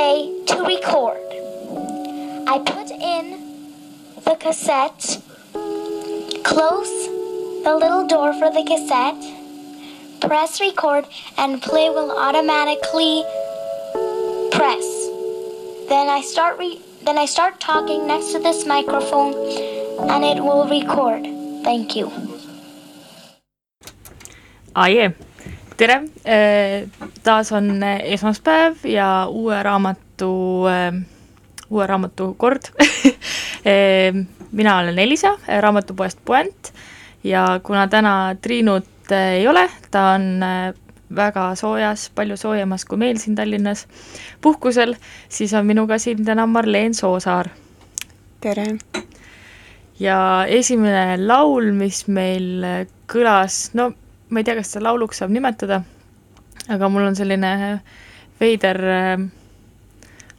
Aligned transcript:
way 0.00 0.44
to 0.50 0.56
record. 0.74 1.20
I 2.52 2.56
put 2.74 2.88
in 3.14 3.24
the 4.26 4.36
cassette, 4.44 5.04
close 6.50 6.94
the 7.66 7.74
little 7.82 8.06
door 8.06 8.32
for 8.40 8.50
the 8.56 8.64
cassette, 8.70 9.22
press 10.26 10.60
record, 10.60 11.04
and 11.36 11.60
play 11.68 11.86
will 11.90 12.12
automatically 12.26 13.14
press. 14.56 14.86
Then 15.92 16.06
I 16.18 16.20
start 16.32 16.58
re- 16.58 16.80
then 17.06 17.18
I 17.18 17.26
start 17.36 17.60
talking 17.60 18.06
next 18.06 18.32
to 18.32 18.38
this 18.38 18.66
microphone 18.66 19.32
and 20.12 20.24
it 20.32 20.38
will 20.46 20.66
record. 20.78 21.22
Thank 21.68 21.96
you. 21.96 22.06
aa 24.80 24.88
jee, 24.94 25.06
tere, 25.80 26.02
taas 27.24 27.52
on 27.56 27.82
äh, 27.82 28.02
esmaspäev 28.12 28.84
ja 28.84 29.26
uue 29.32 29.62
raamatu, 29.62 30.32
uue 31.70 31.86
raamatu 31.86 32.34
kord 32.36 32.68
mina 34.52 34.78
olen 34.78 34.98
Elisa 34.98 35.38
raamatupoest 35.60 36.18
Puänt 36.24 36.72
ja 37.24 37.60
kuna 37.62 37.88
täna 37.88 38.36
Triinut 38.42 39.12
äh, 39.12 39.18
ei 39.18 39.48
ole, 39.48 39.70
ta 39.90 40.10
on 40.10 40.42
äh, 40.42 40.74
väga 41.16 41.54
soojas, 41.54 42.10
palju 42.14 42.36
soojemas 42.36 42.84
kui 42.84 42.98
meil 42.98 43.18
siin 43.18 43.34
Tallinnas 43.34 43.86
puhkusel, 44.40 44.94
siis 45.28 45.54
on 45.54 45.66
minuga 45.66 45.98
siin 45.98 46.24
täna 46.24 46.46
Marleen 46.46 46.94
Soosaar. 46.94 47.48
tere! 48.40 48.66
ja 50.00 50.44
esimene 50.48 51.26
laul, 51.26 51.72
mis 51.72 52.06
meil 52.08 52.64
kõlas, 53.12 53.70
no 53.74 53.92
ma 54.30 54.40
ei 54.40 54.46
tea, 54.46 54.56
kas 54.58 54.72
seda 54.74 54.86
lauluks 54.88 55.20
saab 55.20 55.32
nimetada, 55.34 55.82
aga 56.70 56.88
mul 56.88 57.08
on 57.10 57.18
selline 57.18 57.50
veider 58.40 58.80
äh, 58.86 59.26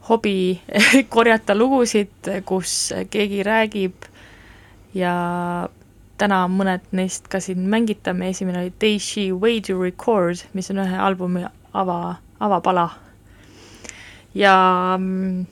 hobi 0.10 0.62
korjata 1.16 1.56
lugusid, 1.58 2.32
kus 2.48 2.94
keegi 3.12 3.44
räägib 3.48 4.10
ja 4.98 5.14
täna 6.22 6.44
mõned 6.52 6.92
neist 6.96 7.30
ka 7.32 7.42
siin 7.42 7.66
mängitame, 7.70 8.30
esimene 8.32 8.66
oli 8.66 8.74
Day 8.82 9.00
She 9.00 9.32
Way 9.34 9.62
to 9.68 9.78
Record, 9.80 10.44
mis 10.54 10.70
on 10.74 10.84
ühe 10.84 11.00
albumi 11.02 11.46
ava, 11.74 12.18
avapala. 12.40 12.90
ja 14.36 14.54
mm, 14.98 15.46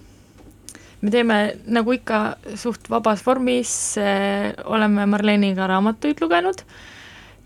me 1.01 1.11
teeme 1.11 1.39
nagu 1.67 1.95
ikka 1.95 2.19
suht 2.55 2.89
vabas 2.89 3.23
vormis 3.25 3.97
äh,, 3.99 4.53
oleme 4.65 5.05
Marleniga 5.05 5.67
raamatuid 5.67 6.21
lugenud 6.21 6.63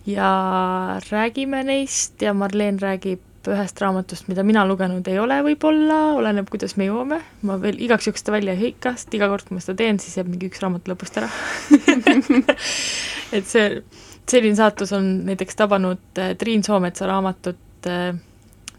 ja 0.06 1.00
räägime 1.10 1.64
neist 1.64 2.22
ja 2.22 2.34
Marleen 2.34 2.80
räägib 2.80 3.22
ühest 3.52 3.80
raamatust, 3.82 4.30
mida 4.32 4.44
mina 4.48 4.64
lugenud 4.68 5.08
ei 5.12 5.18
ole 5.20 5.42
võib-olla, 5.44 5.98
oleneb, 6.16 6.48
kuidas 6.52 6.78
me 6.80 6.88
jõuame, 6.88 7.20
ma 7.48 7.58
veel 7.60 7.80
igaks 7.84 8.08
juhuks 8.08 8.24
seda 8.24 8.38
välja 8.38 8.54
ei 8.56 8.62
hõika, 8.62 8.94
sest 8.96 9.16
iga 9.18 9.28
kord, 9.32 9.48
kui 9.48 9.58
ma 9.58 9.64
seda 9.64 9.76
teen, 9.82 10.00
siis 10.00 10.16
jääb 10.20 10.30
mingi 10.32 10.48
üks 10.48 10.62
raamat 10.64 10.88
lõpust 10.88 11.20
ära. 11.20 11.28
Et 13.36 13.50
see, 13.50 13.66
selline 14.30 14.56
saatus 14.56 14.94
on 14.96 15.10
näiteks 15.28 15.60
tabanud 15.60 16.22
äh, 16.22 16.36
Triin 16.40 16.64
Soometsa 16.64 17.10
raamatut 17.10 17.90
äh,, 17.92 18.14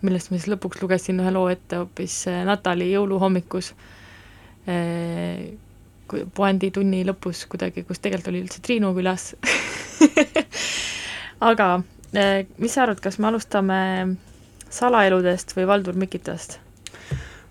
millest 0.04 0.30
ma 0.30 0.38
siis 0.38 0.48
lõpuks 0.54 0.80
lugesin 0.80 1.20
ühe 1.20 1.34
loo 1.34 1.50
ette 1.52 1.82
hoopis 1.82 2.22
äh, 2.32 2.40
Natali 2.48 2.88
jõuluhommikus 2.94 3.74
äh,, 4.70 5.44
puändi 6.08 6.70
tunni 6.72 7.04
lõpus 7.04 7.44
kuidagi, 7.50 7.84
kus 7.84 8.00
tegelikult 8.00 8.32
oli 8.32 8.44
üldse 8.46 8.64
Triinu 8.64 8.94
külas 8.96 9.32
aga 11.40 11.82
äh, 12.16 12.46
mis 12.58 12.74
sa 12.74 12.84
arvad, 12.84 13.00
kas 13.00 13.18
me 13.18 13.30
alustame 13.30 13.80
salaeludest 14.70 15.56
või 15.56 15.66
Valdur 15.70 15.98
Mikitast? 15.98 16.58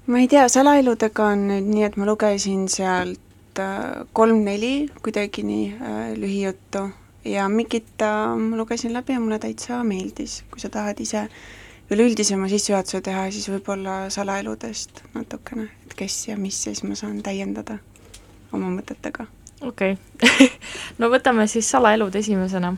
ma 0.08 0.20
ei 0.20 0.28
tea, 0.28 0.48
salaeludega 0.52 1.30
on 1.32 1.48
nüüd 1.48 1.70
nii, 1.70 1.86
et 1.88 1.98
ma 1.98 2.08
lugesin 2.08 2.68
sealt 2.72 3.60
äh, 3.60 4.04
kolm-neli 4.14 4.90
kuidagi 5.04 5.46
nii 5.48 5.68
äh, 5.74 6.02
lühijuttu 6.20 6.90
ja 7.26 7.50
Mikita 7.50 8.36
ma 8.36 8.58
lugesin 8.60 8.94
läbi 8.94 9.16
ja 9.16 9.20
mulle 9.24 9.40
täitsa 9.40 9.84
meeldis, 9.88 10.42
kui 10.52 10.60
sa 10.60 10.70
tahad 10.70 11.00
ise 11.00 11.28
üleüldisema 11.92 12.50
sissejuhatuse 12.52 13.02
teha, 13.06 13.30
siis 13.32 13.48
võib-olla 13.52 14.10
salaeludest 14.12 15.04
natukene, 15.14 15.70
et 15.86 15.96
kes 15.98 16.28
ja 16.28 16.38
mis 16.40 16.60
ja 16.66 16.74
siis 16.74 16.84
ma 16.88 16.96
saan 17.00 17.22
täiendada 17.24 17.78
oma 18.54 18.72
mõtetega. 18.74 19.28
okei 19.62 19.96
okay. 19.96 20.50
no 21.00 21.12
võtame 21.14 21.48
siis 21.48 21.70
salaelud 21.72 22.16
esimesena 22.16 22.76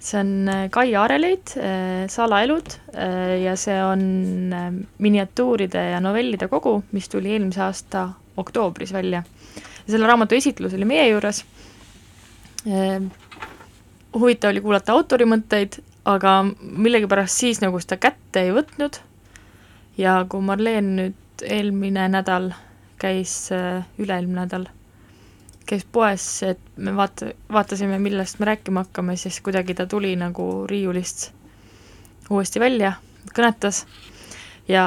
see 0.00 0.20
on 0.20 0.48
äh, 0.48 0.68
Kai 0.70 0.94
Aareleit, 0.94 1.56
äh, 1.56 2.06
Salaelud 2.08 2.78
äh, 2.94 3.42
ja 3.42 3.56
see 3.56 3.78
on 3.82 4.54
miniatuuride 4.98 5.82
ja 5.92 6.00
novellide 6.00 6.48
kogu, 6.48 6.82
mis 6.92 7.08
tuli 7.08 7.32
eelmise 7.34 7.62
aasta 7.66 8.08
oktoobris 8.36 8.92
välja. 8.92 9.24
ja 9.86 9.92
selle 9.92 10.06
raamatu 10.06 10.34
esitlus 10.38 10.74
oli 10.74 10.84
meie 10.84 11.08
juures, 11.08 11.42
huvitav 14.14 14.52
oli 14.52 14.60
kuulata 14.60 14.92
autori 14.92 15.26
mõtteid, 15.26 15.80
aga 16.08 16.40
millegipärast 16.60 17.42
siis 17.42 17.62
nagu 17.64 17.80
seda 17.80 17.98
kätte 18.02 18.44
ei 18.46 18.54
võtnud 18.54 19.00
ja 19.98 20.20
kui 20.28 20.44
Marleen 20.44 20.94
nüüd 20.98 21.46
eelmine 21.46 22.08
nädal 22.12 22.52
käis, 22.98 23.48
üle-eelmine 23.98 24.44
nädal 24.44 24.68
käis 25.68 25.84
poes, 25.84 26.24
et 26.48 26.60
me 26.76 26.94
vaata, 26.96 27.32
vaatasime, 27.52 27.98
millest 28.02 28.40
me 28.40 28.48
rääkima 28.48 28.86
hakkame, 28.86 29.16
siis 29.20 29.40
kuidagi 29.44 29.76
ta 29.76 29.86
tuli 29.86 30.14
nagu 30.16 30.66
riiulist 30.70 31.30
uuesti 32.30 32.60
välja, 32.60 32.94
kõnetas. 33.36 33.84
Ja 34.68 34.84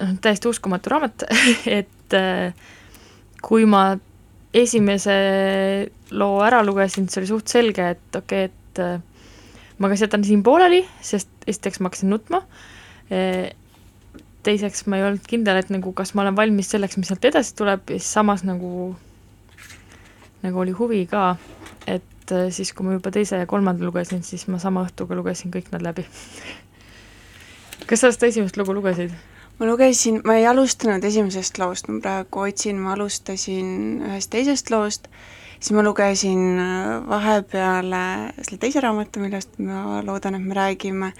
noh, 0.00 0.14
täiesti 0.22 0.50
uskumatu 0.50 0.90
raamat 0.90 1.26
et 1.78 2.16
äh, 2.18 2.54
kui 3.42 3.66
ma 3.70 3.84
esimese 4.54 5.14
loo 6.10 6.40
ära 6.42 6.64
lugesin, 6.66 7.06
siis 7.06 7.20
oli 7.20 7.30
suht 7.30 7.52
selge, 7.52 7.92
et 7.94 8.18
okei 8.18 8.46
okay,, 8.46 8.50
et 8.50 8.82
äh, 8.82 8.98
ma 9.78 9.90
kas 9.90 10.02
jätan 10.04 10.26
siin 10.26 10.42
pooleli, 10.46 10.82
sest 11.02 11.30
esiteks 11.50 11.80
ma 11.80 11.90
hakkasin 11.90 12.10
nutma, 12.10 12.42
äh, 13.14 13.52
teiseks 14.46 14.86
ma 14.88 14.98
ei 14.98 15.06
olnud 15.06 15.26
kindel, 15.28 15.60
et 15.60 15.70
nagu 15.70 15.92
kas 15.96 16.14
ma 16.14 16.24
olen 16.24 16.38
valmis 16.38 16.72
selleks, 16.72 16.98
mis 16.98 17.10
sealt 17.10 17.30
edasi 17.30 17.54
tuleb 17.58 17.94
ja 17.94 18.00
siis 18.00 18.10
samas 18.18 18.42
nagu 18.46 18.96
nagu 20.42 20.60
oli 20.62 20.72
huvi 20.76 21.04
ka, 21.10 21.34
et 21.86 22.32
äh, 22.32 22.48
siis, 22.54 22.72
kui 22.72 22.86
ma 22.86 22.96
juba 22.96 23.12
teise 23.14 23.40
ja 23.40 23.48
kolmanda 23.50 23.84
lugesin, 23.84 24.22
siis 24.26 24.46
ma 24.48 24.60
sama 24.62 24.84
õhtuga 24.86 25.18
lugesin 25.18 25.52
kõik 25.54 25.72
nad 25.74 25.84
läbi. 25.84 26.06
Kas 27.88 28.04
sa 28.04 28.12
seda 28.14 28.30
esimest 28.30 28.60
lugu 28.60 28.76
lugesid? 28.76 29.14
ma 29.60 29.66
lugesin, 29.68 30.22
ma 30.24 30.38
ei 30.40 30.46
alustanud 30.48 31.04
esimesest 31.04 31.58
loost, 31.60 31.90
ma 31.92 32.00
praegu 32.00 32.46
otsin, 32.46 32.78
ma 32.80 32.94
alustasin 32.94 34.00
ühest 34.08 34.30
teisest 34.32 34.72
loost, 34.72 35.10
siis 35.58 35.74
ma 35.76 35.84
lugesin 35.84 36.56
äh, 36.56 36.94
vahepeale 37.08 38.04
selle 38.40 38.60
teise 38.62 38.80
raamatu, 38.80 39.20
millest 39.20 39.60
ma 39.60 40.00
loodan, 40.06 40.38
et 40.38 40.46
me 40.46 40.56
räägime, 40.56 41.12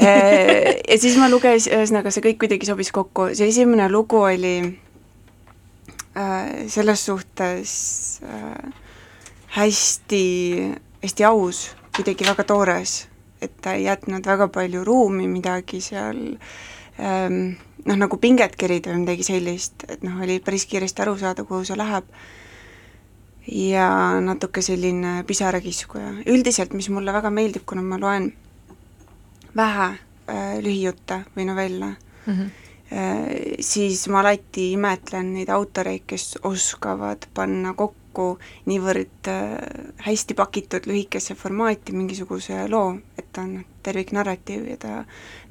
äh, 0.00 0.78
ja 0.90 0.96
siis 0.96 1.20
ma 1.20 1.28
lugesin, 1.28 1.76
ühesõnaga 1.76 2.14
see 2.14 2.24
kõik 2.24 2.40
kuidagi 2.46 2.70
sobis 2.70 2.88
kokku, 2.94 3.34
see 3.36 3.52
esimene 3.52 3.90
lugu 3.92 4.22
oli 4.24 4.56
selles 6.68 7.04
suhtes 7.06 8.20
äh, 8.22 8.72
hästi, 9.56 10.24
hästi 11.02 11.24
aus, 11.24 11.70
kuidagi 11.96 12.26
väga 12.26 12.44
toores, 12.44 13.06
et 13.42 13.54
ta 13.62 13.74
ei 13.76 13.86
jätnud 13.86 14.26
väga 14.26 14.48
palju 14.52 14.84
ruumi 14.84 15.28
midagi 15.30 15.80
seal 15.84 16.18
ähm, 16.98 17.56
noh, 17.86 17.96
nagu 17.96 18.18
pinget 18.18 18.56
kerida 18.58 18.92
või 18.92 19.04
midagi 19.04 19.26
sellist, 19.30 19.86
et 19.88 20.02
noh, 20.06 20.18
oli 20.24 20.40
päris 20.44 20.66
kiiresti 20.70 21.04
aru 21.04 21.16
saada, 21.20 21.46
kuhu 21.46 21.64
see 21.64 21.78
läheb. 21.78 22.04
ja 23.48 24.20
natuke 24.20 24.62
selline 24.62 25.24
pisarakiskuja. 25.26 26.12
üldiselt, 26.26 26.74
mis 26.74 26.90
mulle 26.92 27.12
väga 27.12 27.30
meeldib, 27.30 27.64
kuna 27.66 27.82
ma 27.82 27.98
loen 27.98 28.32
vähe 29.56 29.90
äh, 30.28 30.58
lühijutte 30.60 31.24
või 31.36 31.46
novelle 31.48 31.94
mm, 32.26 32.32
-hmm 32.32 32.50
Äh, 32.50 32.67
siis 33.60 34.06
ma 34.08 34.22
alati 34.22 34.72
imetlen 34.72 35.34
neid 35.34 35.50
autoreid, 35.52 36.06
kes 36.08 36.38
oskavad 36.48 37.26
panna 37.36 37.74
kokku 37.76 38.38
niivõrd 38.66 39.28
äh, 39.28 39.50
hästi 40.06 40.34
pakitud 40.38 40.88
lühikesse 40.88 41.36
formaati 41.38 41.92
mingisuguse 41.92 42.64
loo, 42.72 42.96
et 43.18 43.28
ta 43.32 43.44
on 43.44 43.60
terviknarratiiv 43.84 44.66
ja 44.72 44.78
ta, 44.80 44.94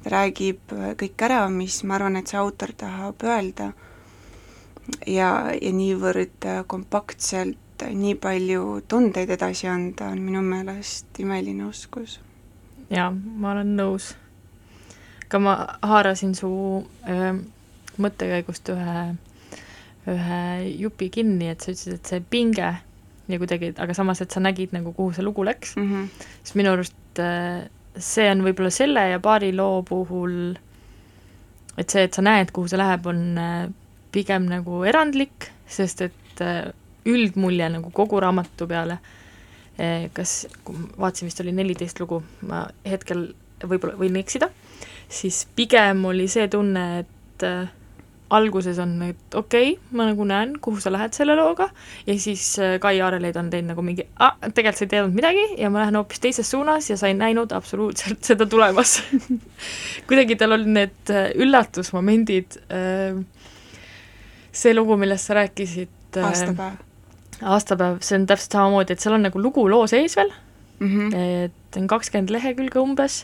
ta 0.02 0.14
räägib 0.16 0.74
äh, 0.74 0.92
kõik 0.98 1.26
ära, 1.28 1.44
mis 1.52 1.80
ma 1.84 1.96
arvan, 1.98 2.18
et 2.18 2.28
see 2.28 2.40
autor 2.40 2.74
tahab 2.76 3.22
öelda, 3.24 3.72
ja, 5.06 5.30
ja 5.54 5.72
niivõrd 5.72 6.48
kompaktselt 6.66 7.86
nii 7.94 8.16
palju 8.18 8.80
tundeid 8.90 9.30
edasi 9.30 9.70
anda, 9.70 10.10
on 10.10 10.24
minu 10.26 10.42
meelest 10.42 11.22
imeline 11.22 11.68
oskus. 11.68 12.18
jaa, 12.90 13.12
ma 13.12 13.54
olen 13.54 13.76
nõus 13.78 14.16
ka 15.28 15.40
ma 15.42 15.54
haarasin 15.82 16.34
su 16.38 16.50
äh, 17.08 17.32
mõttekäigust 17.98 18.70
ühe, 18.72 18.98
ühe 20.08 20.42
jupi 20.80 21.10
kinni, 21.12 21.50
et 21.52 21.64
sa 21.64 21.72
ütlesid, 21.72 21.98
et 21.98 22.12
see 22.12 22.22
pinge 22.30 22.70
ja 23.28 23.40
kuidagi, 23.40 23.74
aga 23.76 23.96
samas, 23.96 24.22
et 24.24 24.32
sa 24.32 24.40
nägid 24.40 24.72
nagu, 24.72 24.94
kuhu 24.96 25.12
see 25.16 25.26
lugu 25.26 25.44
läks 25.44 25.76
mm. 25.76 25.88
-hmm. 25.90 26.28
siis 26.42 26.54
minu 26.56 26.72
arust 26.72 27.22
see 27.98 28.30
on 28.30 28.42
võib-olla 28.46 28.70
selle 28.72 29.04
ja 29.12 29.20
paari 29.22 29.50
loo 29.56 29.82
puhul, 29.86 30.56
et 31.78 31.90
see, 31.90 32.06
et 32.06 32.14
sa 32.14 32.24
näed, 32.24 32.52
kuhu 32.54 32.70
see 32.70 32.80
läheb, 32.80 33.06
on 33.10 33.22
pigem 34.14 34.48
nagu 34.50 34.82
erandlik, 34.88 35.50
sest 35.68 36.04
et 36.06 36.42
üldmulje 37.08 37.68
nagu 37.74 37.90
kogu 37.94 38.20
raamatu 38.22 38.68
peale, 38.70 38.98
kas, 40.14 40.40
vaatasin, 40.66 41.28
vist 41.28 41.42
oli 41.44 41.54
neliteist 41.54 42.00
lugu, 42.02 42.22
ma 42.48 42.64
hetkel 42.86 43.28
võib-olla 43.62 43.98
võin 43.98 44.18
eksida, 44.20 44.50
siis 45.08 45.46
pigem 45.56 46.04
oli 46.04 46.28
see 46.28 46.48
tunne, 46.52 46.86
et 47.00 47.44
alguses 48.34 48.78
on, 48.82 48.92
et 49.06 49.36
okei 49.36 49.72
okay,, 49.72 49.96
ma 49.96 50.08
nagu 50.10 50.24
näen, 50.28 50.54
kuhu 50.60 50.82
sa 50.82 50.92
lähed 50.92 51.16
selle 51.16 51.36
looga, 51.38 51.68
ja 52.06 52.16
siis 52.20 52.44
äh, 52.60 52.76
Kai 52.80 53.00
Aareleid 53.00 53.36
on 53.40 53.48
teinud 53.52 53.72
nagu 53.72 53.84
mingi, 53.84 54.04
ah, 54.20 54.34
tegelikult 54.42 54.80
sa 54.80 54.84
ei 54.84 54.90
teadnud 54.92 55.16
midagi 55.16 55.44
ja 55.62 55.70
ma 55.72 55.82
lähen 55.82 55.96
hoopis 55.96 56.20
teises 56.24 56.50
suunas 56.52 56.90
ja 56.90 56.98
sa 57.00 57.08
ei 57.08 57.16
näinud 57.16 57.52
absoluutselt 57.56 58.20
seda 58.28 58.46
tulemas 58.50 58.98
kuidagi 60.08 60.36
tal 60.40 60.58
olid 60.58 60.72
need 60.76 61.14
äh, 61.14 61.30
üllatusmomendid, 61.40 62.58
äh, 62.68 63.22
see 64.52 64.76
lugu, 64.76 64.98
millest 65.00 65.30
sa 65.30 65.38
rääkisid 65.40 66.20
aastapäev. 66.24 66.82
aastapäev, 67.54 68.02
see 68.04 68.20
on 68.20 68.28
täpselt 68.28 68.58
samamoodi, 68.58 68.96
et 68.96 69.04
seal 69.04 69.16
on 69.16 69.24
nagu 69.28 69.40
lugu 69.40 69.64
loo 69.72 69.86
sees 69.88 70.18
veel 70.20 70.34
mm, 70.80 70.88
-hmm. 70.88 71.16
et 71.48 71.80
on 71.80 71.88
kakskümmend 71.88 72.32
lehekülge 72.34 72.80
umbes 72.80 73.22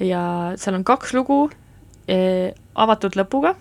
ja 0.00 0.22
seal 0.56 0.74
on 0.74 0.84
kaks 0.84 1.14
lugu 1.14 1.50
avatud 2.74 3.14
lõpuga 3.14 3.54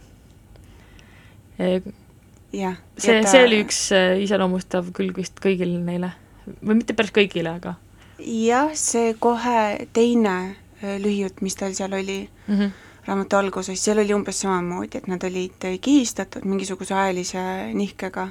jah. 2.51 2.75
see, 2.97 3.21
see 3.25 3.44
oli 3.44 3.62
üks 3.63 3.80
äh, 3.95 4.18
iseloomustav 4.24 4.89
külg 4.95 5.18
vist 5.19 5.39
kõigile 5.44 5.80
neile 5.83 6.13
või 6.62 6.80
mitte 6.80 6.95
päris 6.97 7.13
kõigile, 7.15 7.56
aga 7.59 7.75
jah, 8.19 8.71
see 8.77 9.13
kohe 9.21 9.88
teine 9.95 10.36
äh, 10.81 10.97
lühijutt, 11.01 11.44
mis 11.45 11.57
tal 11.59 11.75
seal 11.77 11.94
oli 11.94 12.21
mm 12.25 12.56
-hmm. 12.56 12.71
raamatu 13.07 13.39
alguses, 13.39 13.83
seal 13.83 14.01
oli 14.01 14.13
umbes 14.13 14.42
samamoodi, 14.42 14.97
et 14.97 15.07
nad 15.07 15.24
olid 15.24 15.69
kihistatud 15.81 16.45
mingisuguse 16.45 16.94
ajalise 16.94 17.74
nihkega 17.74 18.30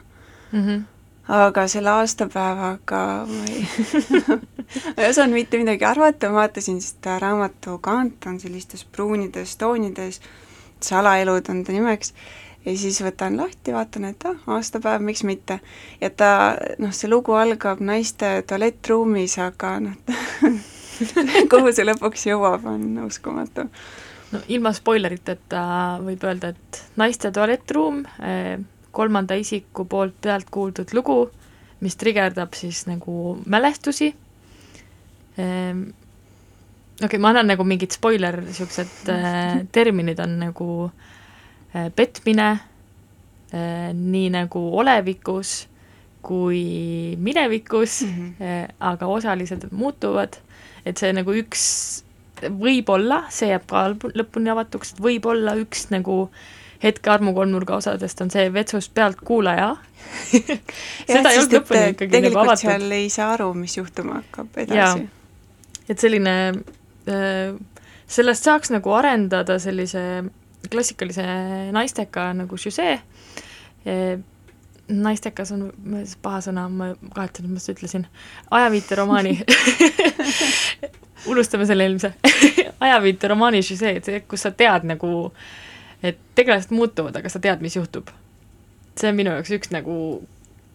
mm. 0.53 0.65
-hmm. 0.65 0.83
Aga 1.29 1.67
selle 1.69 1.91
aastapäevaga 1.91 3.05
ma 3.29 3.45
ei 3.53 3.67
ma 4.97 5.03
ei 5.03 5.09
osanud 5.11 5.37
mitte 5.37 5.61
midagi 5.61 5.85
arvata, 5.85 6.33
vaatasin 6.33 6.81
seda 6.85 7.19
raamatu 7.23 7.79
kaant 7.85 8.27
on 8.27 8.41
sellistes 8.41 8.85
pruunides 8.85 9.57
toonides, 9.61 10.21
salaelud 10.81 11.51
on 11.53 11.65
ta 11.65 11.73
nimeks 11.73 12.15
ja 12.65 12.77
siis 12.79 13.01
võtan 13.03 13.39
lahti, 13.39 13.73
vaatan, 13.75 14.09
et 14.11 14.25
ah, 14.29 14.41
aastapäev, 14.57 15.03
miks 15.05 15.25
mitte. 15.25 15.61
ja 16.01 16.11
ta, 16.11 16.31
noh, 16.79 16.93
see 16.95 17.11
lugu 17.11 17.37
algab 17.39 17.81
naiste 17.85 18.43
tualettruumis, 18.49 19.39
aga 19.43 19.79
noh 19.85 19.97
kuhu 21.51 21.73
see 21.73 21.87
lõpuks 21.87 22.27
jõuab, 22.29 22.67
on 22.69 23.05
uskumatu. 23.07 23.69
no 24.33 24.43
ilma 24.49 24.73
spoileriteta 24.77 25.63
võib 26.05 26.25
öelda, 26.29 26.53
et 26.57 26.83
naiste 27.01 27.33
tualettruum, 27.35 28.03
eh, 28.21 28.59
kolmanda 28.99 29.39
isiku 29.39 29.87
poolt 29.89 30.19
pealt 30.27 30.51
kuuldud 30.51 30.95
lugu, 30.97 31.21
mis 31.81 31.97
trigerdab 31.97 32.57
siis 32.59 32.85
nagu 32.91 33.37
mälestusi, 33.47 34.11
ehm, 35.39 35.85
okei 36.99 37.07
okay,, 37.07 37.23
ma 37.23 37.31
annan 37.31 37.55
nagu 37.55 37.65
mingid 37.65 37.95
spoiler, 37.95 38.41
niisugused 38.43 39.13
äh, 39.15 39.63
terminid 39.77 40.19
on 40.25 40.39
nagu 40.43 40.69
äh, 40.89 41.15
Äh, 41.75 41.91
petmine, 41.93 42.61
äh, 43.53 43.93
nii 43.93 44.31
nagu 44.33 44.61
olevikus 44.81 45.67
kui 46.25 47.15
minevikus 47.21 48.03
mm, 48.03 48.35
-hmm. 48.41 48.73
aga 48.81 49.07
osalised 49.07 49.69
muutuvad, 49.71 50.39
et 50.87 50.97
see 50.97 51.13
nagu 51.13 51.33
üks, 51.37 52.03
võib-olla, 52.41 53.23
see 53.31 53.51
jääb 53.53 53.67
ka 53.69 53.85
lõpuni 53.93 54.49
avatuks, 54.49 54.95
et 54.95 55.03
võib-olla 55.05 55.55
üks 55.61 55.91
nagu 55.93 56.31
hetke 56.83 57.11
armukolmnurga 57.11 57.79
osadest 57.81 58.21
on 58.23 58.31
see 58.31 58.49
vetsust 58.55 58.93
pealtkuulaja 58.95 59.73
seda 61.09 61.33
ei 61.33 61.41
olnud 61.41 61.57
lõpuni 61.59 61.85
ikkagi 61.95 62.23
nagu 62.29 62.43
avatud. 62.45 62.65
seal 62.65 62.97
ei 62.97 63.09
saa 63.13 63.33
aru, 63.35 63.53
mis 63.59 63.77
juhtuma 63.79 64.21
hakkab 64.21 64.61
edasi. 64.65 65.07
et 65.89 65.99
selline, 65.99 66.35
sellest 68.19 68.49
saaks 68.49 68.73
nagu 68.75 68.95
arendada 68.95 69.59
sellise 69.63 70.05
klassikalise 70.71 71.25
naisteka 71.75 72.31
nagu 72.37 72.59
žüsee, 72.61 72.99
naistekas 74.89 75.53
on 75.55 75.69
paha 76.23 76.41
sõna, 76.49 76.67
ma 76.73 76.91
kahetsen, 77.15 77.47
et 77.47 77.53
ma 77.53 77.63
seda 77.63 77.77
ütlesin, 77.77 78.07
ajaviiteromaani 78.59 79.35
unustame 81.33 81.67
selle 81.69 81.87
eelmise. 81.87 82.13
Ajaviiteromaani 82.87 83.63
žüsee, 83.67 83.97
et 83.99 84.09
see, 84.09 84.21
kus 84.29 84.47
sa 84.47 84.53
tead 84.55 84.87
nagu, 84.89 85.11
et 86.03 86.19
tegelased 86.35 86.73
muutuvad, 86.75 87.17
aga 87.17 87.31
sa 87.33 87.41
tead, 87.43 87.63
mis 87.65 87.77
juhtub. 87.77 88.11
see 88.99 89.11
on 89.11 89.19
minu 89.19 89.31
jaoks 89.31 89.51
üks 89.55 89.71
nagu 89.71 89.97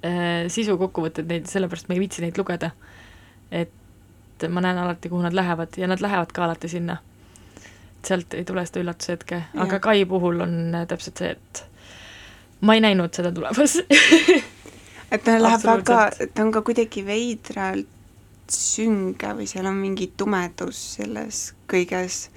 äh, 0.04 0.46
sisu 0.52 0.78
kokkuvõtted 0.80 1.28
neid, 1.28 1.48
sellepärast 1.52 1.90
ma 1.90 1.98
ei 1.98 2.04
viitsi 2.04 2.24
neid 2.24 2.38
lugeda. 2.40 2.72
et 3.52 4.48
ma 4.50 4.62
näen 4.62 4.78
alati, 4.78 5.10
kuhu 5.10 5.22
nad 5.22 5.34
lähevad 5.34 5.78
ja 5.78 5.88
nad 5.88 6.02
lähevad 6.02 6.32
ka 6.32 6.46
alati 6.46 6.68
sinna. 6.68 6.98
sealt 8.04 8.34
ei 8.34 8.46
tule 8.46 8.66
seda 8.66 8.82
üllatushetke, 8.84 9.44
aga 9.56 9.80
Kai 9.80 10.06
puhul 10.06 10.42
on 10.44 10.76
äh, 10.76 10.88
täpselt 10.88 11.18
see, 11.18 11.32
et 11.38 11.66
ma 12.62 12.76
ei 12.76 12.84
näinud 12.84 13.14
seda 13.14 13.32
tulemas. 13.32 13.78
Et 15.14 15.22
ta 15.22 15.36
läheb 15.38 15.62
väga, 15.62 15.98
ta 16.34 16.42
on 16.42 16.50
ka 16.52 16.64
kuidagi 16.66 17.04
veidralt 17.06 17.93
sünge 18.58 19.34
või 19.38 19.48
seal 19.50 19.68
on 19.70 19.78
mingi 19.82 20.12
tumedus 20.18 20.80
selles 20.98 21.54
kõiges, 21.70 22.30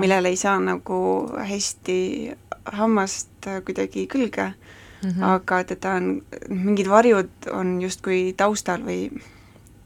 millele 0.00 0.32
ei 0.32 0.36
saa 0.36 0.58
nagu 0.62 0.98
hästi 1.36 1.98
hammast 2.76 3.48
kuidagi 3.64 4.06
külge 4.10 4.46
mm, 4.50 5.10
-hmm. 5.10 5.22
aga 5.22 5.64
teda 5.64 5.94
on, 6.00 6.22
mingid 6.48 6.88
varjud 6.88 7.50
on 7.52 7.80
justkui 7.82 8.34
taustal 8.36 8.82
või 8.82 9.10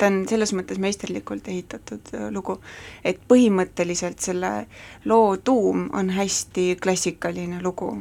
ta 0.01 0.09
on 0.09 0.25
selles 0.29 0.55
mõttes 0.57 0.81
meisterlikult 0.81 1.49
ehitatud 1.49 2.13
äh, 2.17 2.29
lugu, 2.33 2.59
et 3.05 3.21
põhimõtteliselt 3.29 4.21
selle 4.25 4.67
loo 5.05 5.37
tuum 5.37 5.89
on 5.93 6.11
hästi 6.17 6.77
klassikaline 6.83 7.63
lugu 7.63 7.93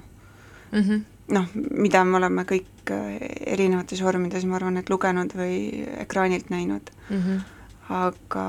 mm. 0.71 0.81
-hmm. 0.81 1.03
noh, 1.35 1.47
mida 1.55 2.03
me 2.03 2.17
oleme 2.17 2.43
kõik 2.43 2.91
äh, 2.95 3.17
erinevates 3.55 4.03
vormides, 4.03 4.45
ma 4.45 4.55
arvan, 4.55 4.77
et 4.77 4.89
lugenud 4.89 5.35
või 5.35 5.85
ekraanilt 5.97 6.49
näinud 6.49 6.91
mm. 7.09 7.17
-hmm. 7.17 7.41
Aga 7.89 8.45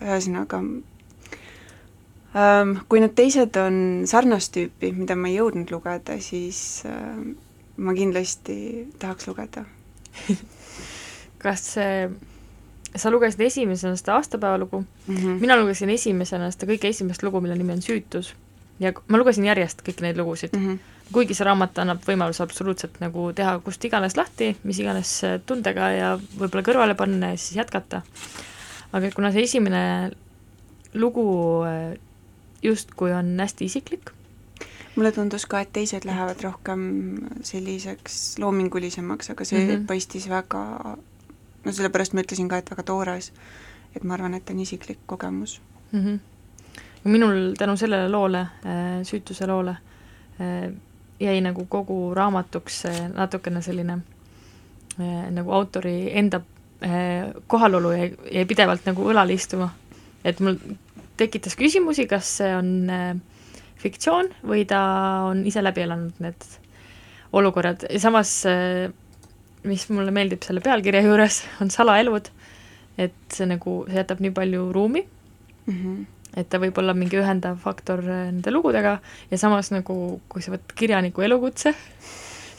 ühesõnaga 0.00 0.62
ähm, 2.34 2.74
kui 2.88 3.00
need 3.02 3.14
teised 3.18 3.56
on 3.60 4.06
sarnast 4.10 4.54
tüüpi, 4.56 4.92
mida 4.96 5.16
ma 5.16 5.28
ei 5.28 5.36
jõudnud 5.38 5.70
lugeda, 5.74 6.16
siis 6.24 6.82
äh, 6.88 7.20
ma 7.76 7.94
kindlasti 7.96 8.56
tahaks 9.00 9.28
lugeda 9.28 9.64
kas 11.42 11.60
see 11.76 12.08
sa 12.96 13.10
lugesid 13.10 13.40
esimesena 13.40 13.96
seda 13.96 14.14
aastapäevalugu 14.18 14.80
mm, 14.80 15.16
-hmm. 15.16 15.40
mina 15.40 15.56
lugesin 15.56 15.90
esimesena 15.90 16.50
seda 16.50 16.66
kõige 16.72 16.88
esimest 16.88 17.22
lugu, 17.22 17.40
mille 17.40 17.54
nimi 17.54 17.72
on 17.72 17.82
Süütus. 17.82 18.34
ja 18.80 18.92
ma 19.08 19.18
lugesin 19.18 19.44
järjest 19.44 19.82
kõiki 19.86 20.02
neid 20.02 20.16
lugusid 20.16 20.56
mm, 20.56 20.66
-hmm. 20.66 20.78
Kuigi 21.12 21.34
see 21.34 21.44
raamat 21.44 21.78
annab 21.82 22.04
võimaluse 22.06 22.42
absoluutselt 22.44 23.00
nagu 23.02 23.32
teha 23.36 23.58
kust 23.64 23.84
iganes 23.84 24.16
lahti, 24.16 24.52
mis 24.62 24.78
iganes 24.78 25.14
tundega 25.46 25.90
ja 25.94 26.12
võib-olla 26.18 26.62
kõrvale 26.66 26.94
panna 26.98 27.32
ja 27.32 27.40
siis 27.40 27.58
jätkata. 27.58 28.02
aga 28.92 29.10
kuna 29.14 29.32
see 29.32 29.42
esimene 29.42 29.82
lugu 30.94 31.26
äh, 31.66 31.98
justkui 32.62 33.12
on 33.12 33.36
hästi 33.40 33.64
isiklik, 33.64 34.10
mulle 34.96 35.12
tundus 35.12 35.46
ka, 35.46 35.60
et 35.60 35.72
teised 35.72 36.04
lähevad 36.04 36.42
rohkem 36.44 36.82
selliseks 37.46 38.38
loomingulisemaks, 38.38 39.30
aga 39.30 39.44
see 39.44 39.58
mm 39.58 39.70
-hmm. 39.70 39.86
paistis 39.86 40.28
väga 40.28 40.96
no 41.64 41.72
sellepärast 41.72 42.12
ma 42.14 42.24
ütlesin 42.24 42.48
ka, 42.48 42.58
et 42.58 42.70
väga 42.70 42.82
toores, 42.82 43.32
et 43.96 44.04
ma 44.04 44.14
arvan, 44.14 44.34
et 44.34 44.50
on 44.50 44.60
isiklik 44.60 44.98
kogemus 45.06 45.60
mm. 45.92 46.04
-hmm. 46.04 46.18
minul 47.04 47.54
tänu 47.58 47.76
sellele 47.76 48.08
loole, 48.08 48.40
äh, 48.40 49.02
süütuse 49.02 49.46
loole, 49.46 49.76
äh, 50.40 50.72
jäi 51.20 51.40
nagu 51.44 51.66
kogu 51.68 52.14
raamatuks 52.16 52.84
natukene 53.14 53.62
selline 53.62 53.98
äh, 55.00 55.26
nagu 55.30 55.52
autori 55.52 56.10
enda 56.18 56.42
kohalolu 57.46 57.90
jäi, 57.92 58.06
jäi 58.32 58.46
pidevalt 58.48 58.86
nagu 58.88 59.04
õlal 59.12 59.28
istuma. 59.34 59.66
et 60.24 60.40
mul 60.40 60.56
tekitas 61.20 61.52
küsimusi, 61.56 62.06
kas 62.08 62.30
see 62.38 62.54
on 62.56 62.70
fiktsioon 63.76 64.30
või 64.40 64.64
ta 64.64 64.80
on 65.28 65.44
ise 65.44 65.60
läbi 65.60 65.84
elanud 65.84 66.16
need 66.24 66.46
olukorrad 67.36 67.84
samas 68.00 68.32
mis 69.68 69.86
mulle 69.92 70.12
meeldib 70.14 70.44
selle 70.46 70.62
pealkirja 70.64 71.02
juures, 71.04 71.42
on 71.62 71.72
salaelud, 71.72 72.30
et 73.00 73.16
see 73.32 73.48
nagu, 73.48 73.82
see 73.88 74.00
jätab 74.00 74.22
nii 74.24 74.32
palju 74.36 74.70
ruumi 74.72 75.02
mm, 75.02 75.74
-hmm. 75.74 76.04
Et 76.36 76.48
ta 76.50 76.60
võib 76.62 76.76
olla 76.78 76.94
mingi 76.94 77.18
ühendav 77.18 77.58
faktor 77.62 78.02
äh, 78.04 78.26
nende 78.30 78.52
lugudega 78.54 78.98
ja 79.30 79.40
samas 79.40 79.72
nagu, 79.74 80.20
kui 80.30 80.44
sa 80.44 80.54
võtad 80.54 80.74
kirjaniku 80.78 81.26
elukutse, 81.26 81.74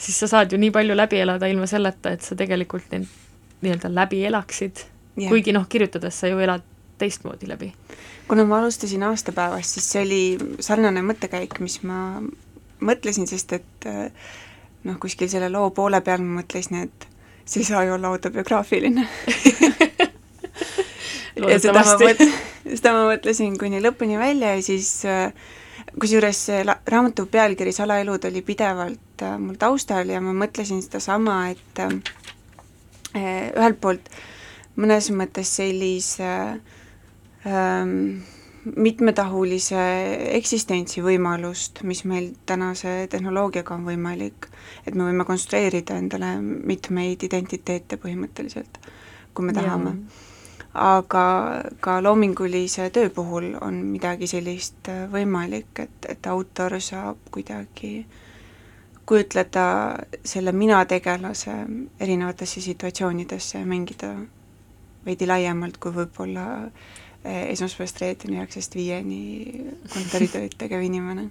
siis 0.02 0.18
sa 0.18 0.28
saad 0.28 0.52
ju 0.52 0.60
nii 0.62 0.74
palju 0.76 0.98
läbi 0.98 1.22
elada 1.24 1.50
ilma 1.52 1.70
selleta, 1.70 2.16
et 2.16 2.26
sa 2.26 2.38
tegelikult 2.40 2.92
neid 2.92 3.08
nii-öelda 3.62 3.92
läbi 3.94 4.24
elaksid 4.26 4.86
yeah., 5.18 5.30
kuigi 5.30 5.54
noh, 5.56 5.68
kirjutades 5.70 6.20
sa 6.20 6.32
ju 6.32 6.40
elad 6.42 6.66
teistmoodi 7.02 7.50
läbi. 7.50 7.74
kuna 8.28 8.46
ma 8.46 8.60
alustasin 8.60 9.04
aastapäevast, 9.04 9.78
siis 9.78 9.92
see 9.92 10.04
oli 10.06 10.22
sarnane 10.64 11.02
mõttekäik, 11.06 11.60
mis 11.60 11.82
ma 11.84 12.22
mõtlesin, 12.82 13.28
sest 13.30 13.54
et 13.58 13.90
äh, 13.90 14.10
noh, 14.84 15.00
kuskil 15.02 15.30
selle 15.30 15.50
loo 15.54 15.70
poole 15.76 16.02
peal 16.02 16.24
ma 16.26 16.42
mõtlesin, 16.42 16.86
et 16.88 17.08
see 17.46 17.64
ei 17.64 17.72
saa 17.72 17.86
ju 17.88 17.96
olla 17.98 18.14
autobiograafiline 18.14 19.08
ja 21.52 21.60
seda 21.60 21.86
ma 21.86 21.98
mõt-, 22.02 22.28
seda 22.78 22.94
ma 22.96 23.08
mõtlesin 23.10 23.58
kuni 23.60 23.82
lõpuni 23.84 24.20
välja 24.20 24.56
ja 24.56 24.64
siis 24.66 24.94
äh, 25.10 25.34
kusjuures 26.00 26.46
see 26.48 26.64
raamatu 26.66 27.26
pealkiri 27.32 27.74
Salaelud 27.76 28.26
oli 28.30 28.44
pidevalt 28.46 29.24
äh, 29.26 29.38
mul 29.42 29.58
taustal 29.60 30.12
ja 30.12 30.22
ma 30.24 30.34
mõtlesin 30.44 30.84
sedasama, 30.86 31.44
et 31.54 31.82
äh, 31.84 33.50
ühelt 33.58 33.82
poolt 33.82 34.12
mõnes 34.80 35.10
mõttes 35.12 35.50
sellise 35.58 36.30
ähm, 37.50 38.22
mitmetahulise 38.64 39.84
eksistentsi 40.38 41.02
võimalust, 41.04 41.82
mis 41.84 42.06
meil 42.08 42.32
tänase 42.48 43.08
tehnoloogiaga 43.12 43.76
on 43.76 43.88
võimalik, 43.90 44.48
et 44.86 44.96
me 44.96 45.10
võime 45.10 45.26
konstrueerida 45.28 45.98
endale 46.00 46.36
mitmeid 46.42 47.26
identiteete 47.28 47.98
põhimõtteliselt, 48.00 48.78
kui 49.34 49.50
me 49.50 49.58
tahame. 49.58 49.98
yeah 49.98 50.30
aga 50.74 51.24
ka 51.84 52.00
loomingulise 52.04 52.90
töö 52.90 53.10
puhul 53.10 53.56
on 53.62 53.82
midagi 53.92 54.28
sellist 54.28 54.88
äh, 54.90 55.08
võimalik, 55.12 55.72
et, 55.84 56.08
et 56.10 56.28
autor 56.28 56.78
saab 56.80 57.18
kuidagi 57.32 58.06
kujutleda 59.06 59.66
selle 60.24 60.52
mina-tegelase 60.56 61.56
erinevatesse 62.00 62.62
situatsioonidesse 62.62 63.60
ja 63.60 63.66
mängida 63.66 64.14
veidi 65.06 65.28
laiemalt, 65.28 65.76
kui 65.82 65.92
võib-olla 65.92 66.46
äh, 66.64 67.50
esmaspäevast 67.52 68.00
reedeni 68.00 68.40
üheksast 68.40 68.78
viieni 68.78 69.22
kontoritööd 69.92 70.56
tegev 70.62 70.86
inimene. 70.88 71.28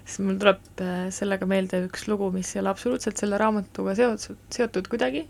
Siis 0.00 0.24
mul 0.26 0.40
tuleb 0.40 0.82
äh, 0.82 1.04
sellega 1.14 1.46
meelde 1.46 1.84
üks 1.86 2.08
lugu, 2.10 2.32
mis 2.34 2.50
ei 2.56 2.64
ole 2.64 2.72
absoluutselt 2.72 3.20
selle 3.20 3.38
raamatuga 3.38 3.94
seotud, 3.94 4.42
seotud 4.50 4.90
kuidagi. 4.90 5.22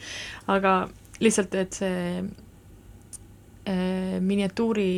Aga 0.54 0.86
lihtsalt, 1.20 1.52
et 1.60 1.76
see 1.76 2.24
miniatuuri 3.62 4.90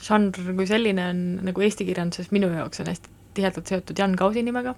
žanr 0.00 0.52
kui 0.56 0.66
selline 0.68 1.06
on 1.12 1.22
nagu 1.48 1.64
eesti 1.64 1.84
kirjanduses 1.88 2.30
minu 2.34 2.48
jaoks 2.52 2.82
on 2.82 2.90
hästi 2.92 3.16
tihedalt 3.36 3.70
seotud 3.70 3.98
Jan 3.98 4.16
Kausi 4.18 4.42
nimega, 4.46 4.74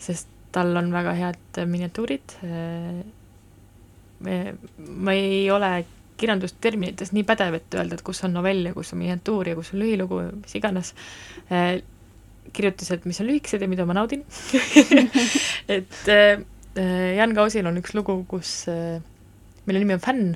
sest 0.00 0.28
tal 0.54 0.74
on 0.78 0.90
väga 0.92 1.14
head 1.18 1.60
miniatuurid, 1.70 2.36
äh, 2.46 3.00
ma 4.20 5.14
ei 5.16 5.44
ole 5.52 5.70
kirjandusterminites 6.20 7.14
nii 7.16 7.24
pädev, 7.28 7.56
et 7.60 7.76
öelda, 7.78 7.96
et 7.96 8.04
kus 8.04 8.24
on 8.26 8.34
novell 8.36 8.66
ja 8.68 8.74
kus 8.76 8.92
on 8.94 9.00
miniatuur 9.00 9.52
ja 9.52 9.56
kus 9.56 9.72
on 9.74 9.80
lühilugu, 9.82 10.20
mis 10.42 10.56
iganes, 10.58 10.92
äh, 11.52 11.78
kirjutised, 12.52 13.06
mis 13.08 13.20
on 13.22 13.30
lühikesed 13.30 13.62
ja 13.62 13.68
mida 13.70 13.86
ma 13.86 13.94
naudin. 13.94 14.24
Et 15.70 16.08
Jan 16.10 17.34
Kausil 17.36 17.66
on 17.68 17.78
üks 17.78 17.92
lugu, 17.94 18.16
kus, 18.26 18.64
mille 19.68 19.82
nimi 19.82 19.94
on 19.94 20.02
Fänn 20.02 20.32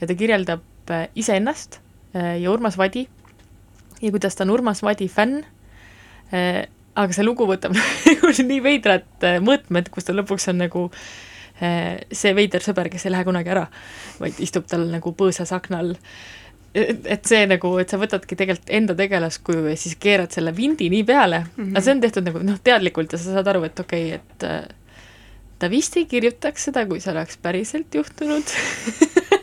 ja 0.00 0.06
ta 0.06 0.14
kirjeldab 0.14 0.90
äh, 0.90 1.08
iseennast 1.18 1.80
äh, 2.14 2.38
ja 2.42 2.52
Urmas 2.52 2.78
Vadi 2.78 3.06
ja 4.00 4.10
kuidas 4.10 4.36
ta 4.36 4.44
on 4.46 4.54
Urmas 4.54 4.82
Vadi 4.82 5.08
fänn, 5.08 5.42
äh, 6.32 6.66
aga 6.94 7.14
see 7.14 7.26
lugu 7.26 7.46
võtab 7.48 7.76
nii 8.50 8.60
veidrad 8.62 9.28
mõõtmed, 9.44 9.90
kus 9.94 10.08
ta 10.08 10.16
lõpuks 10.16 10.50
on 10.52 10.62
nagu 10.64 10.88
see 11.58 12.30
veider 12.38 12.62
sõber, 12.62 12.86
kes 12.86 13.08
ei 13.08 13.10
lähe 13.10 13.24
kunagi 13.26 13.50
ära, 13.50 13.64
vaid 14.20 14.36
istub 14.38 14.68
tal 14.70 14.84
nagu 14.92 15.10
põõsas 15.18 15.50
akna 15.50 15.80
all. 15.82 15.96
et 16.70 17.26
see 17.26 17.48
nagu, 17.50 17.72
et 17.82 17.90
sa 17.90 17.98
võtadki 17.98 18.36
tegelikult 18.38 18.70
enda 18.78 18.94
tegelaskuju 18.94 19.64
ja 19.66 19.74
siis 19.74 19.96
keerad 19.98 20.30
selle 20.30 20.52
vindi 20.54 20.86
nii 20.92 21.02
peale 21.08 21.40
mm, 21.40 21.48
-hmm. 21.56 21.72
aga 21.72 21.82
see 21.82 21.94
on 21.96 22.04
tehtud 22.04 22.28
nagu 22.30 22.44
noh, 22.46 22.60
teadlikult 22.62 23.12
ja 23.12 23.18
sa 23.18 23.34
saad 23.34 23.50
aru, 23.50 23.64
et 23.66 23.80
okei 23.80 24.14
okay,, 24.14 24.20
et 24.22 25.58
ta 25.58 25.70
vist 25.72 25.96
ei 25.98 26.06
kirjutaks 26.06 26.68
seda, 26.70 26.86
kui 26.86 27.00
see 27.00 27.10
oleks 27.12 27.40
päriselt 27.42 27.94
juhtunud 27.94 28.54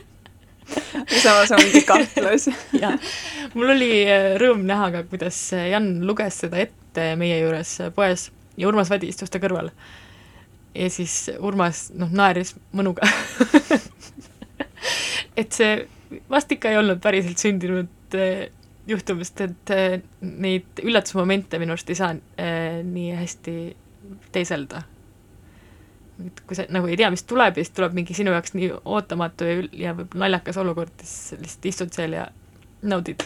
samas 1.22 1.52
ongi 1.54 1.82
kahtlus. 1.86 2.48
Mul 3.56 3.74
oli 3.76 3.90
äh, 4.04 4.34
rõõm 4.40 4.64
näha 4.68 4.90
ka, 4.94 5.04
kuidas 5.10 5.38
äh, 5.56 5.68
Jan 5.72 5.92
luges 6.06 6.40
seda 6.44 6.60
ette 6.62 7.12
meie 7.20 7.38
juures 7.42 7.76
äh, 7.84 7.92
poes 7.94 8.30
ja 8.56 8.68
Urmas 8.68 8.90
Vadi 8.92 9.10
istus 9.12 9.32
ta 9.32 9.40
kõrval. 9.42 9.70
ja 10.76 10.88
siis 10.92 11.14
Urmas, 11.38 11.90
noh, 11.96 12.12
naeris 12.12 12.54
mõnuga. 12.76 13.08
Et 15.40 15.52
see 15.52 15.86
vast 16.30 16.52
ikka 16.52 16.72
ei 16.72 16.80
olnud 16.80 17.00
päriselt 17.02 17.40
sündinud 17.42 18.16
juhtumist, 18.86 19.40
et 19.42 19.72
neid 20.22 20.80
üllatusmomente 20.80 21.58
minu 21.58 21.74
arust 21.74 21.90
ei 21.90 21.98
saa 21.98 22.12
nii 22.86 23.16
hästi 23.18 23.56
teiselda 24.32 24.84
et 26.24 26.40
kui 26.48 26.56
sa 26.56 26.64
nagu 26.72 26.88
ei 26.88 26.96
tea, 26.96 27.10
mis 27.12 27.26
tuleb 27.28 27.58
ja 27.58 27.64
siis 27.64 27.74
tuleb 27.76 27.94
mingi 27.96 28.16
sinu 28.16 28.32
jaoks 28.32 28.54
nii 28.56 28.72
ootamatu 28.84 29.48
ja, 29.48 29.60
ja 29.86 29.94
võib 29.98 30.16
naljakas 30.18 30.58
olukord, 30.62 30.94
siis 31.02 31.36
lihtsalt 31.40 31.70
istud 31.72 31.96
seal 31.96 32.16
ja 32.16 32.26
naudid 32.86 33.24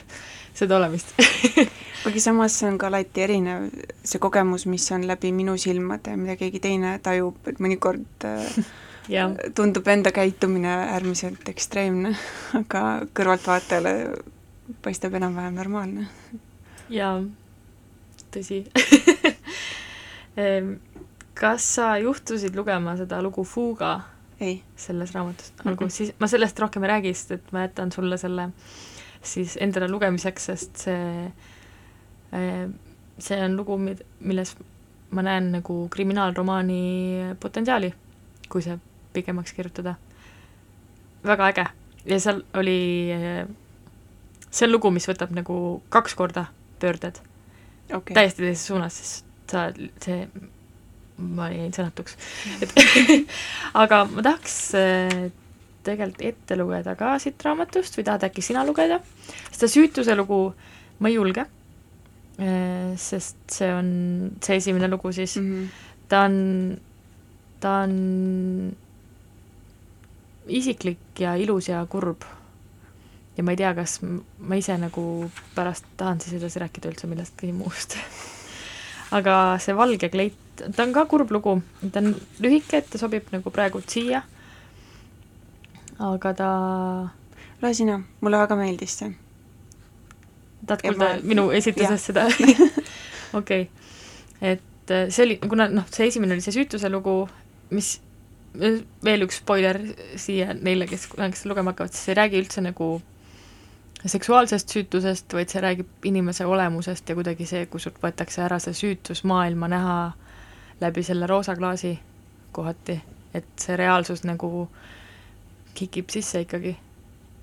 seda 0.54 0.76
olemist. 0.76 1.14
Kuigi 2.02 2.20
samas 2.20 2.56
see 2.58 2.68
on 2.70 2.78
ka 2.80 2.88
alati 2.88 3.24
erinev, 3.24 3.68
see 4.04 4.20
kogemus, 4.22 4.66
mis 4.70 4.86
on 4.96 5.06
läbi 5.08 5.32
minu 5.36 5.56
silmade, 5.60 6.16
mida 6.16 6.36
keegi 6.40 6.62
teine 6.64 6.96
tajub, 7.04 7.38
et 7.50 7.60
mõnikord 7.62 8.26
äh, 8.28 8.62
tundub 9.56 9.88
enda 9.88 10.12
käitumine 10.16 10.72
äärmiselt 10.96 11.48
ekstreemne, 11.52 12.14
aga 12.60 12.84
kõrvaltvaatajale 13.16 13.94
paistab 14.82 15.16
enam-vähem 15.18 15.60
normaalne. 15.60 16.08
jaa, 16.88 17.20
tõsi. 18.34 18.64
Ehm, 20.40 20.76
kas 21.40 21.66
sa 21.76 21.94
juhtusid 22.00 22.56
lugema 22.56 22.96
seda 23.00 23.22
lugu 23.24 23.44
Fuga? 23.44 24.00
ei. 24.40 24.62
selles 24.76 25.12
raamatus, 25.14 25.52
olgu 25.64 25.84
mm 25.84 25.86
-hmm. 25.86 25.92
siis, 25.92 26.12
ma 26.18 26.26
sellest 26.26 26.58
rohkem 26.58 26.84
ei 26.84 26.88
räägi, 26.88 27.14
sest 27.14 27.30
et 27.30 27.52
ma 27.52 27.60
jätan 27.66 27.92
sulle 27.92 28.16
selle 28.18 28.48
siis 29.22 29.56
endale 29.60 29.88
lugemiseks, 29.88 30.46
sest 30.46 30.76
see, 30.76 31.32
eh, 32.32 32.68
see 33.18 33.44
on 33.44 33.56
lugu, 33.56 33.78
milles 34.20 34.56
ma 35.10 35.22
näen 35.22 35.50
nagu 35.52 35.88
kriminaalromaani 35.90 37.36
potentsiaali, 37.40 37.94
kui 38.48 38.62
see 38.62 38.78
pikemaks 39.12 39.52
kirjutada. 39.52 39.94
väga 41.24 41.48
äge 41.48 41.66
ja 42.04 42.20
seal 42.20 42.42
oli, 42.54 43.10
eh, 43.12 43.46
see 44.50 44.66
on 44.66 44.72
lugu, 44.72 44.90
mis 44.90 45.08
võtab 45.08 45.34
nagu 45.36 45.82
kaks 45.88 46.14
korda 46.14 46.46
pöörded 46.80 47.20
okay.. 47.92 48.14
täiesti 48.14 48.42
teises 48.42 48.66
suunas, 48.66 48.96
sest 48.96 49.26
sa, 49.50 49.72
see 50.00 50.28
ma 51.20 51.50
jäin 51.52 51.72
sõnatuks. 51.76 52.16
et 52.64 52.74
aga 53.82 54.04
ma 54.10 54.24
tahaks 54.26 54.58
äh, 54.78 55.30
tegelikult 55.86 56.26
ette 56.26 56.58
lugeda 56.58 56.94
ka 56.98 57.14
siit 57.22 57.40
raamatust 57.44 57.96
või 57.98 58.06
tahad 58.08 58.26
äkki 58.28 58.44
sina 58.44 58.64
lugeda? 58.66 59.00
seda 59.50 59.70
süütuse 59.70 60.16
lugu 60.18 60.42
ma 61.00 61.08
ei 61.08 61.16
julge, 61.16 61.46
äh, 62.40 62.92
sest 63.00 63.40
see 63.52 63.70
on 63.72 63.90
see 64.44 64.60
esimene 64.60 64.90
lugu 64.90 65.12
siis 65.16 65.36
mm, 65.40 65.50
-hmm. 65.52 65.88
ta 66.08 66.24
on, 66.28 66.36
ta 67.60 67.76
on 67.84 67.96
isiklik 70.46 71.20
ja 71.20 71.34
ilus 71.36 71.68
ja 71.68 71.86
kurb. 71.86 72.22
ja 73.36 73.42
ma 73.42 73.50
ei 73.50 73.56
tea, 73.56 73.74
kas 73.74 74.00
ma 74.02 74.54
ise 74.56 74.76
nagu 74.78 75.30
pärast 75.54 75.84
tahan 75.96 76.20
siis 76.20 76.36
edasi 76.36 76.60
rääkida 76.60 76.90
üldse 76.90 77.06
millestki 77.06 77.52
muust 77.52 77.96
aga 79.18 79.58
see 79.58 79.76
Valge 79.76 80.08
kleit 80.08 80.49
ta 80.76 80.84
on 80.84 80.92
ka 80.92 81.06
kurb 81.10 81.32
lugu, 81.34 81.56
ta 81.92 82.02
on 82.02 82.14
lühike, 82.42 82.80
et 82.80 82.90
ta 82.90 83.00
sobib 83.00 83.30
nagu 83.34 83.52
praegult 83.54 83.90
siia, 83.90 84.22
aga 86.00 86.34
ta 86.36 86.50
loe 87.60 87.74
sina, 87.76 88.00
mulle 88.20 88.40
väga 88.40 88.56
meeldis 88.60 88.98
see. 89.02 89.12
tahad 90.66 90.84
kuulda 90.84 91.06
ma... 91.16 91.24
minu 91.32 91.48
esitusest 91.56 92.12
seda? 92.12 92.26
okei, 93.40 93.68
et 94.40 94.94
äh, 94.94 95.08
see 95.08 95.26
oli, 95.26 95.40
kuna 95.44 95.68
noh, 95.72 95.88
see 95.92 96.08
esimene 96.10 96.36
oli 96.36 96.44
see 96.44 96.56
süütuse 96.56 96.92
lugu, 96.92 97.22
mis 97.70 97.98
veel 99.04 99.26
üks 99.26 99.38
spoiler 99.42 99.78
siia 100.18 100.54
neile, 100.58 100.88
kes 100.90 101.06
kunagi 101.12 101.38
seda 101.38 101.52
lugema 101.52 101.74
hakkavad, 101.74 101.94
siis 101.94 102.10
ei 102.10 102.18
räägi 102.18 102.40
üldse 102.42 102.64
nagu 102.64 102.96
seksuaalsest 104.08 104.72
süütusest, 104.72 105.32
vaid 105.36 105.52
see 105.52 105.60
räägib 105.62 106.08
inimese 106.08 106.46
olemusest 106.48 107.08
ja 107.08 107.14
kuidagi 107.14 107.46
see, 107.46 107.66
kui 107.70 107.82
sult 107.82 108.00
võetakse 108.02 108.42
ära 108.46 108.58
see 108.62 108.74
süütus 108.76 109.22
maailma 109.28 109.68
näha 109.70 109.96
läbi 110.80 111.02
selle 111.06 111.26
roosa 111.26 111.56
klaasi 111.56 111.98
kohati, 112.52 113.00
et 113.34 113.50
see 113.60 113.76
reaalsus 113.78 114.24
nagu 114.24 114.68
kikib 115.74 116.10
sisse 116.10 116.44
ikkagi. 116.46 116.76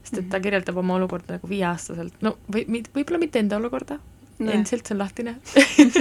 sest 0.03 0.22
et 0.22 0.29
ta 0.32 0.39
kirjeldab 0.39 0.77
oma 0.79 0.96
olukorda 0.96 1.36
nagu 1.36 1.50
viieaastaselt, 1.50 2.22
no 2.24 2.38
või 2.53 2.63
võib-olla 2.96 3.20
mitte 3.20 3.39
enda 3.44 3.58
olukorda, 3.60 4.00
endiselt 4.39 4.88
see 4.88 4.96
on 4.96 5.01
lahtine. 5.01 5.36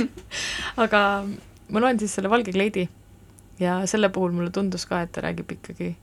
Aga 0.85 1.01
ma 1.73 1.83
loen 1.83 1.99
siis 1.99 2.15
selle 2.15 2.31
Valge 2.31 2.55
kleidi 2.55 2.87
ja 3.61 3.81
selle 3.91 4.11
puhul 4.15 4.35
mulle 4.37 4.53
tundus 4.55 4.87
ka, 4.87 5.01
et 5.03 5.13
ta 5.13 5.25
räägib 5.25 5.57
ikkagi 5.57 5.97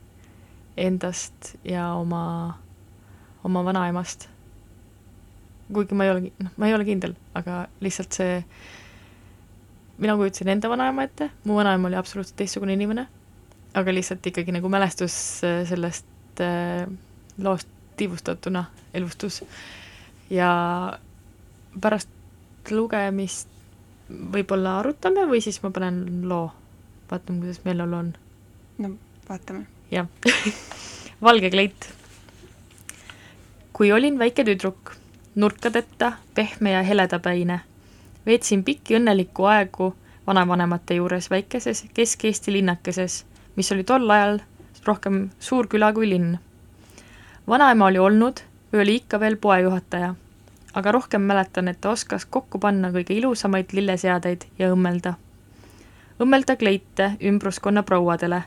endast 0.76 1.54
ja 1.64 1.92
oma, 1.94 2.58
oma 3.44 3.64
vanaemast. 3.64 4.28
kuigi 5.72 5.96
ma 5.96 6.04
ei 6.04 6.10
ole, 6.10 6.32
noh, 6.44 6.50
ma 6.60 6.68
ei 6.68 6.74
ole 6.76 6.84
kindel, 6.84 7.14
aga 7.34 7.64
lihtsalt 7.80 8.12
see, 8.12 8.42
mina 9.98 10.16
kujutasin 10.16 10.48
enda 10.54 10.70
vanaema 10.70 11.06
ette, 11.06 11.30
mu 11.44 11.56
vanaema 11.58 11.88
oli 11.88 11.96
absoluutselt 11.96 12.36
teistsugune 12.40 12.74
inimene, 12.74 13.06
aga 13.74 13.94
lihtsalt 13.94 14.26
ikkagi 14.26 14.54
nagu 14.54 14.68
mälestus 14.72 15.16
äh, 15.44 15.62
sellest 15.68 16.42
äh, 16.42 16.86
loost 17.38 17.68
tiivustatuna 17.96 18.64
elustus 18.94 19.42
ja 20.30 20.50
pärast 21.80 22.08
lugemist 22.70 23.48
võib-olla 24.08 24.78
arutame 24.80 25.26
või 25.28 25.40
siis 25.44 25.60
ma 25.62 25.70
panen 25.74 26.24
loo, 26.28 26.48
vaatame, 27.10 27.44
kuidas 27.44 27.60
meeleolu 27.64 27.96
on. 27.96 28.14
no 28.78 28.90
vaatame. 29.28 29.66
jah 29.90 30.08
valge 31.26 31.50
kleit. 31.50 31.88
kui 33.72 33.92
olin 33.92 34.18
väike 34.18 34.44
tüdruk, 34.44 34.94
nurkadeta, 35.34 36.12
pehme 36.34 36.74
ja 36.76 36.82
heledapäine, 36.82 37.60
veetsin 38.26 38.64
pikki 38.64 38.96
õnnelikku 38.98 39.44
aegu 39.44 39.94
vanavanemate 40.26 40.94
juures 40.94 41.30
väikeses 41.30 41.84
Kesk-Eesti 41.94 42.52
linnakeses, 42.52 43.24
mis 43.56 43.72
oli 43.72 43.84
tol 43.84 44.10
ajal 44.10 44.40
rohkem 44.84 45.30
suurküla 45.40 45.92
kui 45.92 46.08
linn. 46.08 46.38
vanaema 47.48 47.86
oli 47.86 47.98
olnud 47.98 48.44
või 48.72 48.80
oli 48.80 48.94
ikka 48.94 49.20
veel 49.20 49.36
poejuhataja 49.36 50.14
aga 50.74 50.92
rohkem 50.92 51.22
mäletan, 51.22 51.68
et 51.68 51.80
ta 51.80 51.90
oskas 51.90 52.26
kokku 52.26 52.58
panna 52.58 52.90
kõige 52.90 53.14
ilusamaid 53.14 53.72
lilleseadeid 53.72 54.46
ja 54.58 54.70
õmmelda. 54.74 55.14
õmmelda 56.20 56.56
kleite 56.56 57.12
ümbruskonna 57.22 57.82
prouadele, 57.82 58.42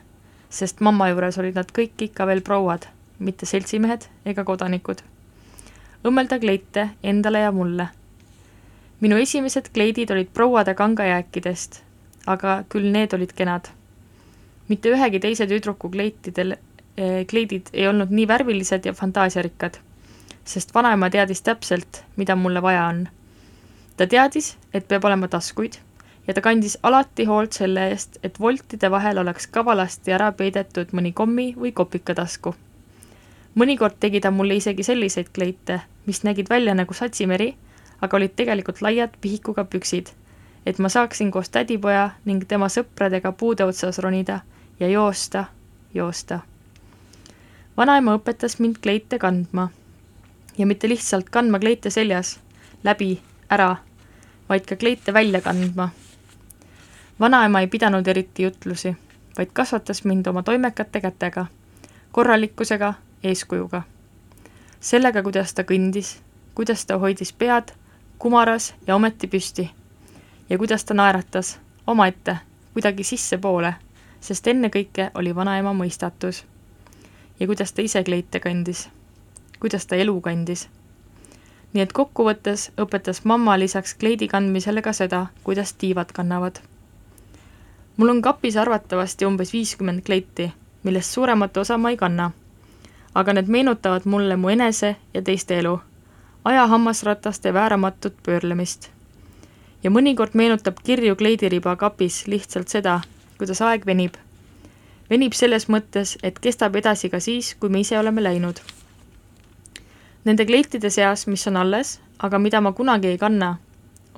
sest 0.50 0.80
mamma 0.80 1.08
juures 1.08 1.38
olid 1.38 1.56
nad 1.56 1.72
kõik 1.72 2.08
ikka 2.08 2.26
veel 2.26 2.40
prouad, 2.40 2.88
mitte 3.18 3.46
seltsimehed 3.46 4.08
ega 4.24 4.44
kodanikud. 4.44 5.02
õmmelda 6.04 6.38
kleite 6.38 6.90
endale 7.02 7.38
ja 7.38 7.52
mulle. 7.52 7.88
Minu 9.00 9.16
esimesed 9.16 9.72
kleidid 9.74 10.10
olid 10.10 10.30
prouade 10.34 10.74
kangajääkidest, 10.74 11.82
aga 12.26 12.62
küll 12.68 12.90
need 12.92 13.12
olid 13.14 13.32
kenad. 13.32 13.68
mitte 14.68 14.90
ühegi 14.92 15.20
teise 15.20 15.46
tüdruku 15.46 15.90
kleitidel 15.90 16.56
eh,, 16.96 17.26
kleidid 17.26 17.70
ei 17.72 17.88
olnud 17.88 18.10
nii 18.10 18.28
värvilised 18.28 18.84
ja 18.84 18.92
fantaasiarikkad 18.92 19.78
sest 20.48 20.74
vanaema 20.74 21.10
teadis 21.10 21.42
täpselt, 21.44 22.04
mida 22.16 22.36
mulle 22.36 22.62
vaja 22.62 22.86
on. 22.86 23.08
ta 23.96 24.06
teadis, 24.06 24.56
et 24.74 24.88
peab 24.88 25.04
olema 25.04 25.28
taskuid 25.28 25.76
ja 26.28 26.34
ta 26.34 26.40
kandis 26.40 26.78
alati 26.82 27.24
hoolt 27.28 27.52
selle 27.52 27.88
eest, 27.90 28.16
et 28.22 28.40
voltide 28.40 28.90
vahel 28.90 29.18
oleks 29.18 29.46
kavalasti 29.52 30.12
ära 30.12 30.30
peidetud 30.32 30.94
mõni 30.96 31.12
kommi 31.12 31.52
või 31.56 31.72
kopikatasku. 31.72 32.54
mõnikord 33.60 34.00
tegi 34.00 34.20
ta 34.20 34.30
mulle 34.30 34.56
isegi 34.56 34.82
selliseid 34.82 35.28
kleite, 35.32 35.80
mis 36.06 36.24
nägid 36.24 36.48
välja 36.48 36.74
nagu 36.74 36.94
satsimeri, 36.94 37.54
aga 38.00 38.16
olid 38.16 38.34
tegelikult 38.36 38.82
laiad 38.82 39.16
pihikuga 39.20 39.64
püksid, 39.64 40.06
et 40.66 40.78
ma 40.78 40.88
saaksin 40.88 41.30
koos 41.30 41.50
tädipoja 41.50 42.10
ning 42.24 42.44
tema 42.48 42.68
sõpradega 42.68 43.32
puude 43.32 43.64
otsas 43.64 43.98
ronida 43.98 44.40
ja 44.80 44.88
joosta, 44.88 45.44
joosta. 45.94 46.40
vanaema 47.76 48.14
õpetas 48.18 48.58
mind 48.58 48.78
kleite 48.82 49.18
kandma 49.18 49.68
ja 50.58 50.66
mitte 50.66 50.88
lihtsalt 50.88 51.30
kandma 51.30 51.58
kleite 51.58 51.90
seljas, 51.90 52.40
läbi, 52.84 53.20
ära, 53.50 53.76
vaid 54.48 54.66
ka 54.66 54.76
kleite 54.76 55.14
välja 55.14 55.40
kandma. 55.40 55.88
vanaema 57.20 57.60
ei 57.60 57.66
pidanud 57.66 58.06
eriti 58.06 58.42
jutlusi, 58.42 58.96
vaid 59.38 59.50
kasvatas 59.52 60.04
mind 60.04 60.26
oma 60.26 60.42
toimekate 60.42 61.00
kätega, 61.00 61.46
korralikkusega, 62.12 62.94
eeskujuga. 63.22 63.82
sellega, 64.80 65.22
kuidas 65.22 65.54
ta 65.54 65.62
kõndis, 65.62 66.18
kuidas 66.54 66.86
ta 66.86 66.98
hoidis 66.98 67.32
pead 67.32 67.72
kumaras 68.18 68.74
ja 68.86 68.96
ometi 68.96 69.26
püsti. 69.26 69.70
ja 70.50 70.58
kuidas 70.58 70.84
ta 70.84 70.94
naeratas 70.94 71.58
omaette, 71.86 72.36
kuidagi 72.72 73.04
sissepoole, 73.04 73.74
sest 74.20 74.46
ennekõike 74.46 75.10
oli 75.14 75.34
vanaema 75.34 75.72
mõistatus. 75.72 76.44
ja 77.40 77.46
kuidas 77.46 77.72
ta 77.72 77.82
ise 77.82 78.04
kleite 78.04 78.40
kandis 78.40 78.88
kuidas 79.60 79.86
ta 79.86 79.96
elu 79.96 80.20
kandis. 80.20 80.68
nii 81.72 81.82
et 81.82 81.92
kokkuvõttes 81.92 82.70
õpetas 82.80 83.20
mamma 83.24 83.58
lisaks 83.58 83.94
kleidi 83.94 84.28
kandmisele 84.28 84.82
ka 84.82 84.92
seda, 84.92 85.26
kuidas 85.44 85.72
tiivad 85.72 86.12
kannavad. 86.12 86.60
mul 87.96 88.08
on 88.08 88.22
kapis 88.22 88.56
arvatavasti 88.56 89.26
umbes 89.26 89.52
viiskümmend 89.52 90.02
kleiti, 90.06 90.52
millest 90.82 91.10
suuremat 91.10 91.56
osa 91.56 91.78
ma 91.78 91.90
ei 91.90 91.96
kanna. 91.96 92.30
aga 93.14 93.32
need 93.32 93.48
meenutavad 93.48 94.02
mulle 94.04 94.36
mu 94.36 94.48
enese 94.48 94.96
ja 95.14 95.22
teiste 95.22 95.58
elu, 95.58 95.80
aja 96.44 96.66
hammasrataste 96.66 97.54
vääramatut 97.54 98.14
pöörlemist. 98.22 98.90
ja 99.82 99.90
mõnikord 99.90 100.34
meenutab 100.34 100.80
kirju 100.84 101.16
kleidiriba 101.16 101.76
kapis 101.76 102.26
lihtsalt 102.26 102.68
seda, 102.68 103.00
kuidas 103.38 103.62
aeg 103.62 103.86
venib 103.86 104.16
venib 105.10 105.32
selles 105.32 105.68
mõttes, 105.68 106.18
et 106.22 106.38
kestab 106.38 106.76
edasi 106.76 107.08
ka 107.08 107.20
siis, 107.20 107.54
kui 107.54 107.68
me 107.68 107.80
ise 107.80 107.98
oleme 107.98 108.22
läinud 108.22 108.60
Nende 110.28 110.44
kleitide 110.44 110.90
seas, 110.90 111.22
mis 111.26 111.46
on 111.48 111.56
alles, 111.56 112.00
aga 112.18 112.38
mida 112.38 112.60
ma 112.60 112.72
kunagi 112.76 113.08
ei 113.08 113.18
kanna, 113.18 113.54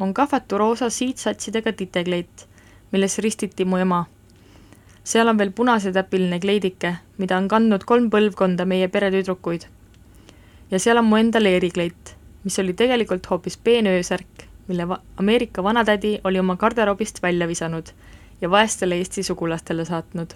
on 0.00 0.14
kahvatu 0.14 0.58
roosa 0.58 0.88
siitsatsidega 0.90 1.72
titekleit, 1.76 2.46
milles 2.90 3.18
ristiti 3.18 3.64
mu 3.64 3.76
ema. 3.76 4.06
seal 5.04 5.28
on 5.28 5.38
veel 5.38 5.52
punasetäpiline 5.52 6.40
kleidike, 6.40 6.94
mida 7.18 7.36
on 7.36 7.46
kandnud 7.48 7.84
kolm 7.84 8.08
põlvkonda 8.10 8.64
meie 8.64 8.88
peretüdrukuid. 8.88 9.68
Ja 10.70 10.78
seal 10.78 10.98
on 10.98 11.04
mu 11.04 11.16
enda 11.16 11.42
leerikleit, 11.42 12.16
mis 12.44 12.58
oli 12.58 12.72
tegelikult 12.72 13.30
hoopis 13.30 13.56
peenöösärk, 13.56 14.46
mille 14.68 14.88
va-, 14.88 15.00
Ameerika 15.16 15.62
vanatädi 15.62 16.20
oli 16.24 16.38
oma 16.38 16.56
garderoobist 16.56 17.22
välja 17.22 17.48
visanud 17.48 17.92
ja 18.40 18.50
vaestele 18.50 18.94
Eesti 18.94 19.22
sugulastele 19.22 19.84
saatnud. 19.84 20.30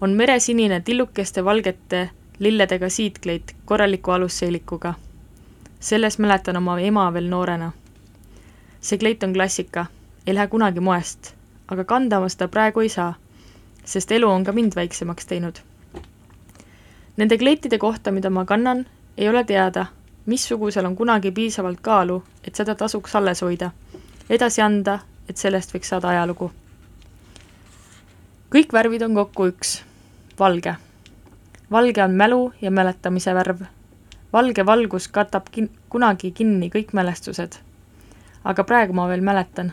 on 0.00 0.10
meresinine 0.10 0.80
tillukeste 0.80 1.44
valgete 1.44 2.10
lilledega 2.38 2.88
siidkleit 2.88 3.56
korraliku 3.64 4.10
alusseelikuga. 4.10 4.94
selles 5.80 6.18
mäletan 6.18 6.56
oma 6.56 6.80
ema 6.80 7.12
veel 7.12 7.28
noorena. 7.28 7.72
see 8.80 8.98
kleit 8.98 9.22
on 9.22 9.32
klassika, 9.32 9.86
ei 10.26 10.34
lähe 10.34 10.46
kunagi 10.46 10.80
moest, 10.80 11.34
aga 11.68 11.84
kanda 11.84 12.20
ma 12.20 12.28
seda 12.28 12.48
praegu 12.48 12.80
ei 12.80 12.88
saa, 12.88 13.14
sest 13.84 14.12
elu 14.12 14.28
on 14.28 14.44
ka 14.44 14.52
mind 14.52 14.72
väiksemaks 14.76 15.26
teinud. 15.26 15.58
Nende 17.16 17.38
kleitide 17.38 17.78
kohta, 17.78 18.10
mida 18.10 18.30
ma 18.30 18.44
kannan, 18.44 18.86
ei 19.18 19.28
ole 19.28 19.44
teada, 19.44 19.86
missugusel 20.26 20.86
on 20.86 20.96
kunagi 20.96 21.30
piisavalt 21.30 21.80
kaalu, 21.80 22.22
et 22.44 22.54
seda 22.54 22.74
tasuks 22.74 23.16
alles 23.16 23.42
hoida, 23.42 23.70
edasi 24.30 24.62
anda, 24.62 24.98
et 25.28 25.36
sellest 25.36 25.74
võiks 25.74 25.90
saada 25.90 26.08
ajalugu. 26.08 26.52
kõik 28.54 28.72
värvid 28.72 29.02
on 29.02 29.14
kokku 29.14 29.46
üks, 29.52 29.82
valge 30.38 30.76
valge 31.70 32.04
on 32.04 32.10
mälu 32.10 32.52
ja 32.62 32.70
mäletamise 32.70 33.34
värv. 33.34 33.60
valge 34.32 34.66
valgus 34.66 35.08
katab 35.08 35.46
kin-, 35.56 35.70
kunagi 35.88 36.30
kinni 36.30 36.70
kõik 36.70 36.92
mälestused. 36.92 37.52
aga 38.44 38.64
praegu 38.64 38.92
ma 38.92 39.08
veel 39.08 39.20
mäletan. 39.20 39.72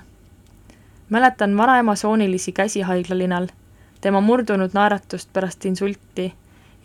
mäletan 1.10 1.58
vanaema 1.58 1.95
soonilisi 1.95 2.51
käsi 2.51 2.81
haiglalinal, 2.81 3.47
tema 4.01 4.21
murdunud 4.21 4.73
naeratust 4.73 5.29
pärast 5.34 5.65
insulti 5.65 6.34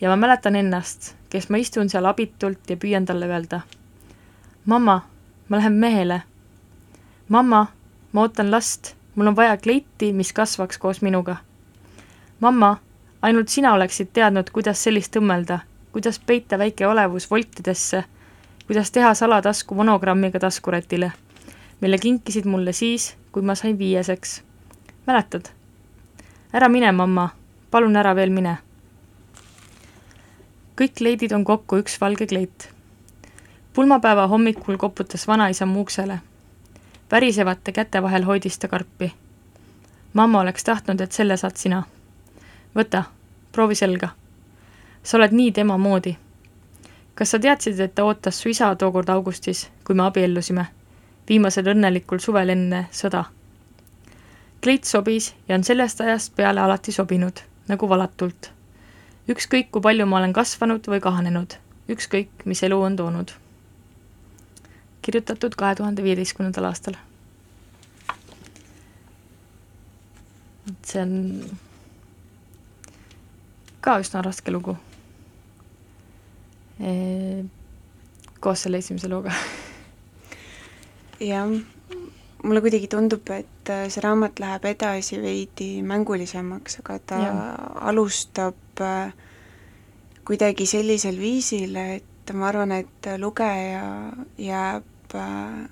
ja 0.01 0.09
ma 0.09 0.15
mäletan 0.15 0.55
ennast, 0.55 1.15
kes 1.31 1.47
ma 1.49 1.57
istun 1.57 1.89
seal 1.89 2.05
abitult 2.05 2.69
ja 2.69 2.75
püüan 2.77 3.05
talle 3.07 3.27
öelda. 3.31 3.61
mamma, 4.65 5.01
ma 5.49 5.57
lähen 5.57 5.73
mehele. 5.73 6.21
mamma, 7.29 7.67
ma 8.11 8.21
ootan 8.21 8.51
last, 8.51 8.95
mul 9.15 9.27
on 9.27 9.35
vaja 9.35 9.57
kleiti, 9.57 10.13
mis 10.13 10.33
kasvaks 10.33 10.77
koos 10.77 11.01
minuga. 11.01 11.35
mamma 12.39 12.77
ainult 13.21 13.47
sina 13.47 13.73
oleksid 13.73 14.09
teadnud, 14.13 14.49
kuidas 14.49 14.83
sellist 14.83 15.15
õmmelda, 15.15 15.59
kuidas 15.91 16.19
peita 16.19 16.57
väike 16.57 16.87
olevus 16.87 17.29
voltidesse, 17.31 18.03
kuidas 18.67 18.91
teha 18.91 19.13
salatasku 19.13 19.75
monogrammiga 19.75 20.39
taskurätile, 20.39 21.11
mille 21.81 21.97
kinkisid 21.97 22.45
mulle 22.45 22.73
siis, 22.73 23.15
kui 23.31 23.41
ma 23.41 23.55
sain 23.55 23.77
viieseks. 23.79 24.41
mäletad? 25.07 25.49
ära 26.53 26.69
mine, 26.69 26.91
mamma, 26.91 27.29
palun 27.71 27.95
ära 27.95 28.15
veel 28.15 28.29
mine. 28.29 28.57
Kõik 30.79 30.97
kleidid 30.97 31.31
on 31.31 31.45
kokku 31.45 31.77
üks 31.77 32.01
valge 32.01 32.27
kleit. 32.27 32.69
pulmapäeva 33.73 34.27
hommikul 34.27 34.77
koputas 34.77 35.27
vanaisa 35.27 35.65
mu 35.65 35.81
uksele. 35.81 36.19
värisevate 37.11 37.71
käte 37.71 38.01
vahel 38.01 38.23
hoidis 38.23 38.59
ta 38.59 38.67
karpi. 38.67 39.13
mamma 40.13 40.39
oleks 40.39 40.63
tahtnud, 40.63 41.01
et 41.01 41.11
selle 41.11 41.37
saad 41.37 41.55
sina 41.55 41.83
võta, 42.75 43.03
proovi 43.51 43.75
selga. 43.75 44.09
sa 45.03 45.17
oled 45.17 45.31
nii 45.31 45.51
tema 45.51 45.77
moodi. 45.77 46.17
kas 47.15 47.31
sa 47.31 47.39
teadsid, 47.39 47.79
et 47.79 47.95
ta 47.95 48.03
ootas 48.03 48.41
su 48.41 48.49
isa 48.49 48.75
tookord 48.75 49.09
augustis, 49.09 49.69
kui 49.83 49.95
me 49.95 50.03
abiellusime? 50.03 50.65
viimasel 51.29 51.67
õnnelikul 51.73 52.19
suvel 52.19 52.49
enne 52.49 52.87
sõda. 52.91 53.25
kleit 54.61 54.83
sobis 54.83 55.35
ja 55.47 55.55
on 55.55 55.63
sellest 55.63 56.01
ajast 56.01 56.35
peale 56.35 56.61
alati 56.61 56.91
sobinud, 56.91 57.39
nagu 57.67 57.89
valatult. 57.89 58.51
Ükskõik, 59.31 59.71
kui 59.71 59.83
palju 59.83 60.05
ma 60.09 60.19
olen 60.19 60.33
kasvanud 60.35 60.87
või 60.91 61.01
kahanenud, 61.03 61.57
ükskõik, 61.91 62.45
mis 62.45 62.63
elu 62.67 62.81
on 62.81 62.95
toonud. 62.99 63.31
kirjutatud 65.01 65.55
kahe 65.57 65.75
tuhande 65.75 66.03
viieteistkümnendal 66.03 66.65
aastal. 66.69 66.95
et 70.69 70.85
see 70.85 71.01
on 71.01 71.13
ka 73.81 73.97
üsna 73.99 74.21
raske 74.21 74.51
lugu 74.51 74.77
koos 78.41 78.63
selle 78.65 78.81
esimese 78.81 79.09
looga. 79.09 79.33
jah, 81.21 81.49
mulle 82.43 82.61
kuidagi 82.61 82.89
tundub, 82.89 83.29
et 83.35 83.69
äh, 83.69 83.85
see 83.93 84.01
raamat 84.01 84.41
läheb 84.41 84.65
edasi 84.71 85.21
veidi 85.21 85.69
mängulisemaks, 85.85 86.79
aga 86.81 86.97
ta 87.11 87.21
ja. 87.21 87.35
alustab 87.91 88.57
kuidagi 90.25 90.65
sellisel 90.65 91.17
viisil, 91.19 91.75
et 91.75 92.33
ma 92.33 92.47
arvan, 92.47 92.71
et 92.71 93.07
lugeja 93.19 94.11
jääb 94.37 95.15
äh, 95.15 95.69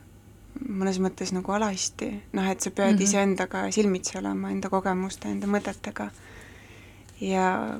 mõnes 0.67 0.99
mõttes 0.99 1.31
nagu 1.35 1.53
alasti, 1.55 2.09
noh 2.35 2.47
et 2.49 2.61
sa 2.61 2.71
pead 2.71 2.93
mm 2.93 2.97
-hmm. 2.97 3.03
iseendaga 3.03 3.71
silmitsi 3.71 4.17
olema, 4.17 4.51
enda 4.51 4.69
kogemuste, 4.69 5.29
enda 5.29 5.47
mõtetega. 5.47 6.09
ja 7.21 7.79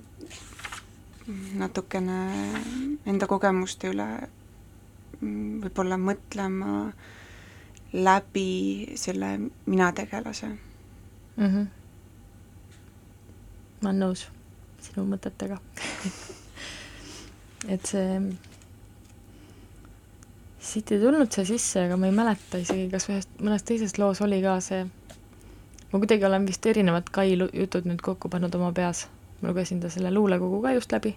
natukene 1.55 2.17
enda 3.05 3.27
kogemuste 3.27 3.89
üle 3.89 4.07
mm, 5.21 5.61
võib-olla 5.63 5.97
mõtlema 5.97 6.91
läbi 7.93 8.93
selle 8.95 9.39
mina-tegelase 9.65 10.47
mm. 10.47 11.45
-hmm. 11.45 11.67
ma 13.81 13.89
olen 13.89 13.99
nõus 13.99 14.27
sinu 14.83 15.05
mõtetega. 15.09 15.59
Et 17.67 17.85
see, 17.85 18.19
siit 20.59 20.91
ei 20.95 21.01
tulnud 21.01 21.31
see 21.33 21.47
sisse, 21.49 21.85
aga 21.87 21.97
ma 21.99 22.07
ei 22.07 22.15
mäleta 22.15 22.61
isegi, 22.61 22.87
kas 22.91 23.09
ühest, 23.11 23.31
mõnes 23.43 23.65
teises 23.67 23.97
loos 23.99 24.21
oli 24.25 24.39
ka 24.43 24.59
see, 24.63 24.85
ma 25.91 25.99
kuidagi 25.99 26.27
olen 26.27 26.47
vist 26.47 26.65
erinevad 26.69 27.09
Kai 27.11 27.33
jutud 27.35 27.87
nüüd 27.89 28.03
kokku 28.05 28.31
pannud 28.31 28.55
oma 28.55 28.71
peas. 28.75 29.07
Ma 29.41 29.51
lugesin 29.51 29.79
ta 29.79 29.91
selle 29.91 30.11
luulekogu 30.11 30.61
ka 30.63 30.73
just 30.75 30.91
läbi, 30.91 31.13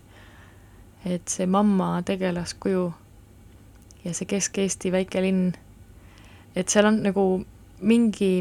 et 1.05 1.27
see 1.29 1.47
mamma 1.51 1.97
tegelaskuju 2.07 2.85
ja 4.05 4.13
see 4.15 4.29
Kesk-Eesti 4.31 4.93
väike 4.95 5.23
linn, 5.23 5.51
et 6.55 6.71
seal 6.71 6.87
on 6.91 7.01
nagu 7.03 7.25
mingi, 7.83 8.33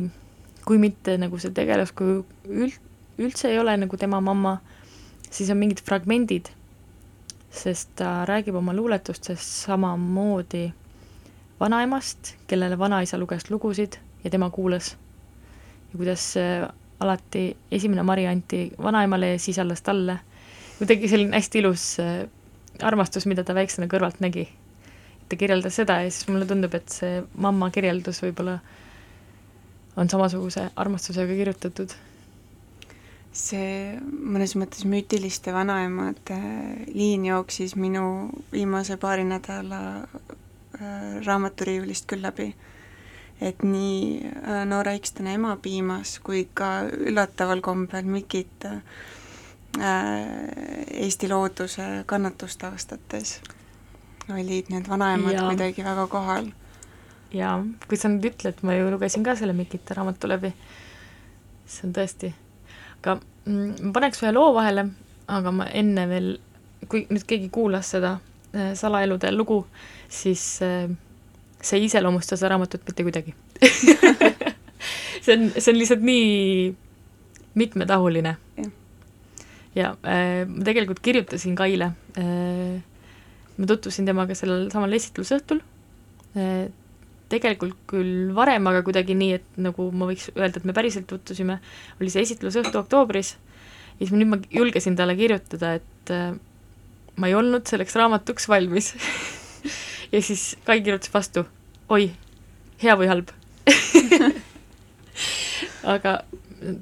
kui 0.66 0.78
mitte 0.82 1.18
nagu 1.22 1.40
see 1.42 1.54
tegelaskuju 1.58 2.22
üld, 2.50 2.78
üldse 3.22 3.50
ei 3.50 3.60
ole 3.62 3.74
nagu 3.82 3.98
tema 3.98 4.22
mamma, 4.22 4.60
siis 5.32 5.50
on 5.50 5.58
mingid 5.58 5.82
fragmendid, 5.86 6.52
sest 7.52 7.96
ta 8.00 8.22
räägib 8.28 8.56
oma 8.60 8.76
luuletustes 8.76 9.48
samamoodi 9.64 10.68
vanaemast, 11.60 12.36
kellele 12.48 12.78
vanaisa 12.80 13.20
luges 13.22 13.50
lugusid 13.52 14.00
ja 14.24 14.30
tema 14.30 14.50
kuulas. 14.50 14.98
ja 15.92 15.98
kuidas 15.98 16.34
alati 17.00 17.58
esimene 17.72 18.04
mari 18.04 18.28
anti 18.28 18.72
vanaemale 18.82 19.32
ja 19.32 19.40
siis 19.40 19.60
alles 19.60 19.82
talle. 19.82 20.20
kuidagi 20.78 21.08
selline 21.08 21.38
hästi 21.38 21.60
ilus 21.60 22.00
äh, 22.00 22.28
armastus, 22.82 23.26
mida 23.30 23.44
ta 23.44 23.54
väiksena 23.56 23.88
kõrvalt 23.88 24.22
nägi. 24.22 24.48
ta 25.30 25.36
kirjeldas 25.36 25.76
seda 25.76 26.02
ja 26.02 26.12
siis 26.12 26.28
mulle 26.28 26.46
tundub, 26.46 26.74
et 26.76 26.90
see 26.90 27.22
mamma 27.38 27.70
kirjeldus 27.72 28.22
võib-olla 28.24 28.60
on 29.98 30.10
samasuguse 30.10 30.70
armastusega 30.76 31.34
kirjutatud. 31.34 31.94
See 33.32 33.96
mõnes 34.04 34.58
mõttes 34.60 34.84
müütiliste 34.90 35.54
vanaemade 35.56 36.38
liin 36.92 37.26
jooksis 37.26 37.78
minu 37.80 38.30
viimase 38.52 38.98
paari 39.00 39.24
nädala 39.24 39.80
äh, 40.02 41.22
raamaturiiulist 41.26 42.10
küll 42.12 42.26
läbi 42.28 42.52
et 43.42 43.64
nii 43.64 44.28
äh, 44.28 44.66
Noora 44.68 44.94
Ikstena 44.98 45.34
ema 45.38 45.56
piimas 45.62 46.18
kui 46.24 46.44
ka 46.54 46.84
üllataval 46.92 47.64
kombel 47.66 48.06
Mikit 48.06 48.68
äh, 48.68 48.84
Eesti 51.02 51.30
looduse 51.32 52.04
kannatuste 52.06 52.68
aastates 52.68 53.40
olid 54.30 54.70
need 54.70 54.90
vanaemad 54.90 55.34
ja. 55.34 55.48
kuidagi 55.48 55.84
väga 55.84 56.08
kohal. 56.08 56.52
jaa, 57.34 57.56
kui 57.88 57.98
sa 57.98 58.12
nüüd 58.12 58.28
ütled, 58.28 58.60
ma 58.68 58.76
ju 58.76 58.92
lugesin 58.92 59.24
ka 59.24 59.36
selle 59.40 59.56
Mikita 59.56 59.96
raamatu 59.98 60.28
läbi, 60.30 60.52
see 61.66 61.88
on 61.88 61.94
tõesti, 61.96 62.34
aga 63.02 63.18
mm, 63.46 63.88
ma 63.88 63.94
paneks 63.96 64.22
ühe 64.24 64.32
loo 64.36 64.52
vahele, 64.56 64.86
aga 65.28 65.54
ma 65.56 65.68
enne 65.74 66.06
veel, 66.10 66.36
kui 66.90 67.08
nüüd 67.10 67.26
keegi 67.28 67.50
kuulas 67.54 67.90
seda 67.96 68.18
äh, 68.54 68.74
salaelude 68.78 69.32
lugu, 69.34 69.64
siis 70.10 70.44
äh, 70.66 70.86
see 71.62 71.80
ei 71.80 71.90
iseloomusta 71.90 72.38
seda 72.38 72.54
raamatut 72.54 72.86
mitte 72.88 73.06
kuidagi 73.06 73.34
see 75.24 75.34
on, 75.36 75.50
see 75.58 75.74
on 75.74 75.78
lihtsalt 75.78 76.06
nii 76.06 76.72
mitmetahuline. 77.58 78.36
ja 79.76 79.94
äh, 80.04 80.46
ma 80.48 80.64
tegelikult 80.68 81.02
kirjutasin 81.04 81.56
Kaile 81.56 81.92
äh,, 82.20 82.82
ma 83.58 83.70
tutvusin 83.70 84.06
temaga 84.10 84.36
sellel 84.38 84.70
samal 84.74 84.94
esitlusõhtul 84.98 85.62
äh,, 86.38 86.70
tegelikult 87.32 87.78
küll 87.90 88.32
varem, 88.36 88.68
aga 88.70 88.84
kuidagi 88.86 89.16
nii, 89.18 89.40
et 89.40 89.60
nagu 89.62 89.88
ma 89.96 90.08
võiks 90.10 90.30
öelda, 90.36 90.60
et 90.60 90.68
me 90.68 90.76
päriselt 90.76 91.08
tutvusime, 91.10 91.60
oli 92.00 92.14
see 92.14 92.26
esitlusõhtu 92.28 92.82
oktoobris. 92.84 93.36
Ja 94.00 94.06
siis 94.06 94.16
nüüd 94.16 94.32
ma 94.32 94.40
julgesin 94.54 94.98
talle 95.00 95.16
kirjutada, 95.20 95.76
et 95.80 96.14
äh, 96.14 96.34
ma 97.22 97.30
ei 97.30 97.38
olnud 97.38 97.70
selleks 97.70 97.98
raamatuks 98.00 98.50
valmis. 98.52 98.96
Ja 100.12 100.20
siis 100.20 100.58
Kai 100.68 100.82
kirjutas 100.84 101.08
vastu, 101.14 101.46
oi, 101.88 102.10
hea 102.84 102.96
või 103.00 103.08
halb? 103.08 103.30
Aga 105.94 106.18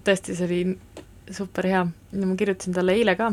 tõesti, 0.01 0.33
see 0.33 0.47
oli 0.47 1.35
super 1.38 1.67
hea. 1.69 1.83
Ja 1.85 2.25
ma 2.25 2.38
kirjutasin 2.39 2.73
talle 2.73 2.95
eile 2.97 3.13
ka, 3.19 3.27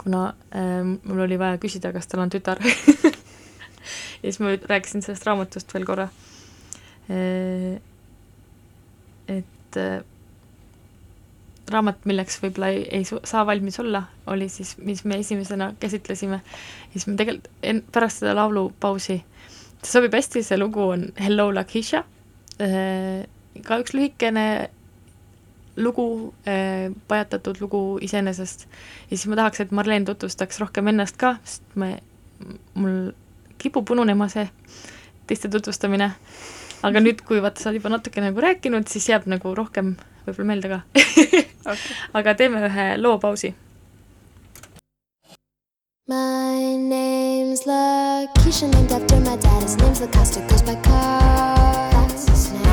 kuna 0.00 0.22
äh, 0.56 0.80
mul 0.86 1.20
oli 1.26 1.36
vaja 1.40 1.60
küsida, 1.60 1.92
kas 1.92 2.08
tal 2.08 2.24
on 2.24 2.32
tütar 2.32 2.62
ja 4.22 4.26
siis 4.26 4.40
ma 4.42 4.54
rääkisin 4.70 5.04
sellest 5.04 5.26
raamatust 5.26 5.74
veel 5.74 5.86
korra 5.88 6.08
äh,. 7.10 7.80
et 9.28 9.76
äh, 9.76 10.00
raamat, 11.70 12.04
milleks 12.08 12.38
võib-olla 12.42 12.70
ei, 12.72 12.84
ei 13.00 13.04
saa 13.04 13.44
valmis 13.46 13.76
olla, 13.80 14.02
oli 14.26 14.48
siis, 14.48 14.76
mis 14.78 15.04
me 15.04 15.18
esimesena 15.20 15.74
käsitlesime, 15.80 16.40
siis 16.92 17.06
me 17.06 17.16
tegelikult 17.20 17.50
en-, 17.62 17.84
pärast 17.92 18.22
seda 18.22 18.34
laulupausi 18.38 19.20
see 19.82 19.92
sobib 19.92 20.16
hästi, 20.16 20.42
see 20.42 20.58
lugu 20.58 20.82
on 20.94 21.10
Hello 21.20 21.50
Lakisha, 21.54 22.02
äh, 22.64 23.22
ka 23.64 23.78
üks 23.82 23.94
lühikene 23.94 24.48
lugu, 25.78 26.34
pajatatud 27.08 27.60
lugu 27.62 27.80
iseenesest. 28.02 28.66
ja 29.10 29.16
siis 29.16 29.26
ma 29.30 29.36
tahaks, 29.38 29.60
et 29.60 29.70
Marleen 29.70 30.04
tutvustaks 30.08 30.60
rohkem 30.60 30.90
ennast 30.90 31.16
ka, 31.20 31.36
sest 31.44 31.76
me, 31.78 31.98
mul 32.74 33.12
kipub 33.58 33.90
ununema 33.90 34.28
see 34.32 34.48
teiste 35.28 35.50
tutvustamine. 35.52 36.12
aga 36.82 37.00
nüüd, 37.02 37.22
kui 37.26 37.42
vaata, 37.42 37.62
sa 37.62 37.70
oled 37.70 37.80
juba 37.80 37.90
natuke 37.96 38.22
nagu 38.22 38.40
rääkinud, 38.40 38.86
siis 38.88 39.08
jääb 39.10 39.26
nagu 39.30 39.54
rohkem 39.54 39.96
võib-olla 40.26 40.50
meelde 40.52 40.68
ka 40.70 40.82
okay. 41.72 41.96
aga 42.14 42.34
teeme 42.38 42.62
ühe 42.68 42.90
loopausi 43.00 43.54
My 46.08 46.76
name's 46.76 47.66
Lakeisha, 47.66 48.70
named 48.72 48.92
after 48.92 49.20
my 49.20 49.36
dad. 49.36 49.62
His 49.62 49.76
name's 49.76 50.00
Lacosta, 50.00 50.40
goes 50.48 50.62
by 50.62 50.74
car. 50.76 51.90
That's 51.92 52.26
his 52.30 52.52
name. 52.52 52.64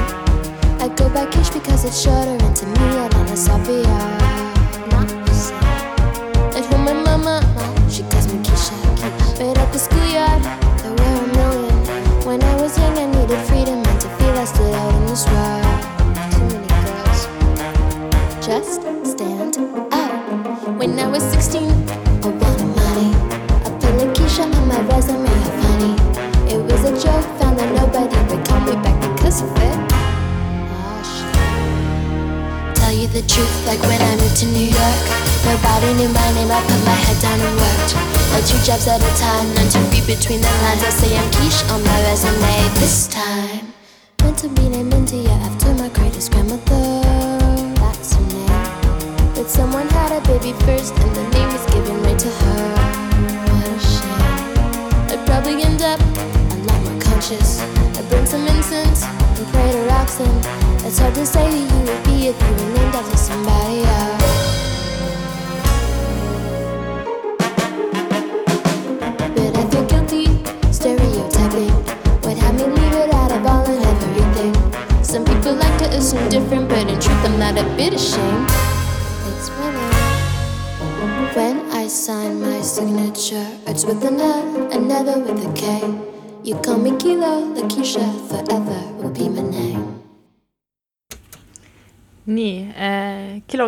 I 0.79 0.87
go 0.95 1.09
by 1.09 1.25
Kish 1.25 1.49
because 1.49 1.83
it's 1.83 2.01
shorter, 2.01 2.37
and 2.45 2.55
to 2.55 2.65
me, 2.65 2.95
Alana 2.95 3.35
Sophia. 3.35 4.04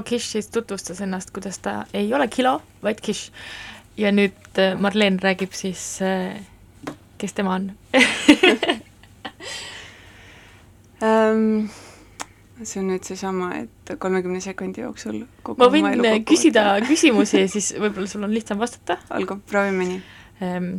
Kish 0.07 0.31
siis 0.35 0.47
tutvustas 0.53 1.01
ennast, 1.03 1.31
kuidas 1.35 1.59
ta 1.59 1.81
ei 1.93 2.07
ole 2.15 2.27
Kilo, 2.31 2.61
vaid 2.83 3.01
Kish. 3.03 3.31
ja 3.97 4.11
nüüd 4.13 4.59
äh, 4.61 4.75
Marleen 4.79 5.19
räägib 5.23 5.53
siis 5.57 5.99
äh,, 6.05 6.37
kes 7.17 7.33
tema 7.33 7.55
on 7.57 7.71
ähm,. 11.03 11.69
see 12.63 12.79
on 12.81 12.87
nüüd 12.89 13.03
seesama, 13.05 13.51
et 13.63 13.91
kolmekümne 14.01 14.39
sekundi 14.41 14.81
jooksul 14.81 15.19
kogu 15.45 15.61
ma 15.61 15.67
võin 15.73 15.85
äh, 16.05 16.19
küsida 16.25 16.63
võtta. 16.77 16.87
küsimusi 16.89 17.41
ja 17.43 17.49
siis 17.55 17.71
võib-olla 17.77 18.09
sul 18.09 18.25
on 18.25 18.33
lihtsam 18.33 18.57
vastata 18.61 18.97
olgu, 19.17 19.39
proovime 19.49 19.85
nii. 19.91 19.99
ähm,. 20.45 20.71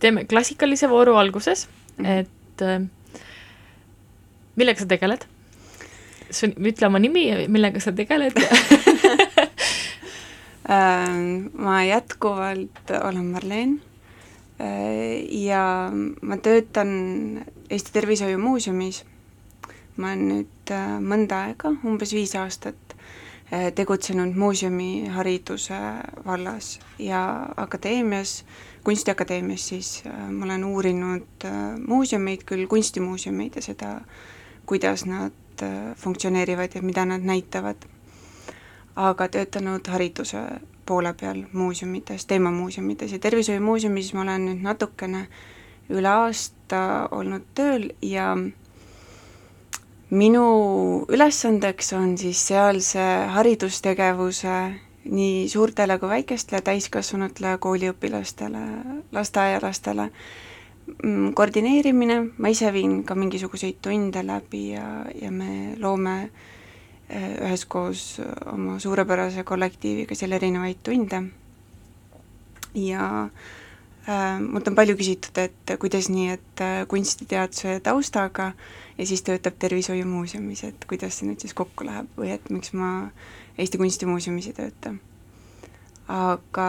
teeme 0.00 0.24
klassikalise 0.28 0.88
vooru 0.92 1.16
alguses, 1.20 1.66
Mhm. 1.94 2.06
et 2.10 2.62
äh, 2.66 2.80
millega 4.58 4.80
sa 4.82 4.86
tegeled? 4.90 5.26
su, 6.34 6.50
ütle 6.50 6.90
oma 6.90 6.98
nimi, 7.02 7.28
millega 7.48 7.80
sa 7.80 7.94
tegeled 7.94 8.38
Ähm, 10.68 11.50
ma 11.52 11.82
jätkuvalt 11.84 12.90
olen 13.04 13.24
Marleen 13.24 13.82
äh, 14.60 15.20
ja 15.28 15.92
ma 16.22 16.36
töötan 16.36 17.44
Eesti 17.70 17.92
Tervishoiumuuseumis. 17.92 19.04
ma 19.96 20.06
olen 20.06 20.22
nüüd 20.28 20.72
äh, 20.72 20.94
mõnda 21.04 21.42
aega, 21.50 21.74
umbes 21.84 22.14
viis 22.16 22.32
aastat 22.40 22.96
äh, 22.96 23.68
tegutsenud 23.76 24.32
muuseumihariduse 24.40 25.82
vallas 26.24 26.78
ja 26.98 27.20
akadeemias, 27.56 28.44
Kunstiakadeemias 28.84 29.68
siis 29.68 30.02
ma 30.04 30.44
olen 30.44 30.64
uurinud 30.64 31.44
muuseumeid, 31.86 32.42
küll 32.44 32.66
kunstimuuseumeid 32.68 33.56
ja 33.56 33.62
seda, 33.64 33.94
kuidas 34.66 35.06
nad 35.08 35.32
funktsioneerivad 35.96 36.74
ja 36.74 36.82
mida 36.82 37.04
nad 37.04 37.20
näitavad. 37.24 37.76
Aga 38.96 39.28
töötanud 39.28 39.88
hariduse 39.90 40.40
poole 40.86 41.14
peal 41.20 41.42
muuseumites, 41.52 42.26
teemamuuseumites 42.26 43.12
ja 43.12 43.18
Tervishoiumuuseumis 43.18 44.12
ma 44.14 44.22
olen 44.22 44.46
nüüd 44.46 44.62
natukene 44.62 45.26
üle 45.90 46.08
aasta 46.08 47.08
olnud 47.10 47.42
tööl 47.54 47.88
ja 48.02 48.34
minu 50.10 50.46
ülesandeks 51.08 51.92
on 51.98 52.16
siis 52.18 52.46
sealse 52.48 53.04
haridustegevuse 53.34 54.56
nii 55.04 55.48
suurtele 55.48 55.98
kui 55.98 56.08
väikestele 56.08 56.62
täiskasvanutele, 56.64 57.58
kooliõpilastele, 57.60 58.62
lasteaialastele 59.12 60.10
koordineerimine, 61.34 62.18
ma 62.38 62.50
ise 62.52 62.72
viin 62.72 63.02
ka 63.08 63.16
mingisuguseid 63.16 63.80
tunde 63.82 64.22
läbi 64.26 64.66
ja, 64.74 64.88
ja 65.16 65.30
me 65.32 65.76
loome 65.80 66.16
eh, 67.08 67.30
üheskoos 67.46 68.20
oma 68.52 68.78
suurepärase 68.82 69.46
kollektiiviga 69.48 70.16
seal 70.18 70.36
erinevaid 70.36 70.82
tunde 70.84 71.22
ja 72.74 73.06
äh, 73.24 74.40
mult 74.40 74.68
on 74.68 74.76
palju 74.76 74.96
küsitud, 74.98 75.38
et 75.40 75.74
kuidas 75.80 76.10
nii, 76.12 76.36
et 76.36 76.64
kunstiteaduse 76.90 77.78
taustaga 77.84 78.52
ja 78.98 79.06
siis 79.06 79.22
töötab 79.24 79.56
Tervishoiumuuseumis, 79.58 80.64
et 80.68 80.84
kuidas 80.90 81.18
see 81.18 81.30
nüüd 81.30 81.40
siis 81.42 81.56
kokku 81.56 81.86
läheb 81.88 82.10
või 82.18 82.34
et 82.34 82.50
miks 82.52 82.74
ma 82.76 83.10
Eesti 83.58 83.78
Kunstimuuseumis 83.80 84.50
ei 84.50 84.56
tööta. 84.58 84.94
aga 86.08 86.68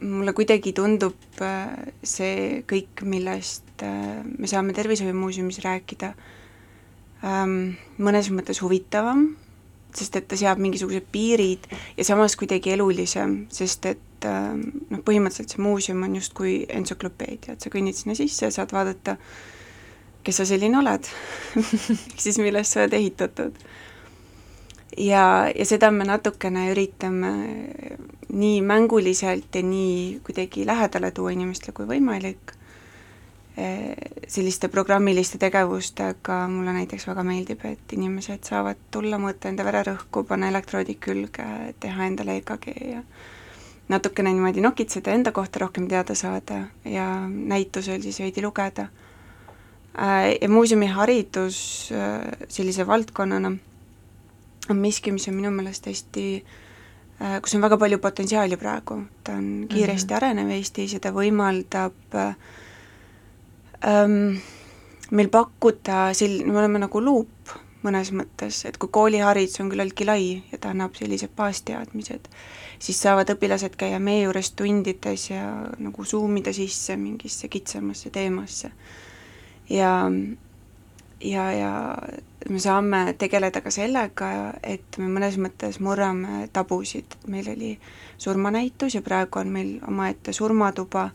mulle 0.00 0.32
kuidagi 0.36 0.72
tundub 0.76 1.42
äh, 1.44 1.92
see 2.02 2.62
kõik, 2.68 3.04
millest 3.08 3.84
äh, 3.84 4.22
me 4.24 4.48
saame 4.50 4.74
Tervishoiumuuseumis 4.76 5.60
rääkida, 5.64 6.14
ähm, 7.26 7.76
mõnes 8.00 8.30
mõttes 8.32 8.62
huvitavam, 8.64 9.28
sest 9.96 10.16
et 10.16 10.28
ta 10.30 10.38
seab 10.38 10.60
mingisugused 10.62 11.08
piirid 11.12 11.66
ja 11.96 12.06
samas 12.06 12.36
kuidagi 12.38 12.74
elulisem, 12.76 13.44
sest 13.52 13.88
et 13.90 14.28
ähm, 14.28 14.62
noh, 14.90 15.02
põhimõtteliselt 15.06 15.56
see 15.56 15.64
muuseum 15.64 16.04
on 16.06 16.16
justkui 16.20 16.54
entsüklopeedia, 16.68 17.56
et 17.56 17.64
sa 17.64 17.72
kõnnid 17.72 17.98
sinna 17.98 18.16
sisse 18.18 18.46
ja 18.46 18.54
saad 18.54 18.72
vaadata, 18.76 19.16
kes 20.24 20.42
sa 20.42 20.46
selline 20.48 20.76
oled 20.80 21.06
ehk 21.56 22.18
siis 22.24 22.38
millest 22.40 22.76
sa 22.76 22.84
oled 22.84 22.96
ehitatud. 22.96 23.56
ja, 24.96 25.24
ja 25.48 25.66
seda 25.66 25.90
me 25.90 26.06
natukene 26.08 26.70
üritame 26.72 27.32
nii 28.32 28.62
mänguliselt 28.62 29.54
ja 29.54 29.62
nii 29.62 30.20
kuidagi 30.24 30.66
lähedale 30.66 31.10
tuua 31.10 31.32
inimestele 31.34 31.74
kui 31.76 31.86
võimalik 31.88 32.54
selliste 34.28 34.68
programmiliste 34.68 35.38
tegevustega 35.38 36.36
mulle 36.48 36.72
näiteks 36.72 37.06
väga 37.10 37.24
meeldib, 37.26 37.64
et 37.66 37.92
inimesed 37.92 38.46
saavad 38.46 38.78
tulla, 38.94 39.18
mõõta 39.20 39.50
enda 39.50 39.66
vererõhku, 39.66 40.22
panna 40.28 40.48
elektroodid 40.52 41.00
külge, 41.02 41.46
teha 41.82 42.06
endale 42.06 42.38
EKG 42.40 42.68
ja 42.92 43.02
natukene 43.90 44.32
niimoodi 44.32 44.62
nokitseda, 44.64 45.12
enda 45.12 45.32
kohta 45.34 45.64
rohkem 45.64 45.88
teada 45.90 46.14
saada 46.14 46.62
ja 46.84 47.06
näitusel 47.28 48.02
siis 48.06 48.20
veidi 48.22 48.44
lugeda. 48.44 48.88
Ja 50.40 50.48
muuseumiharidus 50.48 51.58
sellise 52.48 52.86
valdkonnana 52.86 53.50
on 54.70 54.76
miski, 54.78 55.10
mis 55.12 55.26
on 55.28 55.34
minu 55.34 55.50
meelest 55.50 55.90
hästi 55.90 56.26
kus 57.42 57.54
on 57.54 57.60
väga 57.60 57.76
palju 57.76 57.98
potentsiaali 58.00 58.56
praegu, 58.56 59.02
ta 59.24 59.32
on 59.32 59.66
kiiresti 59.68 60.14
mm 60.14 60.16
-hmm. 60.16 60.16
arenev 60.16 60.50
Eestis 60.50 60.92
ja 60.92 61.00
ta 61.00 61.10
võimaldab 61.12 62.14
äh, 62.14 62.36
ähm, 63.84 64.38
meil 65.10 65.28
pakkuda 65.28 66.12
sel-, 66.12 66.44
me 66.46 66.58
oleme 66.58 66.78
nagu 66.78 67.04
luup 67.04 67.52
mõnes 67.84 68.10
mõttes, 68.12 68.64
et 68.68 68.76
kui 68.78 68.88
kooliharidus 68.92 69.60
on 69.60 69.70
küllaltki 69.72 70.04
lai 70.04 70.42
ja 70.52 70.58
ta 70.58 70.72
annab 70.74 70.94
sellised 70.94 71.32
baasteadmised, 71.36 72.28
siis 72.78 73.00
saavad 73.02 73.32
õpilased 73.32 73.76
käia 73.80 73.98
meie 73.98 74.24
juures 74.26 74.52
tundides 74.52 75.30
ja 75.30 75.46
nagu 75.78 76.04
zoom 76.04 76.36
ida 76.36 76.52
sisse 76.52 76.96
mingisse 76.96 77.48
kitsamasse 77.48 78.10
teemasse. 78.10 78.70
ja, 79.70 80.10
ja, 81.20 81.52
ja 81.52 81.98
me 82.48 82.58
saame 82.60 83.14
tegeleda 83.18 83.60
ka 83.60 83.70
sellega, 83.74 84.30
et 84.62 84.98
me 84.98 85.10
mõnes 85.12 85.36
mõttes 85.40 85.80
murrame 85.84 86.48
tabusid, 86.52 87.18
meil 87.28 87.50
oli 87.52 87.74
surmanäitus 88.18 88.96
ja 88.96 89.02
praegu 89.04 89.42
on 89.42 89.52
meil 89.52 89.76
omaette 89.88 90.32
surmatuba 90.32 91.10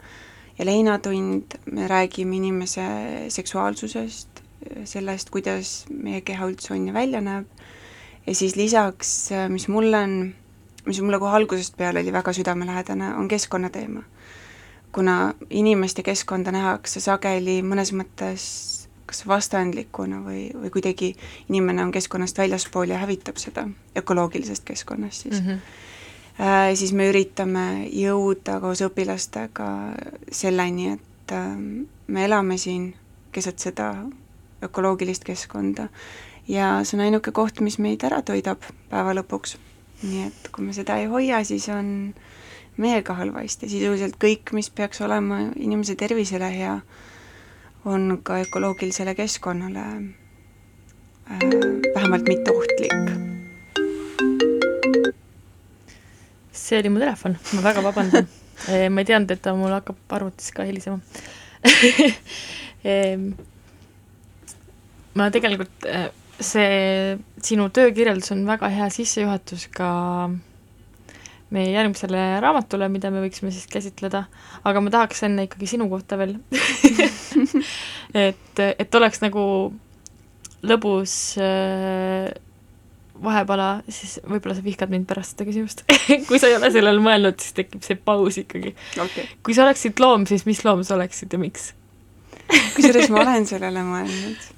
ja 0.58 0.66
leinatund, 0.66 1.58
me 1.72 1.88
räägime 1.88 2.38
inimese 2.38 2.86
seksuaalsusest, 3.30 4.42
sellest, 4.86 5.30
kuidas 5.30 5.86
meie 5.90 6.22
keha 6.26 6.48
üldse 6.50 6.74
on 6.74 6.88
ja 6.88 6.94
välja 6.94 7.22
näeb, 7.22 7.50
ja 8.26 8.36
siis 8.36 8.56
lisaks, 8.56 9.30
mis 9.50 9.68
mulle 9.68 10.02
on, 10.02 10.18
mis 10.86 11.02
mulle 11.02 11.20
kohe 11.20 11.36
algusest 11.38 11.78
peale 11.78 12.02
oli 12.02 12.14
väga 12.14 12.34
südamelähedane, 12.34 13.16
on 13.16 13.28
keskkonnateema. 13.28 14.04
kuna 14.96 15.34
inimest 15.50 15.98
ja 15.98 16.04
keskkonda 16.04 16.52
nähakse 16.56 17.02
sageli 17.04 17.58
mõnes 17.62 17.90
mõttes 17.92 18.85
kas 19.06 19.24
vastandlikuna 19.28 20.22
või, 20.26 20.48
või 20.54 20.72
kuidagi 20.74 21.14
inimene 21.50 21.84
on 21.84 21.92
keskkonnast 21.96 22.38
väljaspool 22.38 22.90
ja 22.90 23.02
hävitab 23.04 23.38
seda, 23.42 23.68
ökoloogilisest 23.98 24.66
keskkonnast 24.66 25.28
siis 25.28 25.42
mm. 25.42 25.50
-hmm 25.50 25.60
äh, 26.40 26.76
siis 26.76 26.94
me 26.94 27.10
üritame 27.10 27.88
jõuda 27.94 28.60
koos 28.60 28.82
õpilastega 28.82 29.70
selleni, 30.32 30.92
et 30.94 31.32
äh, 31.32 31.58
me 32.08 32.26
elame 32.26 32.58
siin 32.58 32.94
keset 33.32 33.60
seda 33.60 34.06
ökoloogilist 34.64 35.24
keskkonda 35.24 35.88
ja 36.48 36.80
see 36.84 36.98
on 36.98 37.06
ainuke 37.06 37.32
koht, 37.32 37.60
mis 37.62 37.78
meid 37.82 38.04
ära 38.08 38.22
toidab 38.26 38.64
päeva 38.90 39.16
lõpuks. 39.18 39.58
nii 40.04 40.26
et 40.28 40.50
kui 40.52 40.66
me 40.66 40.74
seda 40.76 40.98
ei 41.02 41.06
hoia, 41.10 41.44
siis 41.44 41.70
on 41.70 42.14
meiega 42.78 43.16
halvasti, 43.16 43.70
sisuliselt 43.72 44.18
kõik, 44.22 44.52
mis 44.54 44.70
peaks 44.70 45.02
olema 45.02 45.40
inimese 45.56 45.96
tervisele 45.96 46.50
hea, 46.52 46.80
on 47.86 48.22
ka 48.24 48.40
ökoloogilisele 48.42 49.16
keskkonnale 49.16 49.80
äh, 49.80 51.40
vähemalt 51.96 52.28
mitte 52.28 52.52
ohtlik. 52.52 52.94
See 56.52 56.80
oli 56.80 56.90
mu 56.90 57.00
telefon, 57.00 57.38
ma 57.54 57.64
väga 57.64 57.84
vabandan. 57.84 58.28
Ma 58.90 59.02
ei 59.04 59.06
teadnud, 59.06 59.32
et 59.36 59.42
ta 59.44 59.52
mul 59.54 59.74
hakkab 59.76 60.14
arvutis 60.16 60.48
ka 60.56 60.64
helisema 60.64 61.00
ma 65.20 65.30
tegelikult, 65.34 65.88
äh, 65.90 66.10
see 66.40 67.18
sinu 67.44 67.70
töökirjeldus 67.74 68.32
on 68.36 68.46
väga 68.48 68.70
hea 68.74 68.90
sissejuhatus 68.94 69.68
ka 69.76 69.90
meie 71.56 71.72
järgmisele 71.72 72.24
raamatule, 72.44 72.90
mida 72.92 73.12
me 73.14 73.22
võiksime 73.24 73.52
siis 73.54 73.68
käsitleda, 73.72 74.26
aga 74.68 74.84
ma 74.84 74.92
tahaks 74.94 75.24
enne 75.28 75.48
ikkagi 75.48 75.70
sinu 75.76 75.88
kohta 75.92 76.18
veel 76.20 76.38
et, 78.28 78.64
et 78.66 79.00
oleks 79.00 79.22
nagu 79.24 79.46
lõbus 80.66 81.14
äh, 81.42 82.32
vahepala, 83.24 83.70
siis 83.90 84.18
võib-olla 84.28 84.58
sa 84.58 84.64
vihkad 84.66 84.92
mind 84.92 85.08
pärast 85.10 85.36
seda 85.36 85.48
küsimust. 85.48 85.86
Kui 86.30 86.40
sa 86.42 86.50
ei 86.50 86.58
ole 86.58 86.72
sellele 86.74 87.02
mõelnud, 87.04 87.40
siis 87.42 87.56
tekib 87.58 87.86
see 87.86 87.98
paus 88.00 88.40
ikkagi. 88.42 88.76
Okay.. 89.06 89.30
kui 89.46 89.56
sa 89.56 89.66
oleksid 89.66 90.00
loom, 90.04 90.28
siis 90.30 90.46
mis 90.50 90.62
loom 90.68 90.84
sa 90.88 90.98
oleksid 90.98 91.34
ja 91.34 91.40
miks? 91.42 91.72
Kusjuures 92.76 93.10
ma 93.14 93.24
olen 93.24 93.48
sellele 93.50 93.84
mõelnud. 93.88 94.52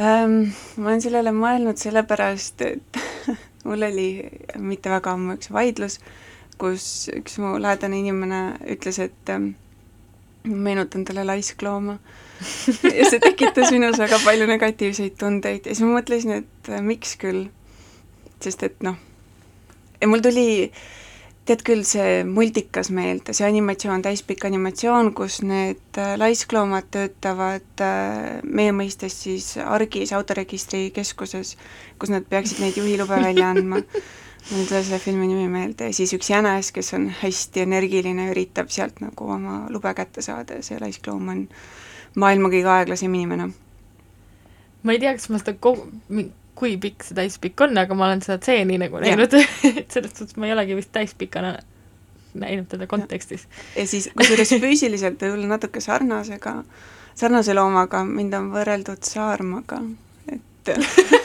Ähm,. 0.00 0.36
ma 0.80 0.92
olen 0.92 1.04
sellele 1.04 1.34
mõelnud 1.36 1.80
sellepärast, 1.80 2.64
et 2.64 3.02
mul 3.68 3.88
oli 3.90 4.08
mitte 4.58 4.90
väga 4.90 5.12
ammu 5.14 5.36
üks 5.36 5.52
vaidlus, 5.52 5.98
kus 6.58 6.86
üks 7.12 7.36
mu 7.42 7.58
lähedane 7.60 8.00
inimene 8.00 8.42
ütles, 8.72 8.98
et 9.04 9.32
ähm, 9.34 9.52
meenutan 10.44 11.04
talle 11.04 11.24
laisklooma. 11.26 11.98
Ja 12.82 13.10
see 13.10 13.20
tekitas 13.22 13.70
minus 13.70 14.00
väga 14.02 14.18
palju 14.24 14.48
negatiivseid 14.50 15.14
tundeid. 15.20 15.66
Ja 15.66 15.76
siis 15.76 15.84
ma 15.86 16.00
mõtlesin, 16.00 16.42
et 16.42 16.72
äh, 16.72 16.82
miks 16.82 17.14
küll, 17.20 17.46
sest 18.42 18.64
et 18.66 18.82
noh, 18.82 18.98
mul 20.10 20.24
tuli 20.24 20.72
tead 21.46 21.62
küll 21.66 21.82
see 21.86 22.22
multikas 22.26 22.92
meelde, 22.94 23.34
see 23.34 23.46
animatsioon, 23.48 24.02
täispikk 24.04 24.46
animatsioon, 24.46 25.10
kus 25.18 25.40
need 25.46 25.98
äh, 25.98 26.14
laiskloomad 26.18 26.90
töötavad 26.94 27.82
äh, 27.82 28.42
meie 28.46 28.74
mõistes 28.74 29.16
siis 29.24 29.52
argis 29.62 30.14
autoregistri 30.14 30.88
keskuses, 30.94 31.56
kus 31.98 32.14
nad 32.14 32.26
peaksid 32.30 32.62
neid 32.62 32.78
juhilube 32.78 33.18
välja 33.22 33.50
andma 33.54 33.82
mul 34.50 34.60
ei 34.60 34.66
tule 34.66 34.82
selle 34.82 34.98
filmi 34.98 35.28
nimi 35.30 35.48
meelde, 35.48 35.88
ja 35.90 35.96
siis 35.96 36.12
üks 36.16 36.30
jänes, 36.32 36.72
kes 36.74 36.92
on 36.98 37.08
hästi 37.22 37.64
energiline, 37.66 38.30
üritab 38.32 38.70
sealt 38.74 39.00
nagu 39.04 39.30
oma 39.36 39.62
lube 39.70 39.94
kätte 39.94 40.24
saada 40.24 40.58
ja 40.58 40.66
see 40.66 40.80
laiskloom 40.82 41.28
on 41.32 41.42
maailma 42.18 42.50
kõige 42.52 42.70
aeglasem 42.74 43.14
inimene. 43.14 43.50
ma 44.82 44.94
ei 44.94 45.02
tea, 45.02 45.14
kas 45.16 45.28
ma 45.30 45.40
seda 45.40 45.54
kogu, 45.62 45.86
kui 46.58 46.76
pikk 46.80 47.06
see 47.06 47.16
täispikk 47.16 47.64
on, 47.64 47.78
aga 47.80 47.94
ma 47.96 48.08
olen 48.08 48.24
seda 48.24 48.40
stseeni 48.40 48.78
nagu 48.82 49.00
näinud 49.02 49.38
et 49.38 49.92
selles 49.94 50.16
suhtes 50.18 50.36
ma 50.36 50.48
ei 50.48 50.56
olegi 50.56 50.76
vist 50.78 50.92
täispikana 50.94 51.56
näinud 52.34 52.68
teda 52.68 52.86
kontekstis. 52.86 53.46
ja 53.76 53.86
siis 53.86 54.10
kusjuures 54.16 54.54
füüsiliselt 54.60 55.22
võib-olla 55.22 55.54
natuke 55.54 55.80
sarnasega, 55.80 56.62
sarnase 57.14 57.54
loomaga, 57.54 58.04
mind 58.04 58.34
on 58.38 58.50
võrreldud 58.54 59.04
saarmaga, 59.06 59.82
et 60.32 60.74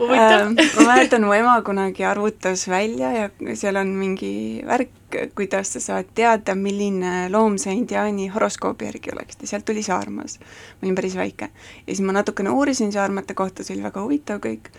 huvitav 0.00 0.46
ähm, 0.46 0.54
ma 0.76 0.86
mäletan, 0.88 1.24
mu 1.26 1.34
ema 1.36 1.58
kunagi 1.64 2.04
arvutas 2.08 2.64
välja 2.68 3.10
ja 3.12 3.56
seal 3.58 3.76
on 3.80 3.92
mingi 3.98 4.32
värk, 4.66 5.18
kuidas 5.36 5.74
sa 5.74 5.82
saad 5.84 6.12
teada, 6.16 6.54
milline 6.56 7.28
loom 7.32 7.58
sa 7.60 7.74
indiaani 7.74 8.30
horoskoobi 8.32 8.88
järgi 8.88 9.12
oleksid 9.14 9.44
ja 9.44 9.52
sealt 9.52 9.66
tuli 9.68 9.82
saarmas. 9.84 10.38
ma 10.40 10.86
olin 10.86 10.96
päris 10.96 11.16
väike. 11.16 11.50
ja 11.86 11.94
siis 11.94 12.00
ma 12.06 12.16
natukene 12.16 12.50
uurisin 12.50 12.92
saarmate 12.92 13.34
kohta, 13.34 13.64
see 13.64 13.76
oli 13.76 13.84
väga 13.84 14.04
huvitav 14.06 14.40
kõik, 14.46 14.72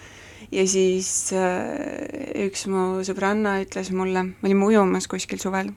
ja 0.52 0.66
siis 0.68 1.12
äh, 1.38 2.48
üks 2.48 2.66
mu 2.72 3.06
sõbranna 3.06 3.60
ütles 3.66 3.94
mulle, 3.94 4.32
me 4.34 4.50
olime 4.50 4.66
ujumas 4.72 5.08
kuskil 5.12 5.42
suvel, 5.44 5.70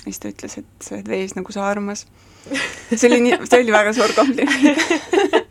ja 0.00 0.08
siis 0.08 0.22
ta 0.24 0.32
ütles, 0.32 0.56
et 0.62 0.72
sa 0.80 0.96
oled 0.96 1.12
vees 1.12 1.36
nagu 1.36 1.52
saarmas. 1.52 2.06
see 2.94 3.06
oli 3.10 3.20
nii, 3.28 3.42
see 3.44 3.60
oli 3.60 3.76
väga 3.76 3.92
suur 3.92 4.16
kompliment 4.16 4.80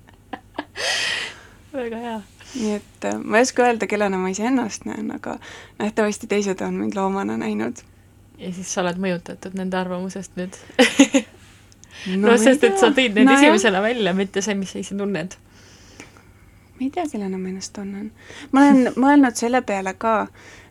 väga 1.80 1.98
hea 2.02 2.20
nii 2.56 2.76
et 2.76 3.06
äh, 3.06 3.18
ma 3.24 3.38
ei 3.38 3.46
oska 3.46 3.64
öelda, 3.64 3.88
kellena 3.88 4.18
ma 4.18 4.30
iseennast 4.34 4.86
näen, 4.90 5.12
aga 5.16 5.38
nähtavasti 5.80 6.28
teised 6.28 6.62
on 6.66 6.80
mind 6.82 6.96
loomana 6.96 7.38
näinud. 7.38 7.84
ja 8.38 8.54
siis 8.54 8.74
sa 8.74 8.82
oled 8.82 8.98
mõjutatud 9.02 9.58
nende 9.60 9.78
arvamusest 9.78 10.38
nüüd 10.40 10.58
no, 12.16 12.32
no 12.32 12.38
sest, 12.42 12.64
et 12.64 12.80
sa 12.80 12.90
tõid 12.96 13.18
need 13.18 13.28
no, 13.28 13.38
esimesena 13.38 13.82
välja, 13.84 14.14
mitte 14.18 14.42
see, 14.42 14.56
mis 14.58 14.74
sa 14.74 14.82
ise 14.82 14.98
tunned. 14.98 15.38
ma 16.76 16.86
ei 16.86 16.92
tea, 16.96 17.08
kellena 17.12 17.38
ma 17.38 17.52
ennast 17.54 17.74
tunnen. 17.78 18.12
ma 18.52 18.68
olen 18.68 18.94
mõelnud 19.06 19.40
selle 19.40 19.62
peale 19.62 19.94
ka 20.00 20.16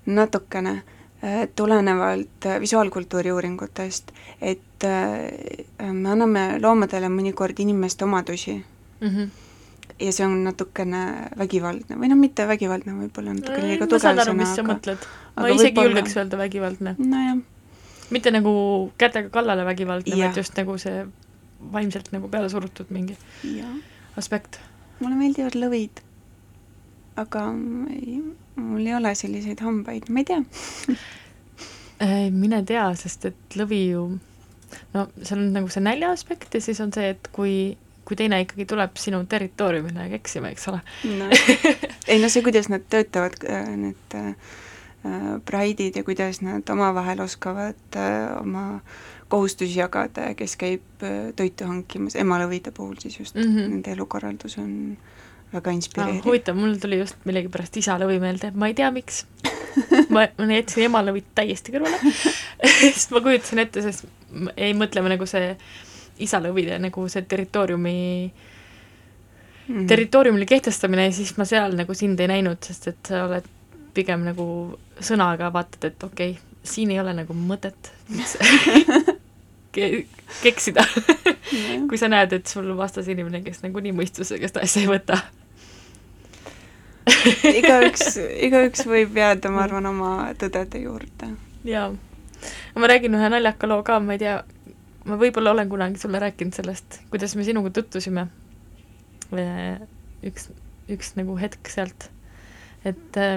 natukene, 0.07 0.79
äh, 1.23 1.43
tulenevalt 1.57 2.47
äh, 2.47 2.61
visuaalkultuuri 2.61 3.33
uuringutest, 3.33 4.14
et 4.41 4.64
me 4.79 6.11
anname 6.11 6.43
loomadele 6.62 7.09
mõnikord 7.11 7.59
inimeste 7.59 8.05
omadusi 8.07 8.53
mm. 8.55 9.09
-hmm 9.09 9.48
ja 10.01 10.13
see 10.15 10.27
on 10.27 10.43
natukene 10.47 11.03
vägivaldne 11.39 11.99
või 11.99 12.11
noh, 12.13 12.19
mitte 12.21 12.47
vägivaldne, 12.49 12.95
võib-olla 13.03 13.35
natukene 13.37 13.73
liiga 13.73 13.89
tugev 13.91 14.05
sõna, 14.05 14.25
aga 14.25 14.25
ma 14.25 14.25
saan 14.25 14.25
aru, 14.25 14.37
mis 14.41 14.55
sa 14.57 14.65
mõtled. 14.67 15.07
ma 15.37 15.53
isegi 15.55 15.87
julgeks 15.89 16.17
öelda 16.19 16.41
vägivaldne. 16.41 16.95
nojah. 16.99 17.41
mitte 18.15 18.33
nagu 18.35 18.53
kätega 18.99 19.33
kallale 19.35 19.67
vägivaldne, 19.69 20.19
vaid 20.23 20.43
just 20.43 20.57
nagu 20.59 20.79
see 20.79 21.07
vaimselt 21.73 22.13
nagu 22.15 22.31
peale 22.31 22.51
surutud 22.53 22.91
mingi 22.95 23.17
ja. 23.43 23.71
aspekt. 24.17 24.61
mulle 25.01 25.19
meeldivad 25.19 25.59
lõvid, 25.59 26.03
aga 27.19 27.49
ei, 27.95 28.21
mul 28.55 28.87
ei 28.87 28.95
ole 28.99 29.15
selliseid 29.19 29.63
hambaid, 29.67 30.11
ma 30.11 30.23
ei 30.23 30.31
tea 30.31 30.97
mine 32.43 32.63
tea, 32.63 32.87
sest 32.95 33.27
et 33.33 33.59
lõvi 33.59 33.83
ju 33.91 34.07
no 34.95 35.07
seal 35.23 35.41
on 35.43 35.53
nagu 35.57 35.71
see 35.73 35.83
nälja 35.83 36.13
aspekt 36.15 36.55
ja 36.55 36.63
siis 36.63 36.81
on 36.85 36.93
see, 36.95 37.11
et 37.17 37.31
kui 37.35 37.55
kui 38.09 38.16
teine 38.16 38.40
ikkagi 38.44 38.64
tuleb 38.68 38.97
sinu 39.01 39.21
territooriumile 39.29 40.09
eksima, 40.18 40.53
eks 40.55 40.71
ole 40.73 40.81
no.. 41.18 41.29
ei 42.11 42.23
no 42.23 42.31
see, 42.33 42.42
kuidas 42.47 42.71
nad 42.73 42.87
töötavad, 42.90 43.37
äh, 43.44 43.68
need 43.77 44.16
äh, 44.16 44.33
praidid 45.44 46.01
ja 46.01 46.05
kuidas 46.07 46.40
nad 46.44 46.68
omavahel 46.73 47.21
oskavad 47.25 48.01
äh, 48.01 48.40
oma 48.40 48.81
kohustusi 49.29 49.79
jagada 49.79 50.31
ja 50.31 50.35
kes 50.35 50.57
käib 50.57 51.05
äh, 51.05 51.31
toitu 51.37 51.68
hankimas, 51.68 52.16
emalõvide 52.16 52.73
puhul 52.75 52.97
siis 53.03 53.21
just 53.21 53.37
mm, 53.37 53.42
-hmm. 53.53 53.73
nende 53.77 53.92
elukorraldus 53.92 54.59
on 54.59 54.97
väga 55.53 55.73
inspireeriv 55.77 56.21
ah,. 56.21 56.25
huvitav, 56.25 56.57
mul 56.57 56.77
tuli 56.81 56.99
just 56.99 57.16
millegipärast 57.25 57.77
isalõvi 57.77 58.18
meelde, 58.21 58.51
ma 58.55 58.68
ei 58.68 58.75
tea, 58.77 58.90
miks 58.92 59.25
ma, 60.14 60.27
ma 60.38 60.49
jätsin 60.53 60.88
emalõvid 60.88 61.29
täiesti 61.35 61.73
kõrvale 61.73 62.14
sest 62.81 63.12
ma 63.14 63.23
kujutasin 63.25 63.64
ette, 63.64 63.85
sest 63.85 64.09
ei 64.57 64.75
mõtle 64.77 65.05
ma 65.05 65.12
nagu 65.14 65.28
see 65.28 65.55
isalõvide 66.25 66.79
nagu 66.83 67.07
see 67.11 67.25
territooriumi 67.29 67.95
mm, 69.69 69.87
territooriumile 69.91 70.49
kehtestamine 70.49 71.09
ja 71.09 71.14
siis 71.14 71.35
ma 71.39 71.47
seal 71.49 71.77
nagu 71.79 71.95
sind 71.95 72.21
ei 72.21 72.31
näinud, 72.31 72.61
sest 72.64 72.91
et 72.93 73.12
sa 73.12 73.25
oled 73.29 73.49
pigem 73.97 74.27
nagu 74.27 74.47
sõnaga 75.01 75.53
vaatad, 75.55 75.91
et 75.91 76.05
okei 76.05 76.37
okay,, 76.37 76.61
siin 76.66 76.93
ei 76.95 77.01
ole 77.01 77.14
nagu 77.16 77.35
mõtet 77.35 77.93
ke 79.75 79.91
keksida 80.43 80.85
kui 81.89 81.99
sa 82.01 82.11
näed, 82.12 82.33
et 82.37 82.47
sul 82.47 82.71
vastas 82.77 83.09
inimene, 83.09 83.43
kes 83.45 83.62
nagunii 83.64 83.95
mõistusega 83.97 84.51
seda 84.51 84.64
asja 84.66 84.85
ei 84.85 84.91
võta 84.91 85.21
igaüks, 87.59 88.19
igaüks 88.47 88.85
võib 88.89 89.16
jääda, 89.19 89.51
ma 89.53 89.64
arvan, 89.66 89.89
oma 89.91 90.12
tõdede 90.39 90.83
juurde. 90.83 91.33
jaa. 91.64 91.91
ma 92.77 92.91
räägin 92.91 93.16
ühe 93.19 93.31
naljaka 93.33 93.69
loo 93.69 93.83
ka, 93.87 93.99
ma 94.01 94.16
ei 94.16 94.23
tea, 94.23 94.39
ma 95.09 95.17
võib-olla 95.21 95.55
olen 95.55 95.71
kunagi 95.71 96.01
sulle 96.01 96.21
rääkinud 96.23 96.57
sellest, 96.57 97.01
kuidas 97.13 97.35
me 97.39 97.47
sinuga 97.47 97.73
tutvusime. 97.75 98.29
üks, 100.29 100.49
üks 100.89 101.13
nagu 101.19 101.37
hetk 101.41 101.69
sealt, 101.73 102.09
et 102.89 103.19
äh, 103.21 103.37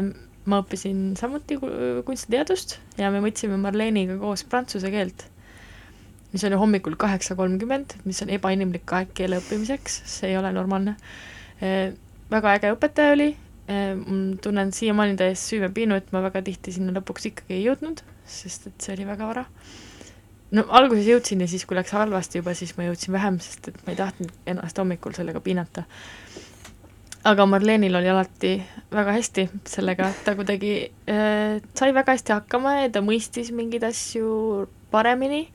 ma 0.49 0.61
õppisin 0.63 1.11
samuti 1.19 1.57
kunstiteadust 2.05 2.77
ja 2.99 3.11
me 3.13 3.21
võtsime 3.23 3.59
Marleeniga 3.61 4.17
koos 4.21 4.45
prantsuse 4.47 4.91
keelt, 4.93 5.25
mis 6.31 6.45
oli 6.47 6.57
hommikul 6.59 6.95
kaheksa 6.99 7.35
kolmkümmend, 7.39 7.97
mis 8.07 8.23
on 8.23 8.31
ebainimlik 8.33 8.95
aeg 8.97 9.13
keele 9.17 9.41
õppimiseks, 9.41 10.01
see 10.07 10.31
ei 10.31 10.39
ole 10.39 10.53
normaalne. 10.55 10.95
Äh, 11.61 11.91
väga 12.31 12.57
äge 12.57 12.73
õpetaja 12.75 13.15
oli, 13.17 13.29
äh, 13.67 13.93
tunnen 14.43 14.73
siiamaani 14.75 15.19
ees 15.27 15.45
süümepiinu, 15.51 15.99
et 15.99 16.11
ma 16.15 16.23
väga 16.27 16.43
tihti 16.47 16.75
sinna 16.75 16.95
lõpuks 16.97 17.31
ikkagi 17.31 17.59
ei 17.59 17.65
jõudnud, 17.67 18.03
sest 18.25 18.71
et 18.71 18.83
see 18.83 18.95
oli 18.95 19.07
väga 19.11 19.27
vara 19.27 19.47
no 20.55 20.65
alguses 20.77 21.07
jõudsin 21.07 21.43
ja 21.43 21.49
siis, 21.49 21.65
kui 21.67 21.77
läks 21.77 21.93
halvasti 21.95 22.41
juba, 22.41 22.55
siis 22.57 22.73
ma 22.77 22.87
jõudsin 22.89 23.15
vähem, 23.15 23.39
sest 23.43 23.71
et 23.71 23.77
ma 23.85 23.93
ei 23.93 23.99
tahtnud 23.99 24.33
ennast 24.53 24.81
hommikul 24.81 25.15
sellega 25.17 25.43
piinata. 25.43 25.85
aga 27.23 27.45
Marlenil 27.45 27.95
oli 27.95 28.09
alati 28.09 28.55
väga 28.91 29.13
hästi 29.13 29.47
sellega, 29.69 30.09
ta 30.25 30.35
kuidagi 30.35 30.73
äh, 31.09 31.61
sai 31.77 31.93
väga 31.93 32.17
hästi 32.17 32.33
hakkama 32.33 32.79
ja 32.81 32.89
ta 32.89 33.03
mõistis 33.05 33.53
mingeid 33.53 33.85
asju 33.87 34.67
paremini. 34.91 35.47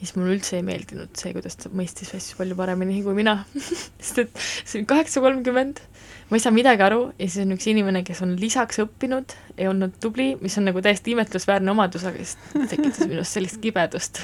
Siis 0.00 0.14
mulle 0.16 0.38
üldse 0.38 0.56
ei 0.56 0.62
meeldinud 0.64 1.10
see, 1.18 1.34
kuidas 1.36 1.58
ta 1.60 1.68
mõistis 1.76 2.14
asju 2.16 2.38
palju 2.38 2.56
paremini 2.56 3.02
kui 3.04 3.12
mina. 3.18 3.42
Sest 4.00 4.22
et 4.22 4.38
see 4.40 4.80
on 4.80 4.86
kaheksa 4.88 5.20
kolmkümmend, 5.20 5.82
ma 6.30 6.38
ei 6.38 6.42
saa 6.42 6.54
midagi 6.54 6.84
aru 6.86 7.00
ja 7.18 7.26
siis 7.26 7.42
on 7.42 7.56
üks 7.56 7.66
inimene, 7.70 8.04
kes 8.06 8.22
on 8.22 8.36
lisaks 8.38 8.78
õppinud 8.84 9.34
ja 9.58 9.70
olnud 9.72 9.96
tubli, 10.02 10.32
mis 10.40 10.56
on 10.60 10.68
nagu 10.70 10.82
täiesti 10.84 11.14
imetlusväärne 11.16 11.72
omadus, 11.72 12.04
aga 12.06 12.22
siis 12.22 12.68
tekitas 12.70 13.02
minust 13.10 13.34
sellist 13.34 13.58
kibedust 13.62 14.22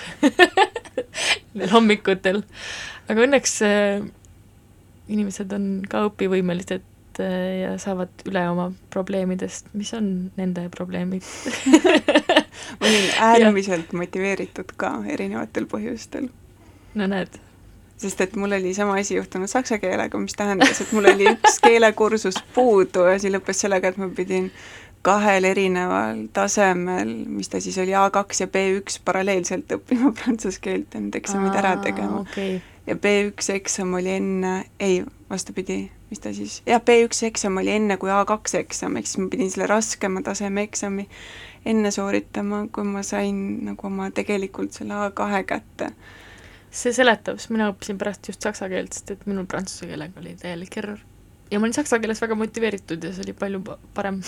neil 1.59 1.72
hommikutel. 1.72 2.44
aga 3.11 3.26
õnneks 3.26 3.57
äh, 3.66 4.07
inimesed 5.11 5.54
on 5.57 5.66
ka 5.90 6.04
õpivõimelised 6.07 7.20
äh, 7.24 7.48
ja 7.64 7.72
saavad 7.82 8.22
üle 8.30 8.44
oma 8.52 8.68
probleemidest, 8.94 9.72
mis 9.74 9.90
on 9.98 10.12
nende 10.38 10.68
probleemid 10.74 11.26
ma 12.78 12.86
olin 12.86 13.11
äärmiselt 13.32 13.90
motiveeritud 13.98 14.76
ka 14.78 15.00
erinevatel 15.11 15.66
põhjustel. 15.74 16.30
no 16.94 17.11
näed 17.11 17.42
sest 17.97 18.20
et 18.20 18.36
mul 18.36 18.53
oli 18.53 18.74
sama 18.74 18.99
asi 19.01 19.16
juhtunud 19.16 19.49
saksa 19.49 19.78
keelega, 19.78 20.18
mis 20.18 20.36
tähendas, 20.36 20.80
et 20.80 20.92
mul 20.92 21.09
oli 21.12 21.30
üks 21.32 21.61
keelekursus 21.64 22.38
puudu 22.55 23.07
ja 23.09 23.16
see 23.20 23.32
lõppes 23.32 23.64
sellega, 23.64 23.92
et 23.92 24.01
ma 24.01 24.09
pidin 24.12 24.51
kahel 25.07 25.47
erineval 25.47 26.24
tasemel, 26.34 27.12
mis 27.30 27.49
ta 27.49 27.61
siis 27.62 27.78
oli, 27.78 27.94
A2 27.94 28.40
ja 28.42 28.49
B1 28.51 29.01
paralleelselt 29.05 29.76
õppima 29.78 30.12
prantsuse 30.18 30.61
keelt 30.62 30.94
ja 30.94 31.03
need 31.03 31.18
eksamid 31.20 31.55
ära 31.57 31.76
tegema. 31.82 32.24
okay.. 32.24 32.59
ja 32.86 32.97
B1 32.99 33.55
eksam 33.55 33.94
oli 33.97 34.16
enne, 34.18 34.57
ei, 34.82 35.01
vastupidi, 35.30 35.84
mis 36.11 36.22
ta 36.22 36.34
siis, 36.34 36.61
jah, 36.66 36.82
B1 36.82 37.30
eksam 37.30 37.62
oli 37.62 37.72
enne 37.78 37.97
kui 38.03 38.12
A2 38.12 38.61
eksam, 38.64 38.99
ehk 38.99 39.09
siis 39.09 39.22
ma 39.22 39.30
pidin 39.32 39.51
selle 39.53 39.70
raskema 39.70 40.24
taseme 40.26 40.66
eksami 40.66 41.09
enne 41.66 41.90
sooritama, 41.90 42.66
kui 42.74 42.84
ma 42.86 43.03
sain 43.07 43.40
nagu 43.70 43.88
oma 43.88 44.11
tegelikult 44.14 44.74
selle 44.76 44.99
A2 45.07 45.42
kätte 45.47 45.92
see 46.76 46.92
seletab, 46.96 47.40
sest 47.40 47.52
mina 47.54 47.70
õppisin 47.72 47.98
pärast 48.00 48.28
just 48.30 48.44
saksa 48.44 48.68
keelt, 48.72 48.94
sest 48.96 49.12
et 49.14 49.28
minul 49.28 49.46
prantsuse 49.50 49.88
keelega 49.88 50.20
oli 50.20 50.34
täielik 50.40 50.76
error. 50.82 50.98
ja 51.50 51.60
ma 51.60 51.68
olin 51.68 51.76
saksa 51.76 51.98
keeles 52.02 52.20
väga 52.22 52.36
motiveeritud 52.38 53.04
ja 53.04 53.12
see 53.14 53.24
oli 53.26 53.36
palju 53.38 53.62
parem 53.94 54.20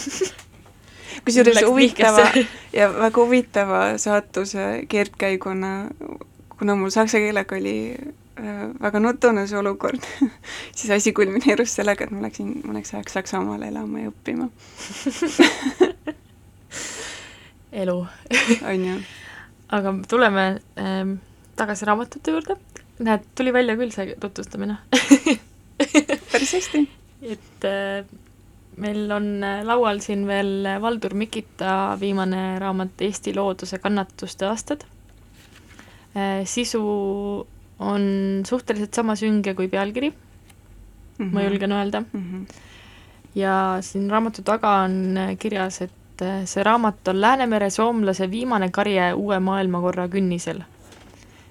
kusjuures 1.25 1.61
huvitava 1.67 2.29
ja 2.79 2.89
väga 2.95 3.21
huvitava 3.21 3.83
saatuse 3.99 4.69
keerdkäiguna, 4.89 5.73
kuna 6.59 6.79
mul 6.79 6.95
saksa 6.95 7.21
keelega 7.21 7.57
oli 7.59 7.77
äh, 8.41 8.65
väga 8.81 9.03
nutune 9.03 9.47
see 9.51 9.59
olukord 9.59 10.01
siis 10.79 10.91
asi 10.95 11.13
kulmineerus 11.13 11.77
sellega, 11.81 12.09
et 12.09 12.15
ma 12.15 12.25
läksin 12.29 12.55
mõneks 12.65 12.95
ajaks 12.97 13.19
Saksamaale 13.21 13.69
elama 13.73 14.07
ja 14.07 14.15
õppima 14.15 14.49
elu 17.85 17.99
on 18.65 18.85
ju. 18.93 19.01
aga 19.69 19.99
tuleme 20.09 20.45
ähm, 20.81 21.19
tagasi 21.59 21.89
raamatute 21.89 22.35
juurde, 22.35 22.57
näed, 23.05 23.27
tuli 23.39 23.53
välja 23.53 23.77
küll 23.79 23.93
see 23.95 24.15
tutvustamine 24.21 24.79
päris 26.33 26.55
hästi. 26.59 26.85
et 27.35 27.67
äh, 27.67 28.07
meil 28.79 29.11
on 29.13 29.29
äh, 29.45 29.65
laual 29.67 30.01
siin 30.05 30.27
veel 30.27 30.69
Valdur 30.83 31.15
Mikita 31.19 31.97
viimane 32.01 32.59
raamat 32.63 33.03
Eesti 33.09 33.35
looduse 33.35 33.79
kannatuste 33.83 34.47
aastad 34.47 34.87
äh,. 36.17 36.45
sisu 36.47 36.83
on 37.79 38.43
suhteliselt 38.47 38.95
sama 38.95 39.15
sünge 39.17 39.55
kui 39.55 39.69
pealkiri 39.69 40.11
mm, 40.11 40.17
-hmm. 41.19 41.33
ma 41.33 41.41
Mhm. 41.41 41.49
julgen 41.49 41.73
öelda 41.73 42.01
mm. 42.01 42.07
-hmm. 42.23 42.55
ja 43.35 43.79
siin 43.81 44.11
raamatu 44.11 44.43
taga 44.43 44.77
on 44.83 45.17
äh, 45.17 45.37
kirjas, 45.39 45.83
et 45.83 46.23
äh, 46.23 46.45
see 46.45 46.63
raamat 46.63 47.09
on 47.09 47.21
Läänemere 47.21 47.71
soomlase 47.71 48.31
viimane 48.31 48.71
karje 48.71 49.13
uue 49.15 49.41
maailmakorra 49.41 50.09
künnisel 50.09 50.63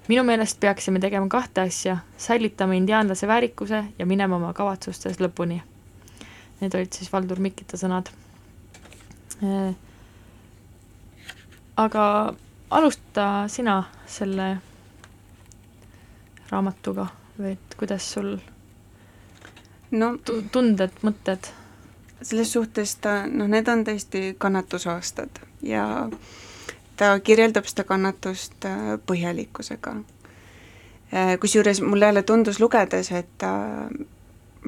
minu 0.08 0.24
meelest 0.24 0.60
peaksime 0.60 1.00
tegema 1.00 1.28
kahte 1.28 1.60
asja, 1.60 1.98
säilitama 2.16 2.74
indiaanlase 2.74 3.26
väärikuse 3.26 3.84
ja 3.98 4.06
minema 4.06 4.36
oma 4.36 4.52
kavatsustes 4.52 5.20
lõpuni. 5.20 5.60
Need 6.60 6.74
olid 6.74 6.92
siis 6.92 7.12
Valdur 7.12 7.38
Mikita 7.38 7.78
sõnad. 7.78 8.10
Äh, 9.44 9.74
aga 11.76 12.04
alusta 12.70 13.28
sina 13.48 13.82
selle 14.06 14.56
raamatuga 16.50 17.06
või 17.38 17.54
et 17.54 17.76
kuidas 17.78 18.08
sul 18.12 18.36
no 19.90 20.16
tu-, 20.24 20.42
tunded, 20.52 21.00
mõtted? 21.02 21.52
selles 22.22 22.50
suhtes 22.52 22.96
ta, 22.98 23.20
noh, 23.30 23.46
need 23.46 23.68
on 23.70 23.84
tõesti 23.86 24.32
kannatusaastad 24.42 25.38
ja 25.62 25.84
ta 26.98 27.14
kirjeldab 27.24 27.66
seda 27.70 27.86
kannatust 27.88 28.66
äh, 28.66 28.94
põhjalikkusega. 29.06 29.94
Äh, 31.14 31.36
kusjuures 31.40 31.80
mulle 31.82 32.10
jälle 32.10 32.22
tundus 32.22 32.60
lugedes, 32.60 33.12
et 33.12 33.30
ta 33.38 33.52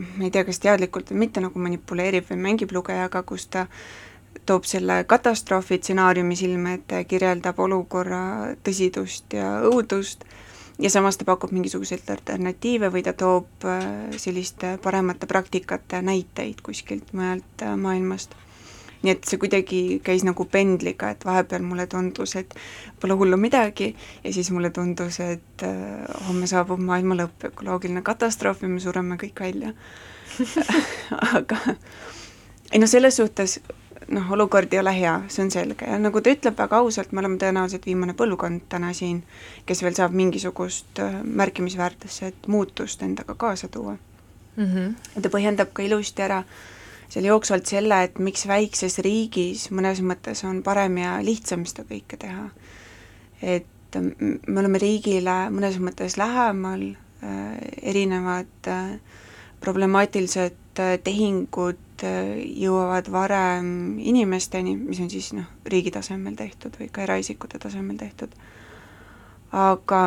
ma 0.00 0.24
ei 0.24 0.30
tea, 0.30 0.44
kas 0.46 0.62
teadlikult 0.62 1.10
või 1.10 1.24
mitte, 1.26 1.42
nagu 1.42 1.58
manipuleerib 1.58 2.30
või 2.30 2.38
mängib 2.46 2.72
lugejaga, 2.72 3.24
kus 3.26 3.48
ta 3.50 3.66
toob 4.46 4.64
selle 4.64 5.02
katastroofi 5.10 5.80
stsenaariumi 5.80 6.36
silme 6.38 6.76
ette, 6.78 7.02
kirjeldab 7.10 7.58
olukorra 7.60 8.22
tõsidust 8.64 9.34
ja 9.34 9.58
õudust 9.66 10.22
ja 10.80 10.90
samas 10.90 11.18
ta 11.18 11.26
pakub 11.28 11.50
mingisuguseid 11.52 12.08
alternatiive 12.14 12.92
või 12.94 13.02
ta 13.04 13.12
toob 13.12 13.66
äh, 13.66 13.82
selliste 14.16 14.76
paremate 14.82 15.26
praktikate 15.26 16.02
näiteid 16.06 16.62
kuskilt 16.62 17.12
mujalt 17.12 17.66
maailmast 17.76 18.38
nii 19.02 19.12
et 19.14 19.24
see 19.24 19.40
kuidagi 19.40 19.80
käis 20.04 20.24
nagu 20.26 20.44
pendliga, 20.44 21.10
et 21.10 21.24
vahepeal 21.24 21.64
mulle 21.64 21.86
tundus, 21.90 22.36
et 22.36 22.54
pole 23.00 23.16
hullu 23.16 23.38
midagi 23.40 23.94
ja 24.24 24.32
siis 24.32 24.50
mulle 24.50 24.70
tundus, 24.70 25.20
et 25.24 25.64
äh, 25.66 26.24
homme 26.28 26.48
saabub 26.50 26.80
maailma 26.84 27.16
lõpp, 27.22 27.50
ökoloogiline 27.52 28.02
katastroof 28.06 28.62
ja 28.62 28.68
me 28.68 28.80
sureme 28.80 29.18
kõik 29.20 29.40
välja 29.40 29.74
aga 31.38 31.58
ei 32.72 32.78
noh, 32.78 32.88
selles 32.90 33.16
suhtes 33.16 33.58
noh, 34.08 34.30
olukord 34.32 34.72
ei 34.72 34.80
ole 34.82 34.92
hea, 34.96 35.14
see 35.28 35.44
on 35.44 35.52
selge 35.54 35.88
ja 35.88 35.98
nagu 36.00 36.20
ta 36.20 36.32
ütleb 36.34 36.58
väga 36.58 36.80
ausalt, 36.82 37.12
me 37.12 37.22
oleme 37.22 37.38
tõenäoliselt 37.40 37.86
viimane 37.88 38.14
põlvkond 38.18 38.66
täna 38.72 38.92
siin, 38.96 39.22
kes 39.66 39.82
veel 39.84 39.96
saab 39.96 40.14
mingisugust 40.16 41.00
äh, 41.02 41.20
märkimisväärset 41.24 42.48
muutust 42.52 43.02
endaga 43.06 43.34
kaasa 43.34 43.68
tuua 43.68 43.96
mm. 44.56 44.66
-hmm. 44.66 45.22
ta 45.22 45.32
põhjendab 45.32 45.72
ka 45.72 45.82
ilusti 45.82 46.22
ära 46.22 46.42
seal 47.10 47.26
jooksvalt 47.26 47.66
selle, 47.66 48.02
et 48.06 48.18
miks 48.22 48.46
väikses 48.46 49.00
riigis 49.04 49.68
mõnes 49.74 50.02
mõttes 50.06 50.44
on 50.46 50.62
parem 50.66 50.98
ja 51.02 51.16
lihtsam 51.26 51.66
seda 51.66 51.84
kõike 51.88 52.18
teha. 52.20 52.48
et 53.42 53.96
me 53.96 54.60
oleme 54.60 54.78
riigile 54.78 55.48
mõnes 55.50 55.80
mõttes 55.82 56.16
lähemal 56.20 56.84
äh,, 57.24 57.56
erinevad 57.82 58.68
äh, 58.68 58.98
problemaatilised 59.60 60.78
äh, 60.78 60.98
tehingud 61.04 61.78
jõuavad 62.00 63.10
varem 63.12 63.98
inimesteni, 63.98 64.72
mis 64.76 65.00
on 65.04 65.10
siis 65.12 65.34
noh, 65.36 65.44
riigi 65.68 65.90
tasemel 65.92 66.32
tehtud 66.38 66.78
või 66.80 66.88
ka 66.88 67.02
eraisikute 67.04 67.58
tasemel 67.60 67.98
tehtud. 68.00 68.32
aga 69.52 70.00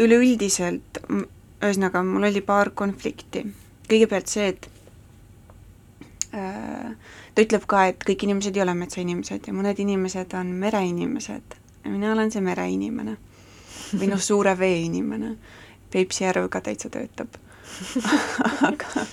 üleüldiselt, 0.00 1.02
ühesõnaga, 1.62 2.02
mul 2.02 2.24
oli 2.30 2.40
paar 2.40 2.70
konflikti. 2.74 3.44
kõigepealt 3.88 4.26
see, 4.26 4.48
et 4.48 4.71
ta 6.32 7.44
ütleb 7.44 7.66
ka, 7.68 7.86
et 7.92 8.04
kõik 8.08 8.24
inimesed 8.26 8.56
ei 8.56 8.64
ole 8.64 8.74
metsainimesed 8.78 9.48
ja 9.48 9.52
mõned 9.56 9.78
inimesed 9.84 10.32
on 10.38 10.54
mereinimesed 10.62 11.56
ja 11.84 11.90
mina 11.90 12.12
olen 12.12 12.32
see 12.32 12.44
mereinimene. 12.44 13.16
või 13.92 14.08
noh, 14.08 14.20
suure 14.20 14.54
vee 14.58 14.78
inimene. 14.86 15.34
Peipsi 15.92 16.24
järv 16.24 16.48
ka 16.48 16.62
täitsa 16.64 16.88
töötab 16.88 17.34
aga, 18.68 19.04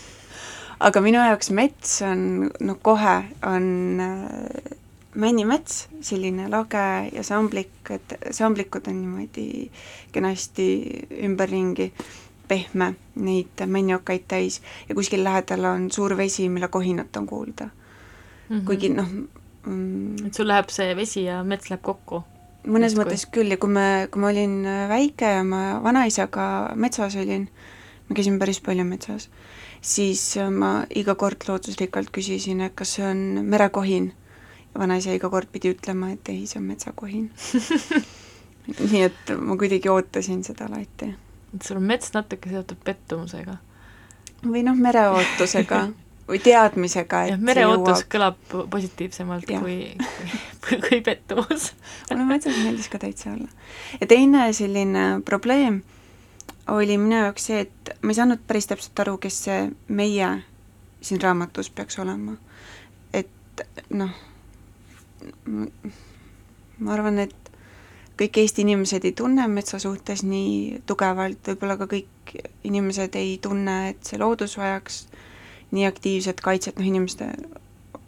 aga 0.80 1.01
minu 1.03 1.20
jaoks 1.20 1.51
mets 1.55 1.97
on, 2.07 2.22
noh 2.63 2.78
kohe 2.84 3.15
on 3.47 3.65
äh, 4.03 4.78
männimets, 5.20 5.88
selline 6.05 6.47
lage 6.51 6.86
ja 7.13 7.24
samblik, 7.26 7.74
et 7.91 8.15
samblikud 8.36 8.88
on 8.88 8.99
niimoodi 9.01 9.47
kenasti 10.15 10.70
ümberringi 11.26 11.91
pehme, 12.50 12.93
neid 13.16 13.64
männiokaid 13.66 14.26
täis 14.28 14.60
ja 14.89 14.95
kuskil 14.97 15.24
lähedal 15.24 15.68
on 15.70 15.88
suur 15.93 16.18
vesi, 16.18 16.50
mille 16.50 16.68
kohinat 16.68 17.18
on 17.18 17.28
kuulda 17.28 17.70
mm. 17.70 18.58
-hmm. 18.58 18.66
kuigi 18.66 18.89
noh 18.89 19.08
mm, 19.66 20.28
et 20.28 20.34
sul 20.34 20.47
läheb 20.47 20.70
see 20.74 20.95
vesi 20.95 21.24
ja 21.24 21.43
mets 21.43 21.70
läheb 21.70 21.82
kokku? 21.86 22.24
mõnes 22.68 22.93
Justkui. 22.93 23.04
mõttes 23.04 23.26
küll 23.32 23.56
ja 23.56 23.58
kui 23.58 23.72
me, 23.72 24.08
kui 24.12 24.22
ma 24.22 24.32
olin 24.34 24.56
väike 24.89 25.34
ja 25.38 25.43
ma 25.43 25.80
vanaisaga 25.84 26.45
metsas 26.76 27.16
olin, 27.16 27.47
me 28.10 28.16
käisime 28.16 28.39
päris 28.39 28.60
palju 28.62 28.84
metsas, 28.86 29.30
siis 29.82 30.24
ma 30.52 30.86
iga 30.89 31.16
kord 31.16 31.47
loodusrikkalt 31.47 32.12
küsisin, 32.12 32.62
et 32.62 32.76
kas 32.76 32.97
see 32.97 33.06
on 33.06 33.45
merekohin. 33.45 34.14
vanaisa 34.80 35.12
iga 35.12 35.30
kord 35.30 35.47
pidi 35.52 35.72
ütlema, 35.74 36.12
et 36.14 36.30
ei, 36.30 36.45
see 36.47 36.60
on 36.60 36.68
metsakohin 36.68 37.32
nii 38.91 39.02
et 39.08 39.32
ma 39.39 39.58
kuidagi 39.58 39.89
ootasin 39.89 40.43
seda 40.45 40.68
alati. 40.70 41.10
Et 41.56 41.66
sul 41.66 41.80
on 41.80 41.88
mets 41.89 42.14
natuke 42.14 42.52
seotud 42.52 42.80
pettumusega. 42.86 43.58
või 44.45 44.64
noh, 44.64 44.78
mereootusega 44.78 45.88
või 46.30 46.39
teadmisega, 46.43 47.24
et 47.26 47.34
jah, 47.34 47.41
mereootus 47.41 48.04
kõlab 48.12 48.38
positiivsemalt 48.70 49.50
Jah. 49.50 49.64
kui, 49.64 49.95
kui, 50.66 50.78
kui 50.84 51.00
pettumus. 51.06 51.72
mulle 52.12 52.28
metsas 52.30 52.60
meeldis 52.64 52.89
ka 52.91 53.02
täitsa 53.02 53.34
olla. 53.34 53.50
ja 54.02 54.08
teine 54.08 54.45
selline 54.54 55.08
probleem 55.26 55.82
oli 56.70 56.97
minu 57.02 57.18
jaoks 57.24 57.50
see, 57.50 57.66
et 57.66 57.93
ma 58.02 58.14
ei 58.14 58.20
saanud 58.20 58.45
päris 58.47 58.70
täpselt 58.70 59.02
aru, 59.02 59.18
kes 59.18 59.43
see 59.47 59.60
meie 59.88 60.30
siin 61.02 61.22
raamatus 61.22 61.72
peaks 61.74 62.00
olema. 62.00 62.38
et 63.14 63.66
noh, 63.89 64.14
ma 66.80 66.93
arvan, 66.93 67.20
et 67.26 67.49
kõik 68.20 68.38
Eesti 68.41 68.65
inimesed 68.65 69.05
ei 69.05 69.15
tunne 69.15 69.47
metsa 69.47 69.80
suhtes 69.80 70.24
nii 70.28 70.82
tugevalt, 70.86 71.39
võib-olla 71.47 71.78
ka 71.80 71.88
kõik 71.88 72.36
inimesed 72.67 73.15
ei 73.15 73.38
tunne, 73.41 73.78
et 73.93 74.03
see 74.03 74.20
loodus 74.20 74.57
vajaks 74.59 75.07
nii 75.72 75.86
aktiivset 75.86 76.41
kaitset, 76.41 76.80
noh 76.80 76.88
inimeste 76.88 77.30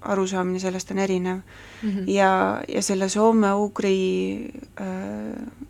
arusaamine 0.02 0.60
sellest 0.60 0.92
on 0.92 1.00
erinev 1.00 1.38
mm. 1.38 1.90
-hmm. 1.90 2.10
ja, 2.10 2.62
ja 2.68 2.82
selle 2.82 3.10
soome-ugri 3.10 4.52
äh, 4.82 5.68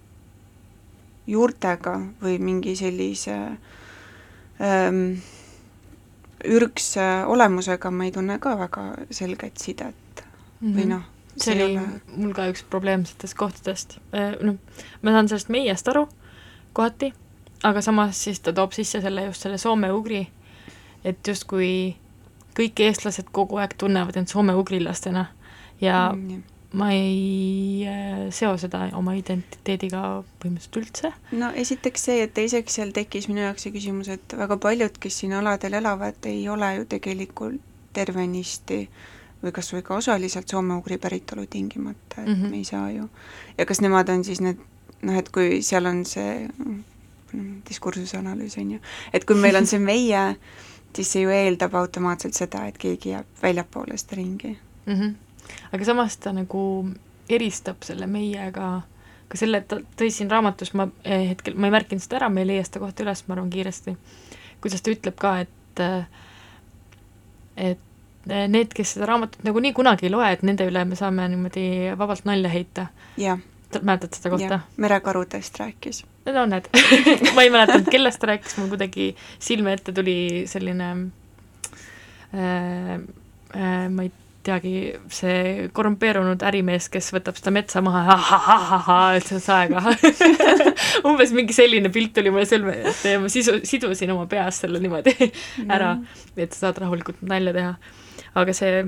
juurtega 1.27 1.99
või 2.23 2.39
mingi 2.39 2.75
sellise 2.75 3.35
ähm, 4.61 5.19
ürgse 6.45 7.07
olemusega 7.27 7.91
ma 7.91 8.05
ei 8.07 8.11
tunne 8.11 8.39
ka 8.39 8.57
väga 8.59 8.85
selget 9.11 9.57
sidet 9.57 10.23
mm 10.61 10.67
-hmm. 10.67 10.77
või 10.77 10.85
noh, 10.85 11.03
see 11.37 11.55
oli 11.55 11.79
mul 12.17 12.33
ka 12.35 12.47
üks 12.51 12.63
probleemsetest 12.69 13.37
kohtadest. 13.39 13.97
noh, 14.41 14.57
ma 15.01 15.15
saan 15.15 15.31
sellest 15.31 15.51
meiest 15.53 15.87
aru 15.91 16.07
kohati, 16.73 17.11
aga 17.67 17.81
samas 17.81 18.23
siis 18.23 18.39
ta 18.39 18.53
toob 18.55 18.75
sisse 18.75 19.01
selle 19.03 19.25
just 19.29 19.43
selle 19.45 19.59
soome-ugri, 19.61 20.25
et 21.03 21.27
justkui 21.27 21.97
kõik 22.57 22.83
eestlased 22.83 23.31
kogu 23.31 23.59
aeg 23.61 23.75
tunnevad 23.79 24.17
end 24.19 24.31
soome-ugrilastena 24.31 25.25
ja 25.81 26.11
mm, 26.11 26.43
ma 26.77 26.91
ei 26.95 27.85
äh, 27.87 28.27
seo 28.33 28.53
seda 28.59 28.85
oma 28.97 29.15
identiteediga 29.19 30.21
põhimõtteliselt 30.41 30.79
üldse. 30.81 31.13
no 31.35 31.51
esiteks 31.63 32.07
see, 32.07 32.21
et 32.25 32.35
teiseks 32.37 32.79
seal 32.79 32.93
tekkis 32.95 33.27
minu 33.31 33.43
jaoks 33.43 33.67
see 33.67 33.75
küsimus, 33.75 34.11
et 34.11 34.37
väga 34.37 34.57
paljud, 34.61 34.99
kes 35.01 35.21
siin 35.23 35.35
aladel 35.39 35.79
elavad, 35.81 36.19
ei 36.31 36.47
ole 36.49 36.75
ju 36.77 36.87
tegelikult 36.95 37.67
tervenisti 37.91 38.85
või 39.43 39.53
kas 39.55 39.71
või 39.73 39.83
ka 39.85 39.95
osaliselt 39.95 40.49
soome-ugri 40.49 40.97
päritolu 41.01 41.45
tingimata, 41.49 42.21
et 42.21 42.27
mm. 42.27 42.33
-hmm. 42.33 42.49
me 42.49 42.57
ei 42.57 42.63
saa 42.63 42.91
ju. 42.91 43.09
ja 43.57 43.65
kas 43.65 43.81
nemad 43.81 44.09
on 44.09 44.23
siis 44.23 44.41
need 44.41 44.59
noh, 45.01 45.17
et 45.17 45.29
kui 45.29 45.61
seal 45.61 45.85
on 45.85 46.03
see 46.05 46.47
mm, 46.47 47.61
diskursuse 47.69 48.17
analüüs, 48.17 48.57
on 48.57 48.71
ju, 48.71 48.79
et 49.13 49.25
kui 49.25 49.35
meil 49.35 49.55
on 49.55 49.67
see 49.67 49.79
meie, 49.79 50.35
siis 50.95 51.11
see 51.11 51.23
ju 51.25 51.29
eeldab 51.29 51.75
automaatselt 51.75 52.37
seda, 52.37 52.65
et 52.67 52.77
keegi 52.77 53.15
jääb 53.15 53.43
väljapoole 53.43 53.97
seda 53.97 54.15
ringi 54.15 54.57
mm. 54.85 54.93
-hmm. 54.93 55.13
aga 55.71 55.85
samas 55.85 56.17
ta 56.17 56.33
nagu 56.33 56.89
eristab 57.29 57.83
selle 57.83 58.07
meiega 58.07 58.81
ka 59.31 59.37
selle, 59.39 59.61
ta 59.61 59.79
tõi 59.99 60.09
siin 60.11 60.31
raamatus, 60.31 60.73
ma 60.73 60.89
eh, 61.03 61.29
hetkel, 61.29 61.55
ma 61.55 61.69
ei 61.69 61.71
märkinud 61.77 62.03
seda 62.03 62.19
ära, 62.19 62.29
me 62.29 62.43
ei 62.43 62.49
leia 62.49 62.65
seda 62.67 62.81
kohta 62.83 63.05
üles, 63.05 63.23
ma 63.27 63.37
arvan, 63.37 63.49
kiiresti, 63.53 63.95
kuidas 64.63 64.83
ta 64.83 64.91
ütleb 64.91 65.15
ka, 65.15 65.39
et 65.45 65.83
eh, 65.85 66.05
et 67.55 67.79
need, 68.25 68.73
kes 68.77 68.95
seda 68.95 69.07
raamatut 69.09 69.43
nagunii 69.47 69.73
kunagi 69.77 70.07
ei 70.07 70.13
loe, 70.13 70.27
et 70.35 70.43
nende 70.45 70.67
üle 70.69 70.83
me 70.85 70.97
saame 70.99 71.27
niimoodi 71.31 71.65
vabalt 71.97 72.27
nalja 72.29 72.51
heita. 72.53 72.87
mäletad 73.81 74.13
seda 74.17 74.33
kohta? 74.33 74.59
merekarudest 74.77 75.59
rääkis. 75.59 76.03
no 76.25 76.45
näed 76.45 76.69
ma 77.35 77.45
ei 77.45 77.53
mäletanud, 77.53 77.89
kellest 77.91 78.21
ta 78.21 78.33
rääkis, 78.33 78.57
mul 78.59 78.71
kuidagi 78.75 79.13
silme 79.39 79.73
ette 79.73 79.93
tuli 79.93 80.45
selline 80.47 80.89
äh, 82.35 82.95
äh, 83.55 83.89
ma 83.89 84.07
ei 84.07 84.11
teagi, 84.45 84.73
see 85.13 85.67
korrumpeerunud 85.75 86.41
ärimees, 86.45 86.87
kes 86.91 87.11
võtab 87.13 87.37
seda 87.37 87.53
metsa 87.53 87.81
maha 87.85 88.03
ja 88.07 88.15
ahahahah, 88.15 89.17
ütles 89.19 89.47
aega 89.53 89.83
umbes 91.07 91.33
mingi 91.35 91.55
selline 91.55 91.91
pilt 91.93 92.15
tuli 92.17 92.33
mulle 92.33 92.47
silme 92.49 92.75
ette 92.79 93.15
ja 93.15 93.21
ma 93.21 93.29
sisu, 93.31 93.59
sidusin 93.67 94.13
oma 94.15 94.25
peas 94.31 94.63
selle 94.63 94.81
niimoodi 94.81 95.13
ära, 95.75 95.93
et 96.35 96.55
sa 96.55 96.67
saad 96.67 96.81
rahulikult 96.85 97.21
nalja 97.29 97.53
teha. 97.57 97.75
Aga 98.35 98.53
see, 98.53 98.83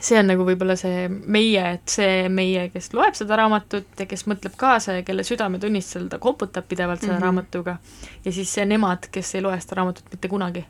see 0.00 0.18
on 0.18 0.30
nagu 0.30 0.46
võib-olla 0.46 0.76
see 0.78 1.06
meie, 1.08 1.64
et 1.78 1.92
see 1.92 2.28
meie, 2.32 2.68
kes 2.74 2.92
loeb 2.96 3.16
seda 3.18 3.38
raamatut 3.40 4.00
ja 4.00 4.06
kes 4.10 4.26
mõtleb 4.30 4.56
kaasa 4.58 4.98
ja 4.98 5.06
kelle 5.06 5.26
südametunnistusel 5.26 6.08
ta 6.12 6.20
koputab 6.22 6.68
pidevalt 6.68 7.00
selle 7.00 7.14
mm. 7.14 7.18
-hmm. 7.18 7.26
raamatuga, 7.26 7.76
ja 8.24 8.32
siis 8.32 8.54
see 8.54 8.66
nemad, 8.66 9.10
kes 9.12 9.34
ei 9.34 9.44
loe 9.44 9.60
seda 9.60 9.80
raamatut 9.82 10.10
mitte 10.12 10.28
kunagi, 10.28 10.64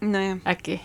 nojah 0.00 0.38
äkki. 0.46 0.80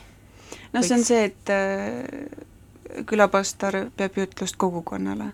noh, 0.74 0.84
see 0.84 0.98
on 0.98 1.04
see, 1.04 1.24
et 1.32 1.54
äh, 1.54 3.04
külapastor 3.06 3.90
peab 3.98 4.18
jutlust 4.18 4.56
kogukonnale. 4.58 5.32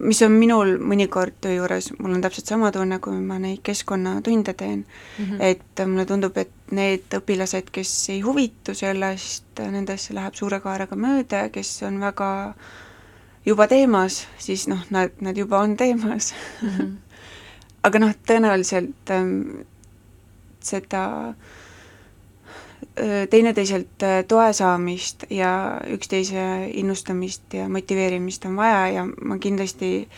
Mis 0.00 0.20
on 0.22 0.34
minul 0.36 0.76
mõnikord 0.82 1.36
töö 1.40 1.56
juures, 1.56 1.90
mul 1.98 2.16
on 2.16 2.22
täpselt 2.24 2.50
sama 2.50 2.70
tunne, 2.74 2.98
kui 3.02 3.18
ma 3.22 3.38
neid 3.42 3.62
keskkonnatunde 3.66 4.54
teen 4.54 4.84
mm. 4.84 5.24
-hmm. 5.24 5.40
et 5.40 5.86
mulle 5.86 6.06
tundub, 6.06 6.36
et 6.36 6.52
need 6.70 7.16
õpilased, 7.18 7.70
kes 7.72 7.92
ei 8.10 8.20
huvitu 8.20 8.74
sellest, 8.74 9.46
nendesse 9.58 10.14
läheb 10.14 10.34
suure 10.34 10.60
kaarega 10.60 10.96
mööda 10.96 11.46
ja 11.46 11.48
kes 11.48 11.82
on 11.82 12.00
väga 12.00 12.54
juba 13.46 13.66
teemas, 13.66 14.26
siis 14.38 14.68
noh, 14.68 14.84
nad, 14.90 15.10
nad 15.20 15.36
juba 15.36 15.58
on 15.58 15.76
teemas 15.76 16.34
Mhm. 16.62 16.96
aga 17.86 17.98
noh, 17.98 18.14
tõenäoliselt 18.26 19.10
ähm, 19.10 19.62
seda 20.60 21.28
öö, 21.28 21.65
teineteiselt 23.30 24.04
toe 24.28 24.52
saamist 24.56 25.26
ja 25.30 25.50
üksteise 25.92 26.70
innustamist 26.72 27.54
ja 27.54 27.68
motiveerimist 27.68 28.46
on 28.48 28.56
vaja 28.56 28.86
ja 28.88 29.04
ma 29.04 29.36
kindlasti 29.38 30.08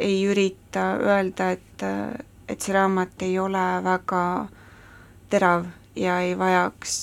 ei 0.00 0.16
ürita 0.24 0.86
öelda, 1.00 1.50
et, 1.56 1.84
et 2.48 2.60
see 2.60 2.72
raamat 2.72 3.22
ei 3.26 3.38
ole 3.38 3.64
väga 3.84 4.22
terav 5.28 5.68
ja 5.96 6.18
ei 6.24 6.32
vajaks 6.38 6.96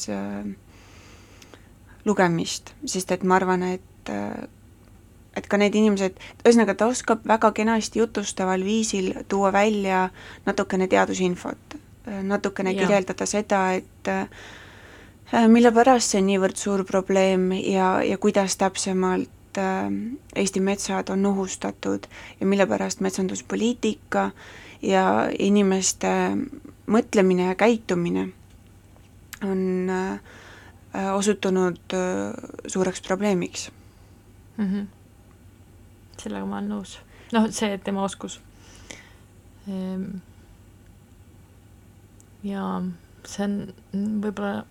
lugemist, 2.05 2.73
sest 2.85 3.13
et 3.13 3.23
ma 3.23 3.37
arvan, 3.37 3.63
et 3.75 4.11
et 5.33 5.47
ka 5.49 5.57
need 5.57 5.75
inimesed, 5.77 6.19
ühesõnaga 6.43 6.75
ta 6.77 6.87
oskab 6.91 7.23
väga 7.27 7.51
kenasti 7.57 8.01
jutustaval 8.01 8.63
viisil 8.65 9.13
tuua 9.29 9.49
välja 9.53 10.07
natukene 10.45 10.87
teadusinfot, 10.87 11.77
natukene 12.29 12.73
Jaa. 12.73 12.83
kirjeldada 12.83 13.25
seda, 13.29 13.63
et 13.79 14.11
äh, 14.11 14.27
mille 15.47 15.71
pärast 15.71 16.11
see 16.11 16.21
on 16.21 16.27
niivõrd 16.27 16.59
suur 16.59 16.83
probleem 16.85 17.51
ja, 17.51 18.03
ja 18.03 18.17
kuidas 18.17 18.57
täpsemalt 18.57 19.57
äh, 19.57 19.87
Eesti 20.35 20.59
metsad 20.59 21.09
on 21.09 21.25
ohustatud 21.25 22.07
ja 22.39 22.45
mille 22.45 22.67
pärast 22.67 22.99
metsanduspoliitika 22.99 24.31
ja 24.83 25.29
inimeste 25.39 26.11
mõtlemine 26.87 27.47
ja 27.47 27.55
käitumine 27.55 28.27
on 29.43 29.89
äh, 29.89 30.19
äh, 30.95 31.15
osutunud 31.15 31.93
äh, 31.93 32.33
suureks 32.67 33.01
probleemiks 33.01 33.71
mm. 34.57 34.65
-hmm. 34.65 34.85
sellega 36.17 36.45
ma 36.45 36.57
olen 36.57 36.69
nõus. 36.69 36.99
noh, 37.31 37.47
see 37.51 37.77
tema 37.77 38.03
oskus. 38.03 38.41
ja 42.43 42.81
see 43.25 43.45
on 43.45 43.73
võib-olla 43.95 44.65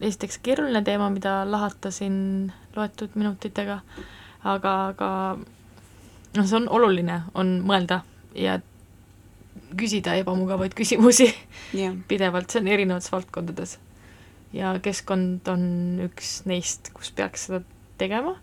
esiteks 0.00 0.38
keeruline 0.42 0.82
teema, 0.86 1.10
mida 1.10 1.42
lahata 1.48 1.90
siin 1.94 2.52
loetud 2.76 3.14
minutitega, 3.18 3.80
aga, 4.46 4.74
aga 4.92 5.10
noh, 5.38 6.44
see 6.46 6.58
on 6.60 6.68
oluline, 6.78 7.22
on 7.38 7.58
mõelda 7.66 8.02
ja 8.38 8.58
küsida 9.78 10.14
ebamugavaid 10.20 10.74
küsimusi. 10.76 11.28
Jah. 11.76 11.96
Pidevalt, 12.10 12.50
see 12.52 12.62
on 12.62 12.72
erinevates 12.72 13.12
valdkondades. 13.12 13.78
ja 14.52 14.70
keskkond 14.80 15.48
on 15.52 15.64
üks 16.06 16.38
neist, 16.48 16.88
kus 16.96 17.10
peaks 17.12 17.48
seda 17.48 17.60
tegema. 18.00 18.36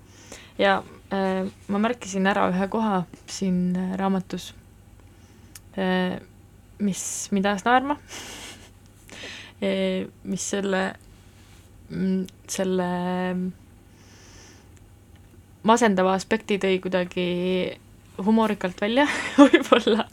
Ja 0.59 0.77
äh, 1.13 1.47
ma 1.67 1.81
märkisin 1.81 2.27
ära 2.29 2.45
ühe 2.51 2.67
koha 2.71 3.03
siin 3.27 3.75
äh, 3.75 3.95
raamatus 3.99 4.51
äh,, 5.79 6.21
mis 6.79 7.01
mind 7.31 7.51
ajas 7.51 7.65
naerma. 7.67 7.99
Äh, 9.63 10.09
mis 10.27 10.43
selle, 10.51 10.97
selle 12.49 12.89
masendava 15.65 16.13
aspekti 16.13 16.57
tõi 16.61 16.79
kuidagi 16.81 17.25
humorikalt 18.21 18.79
välja 18.81 19.07
võib-olla. 19.39 20.07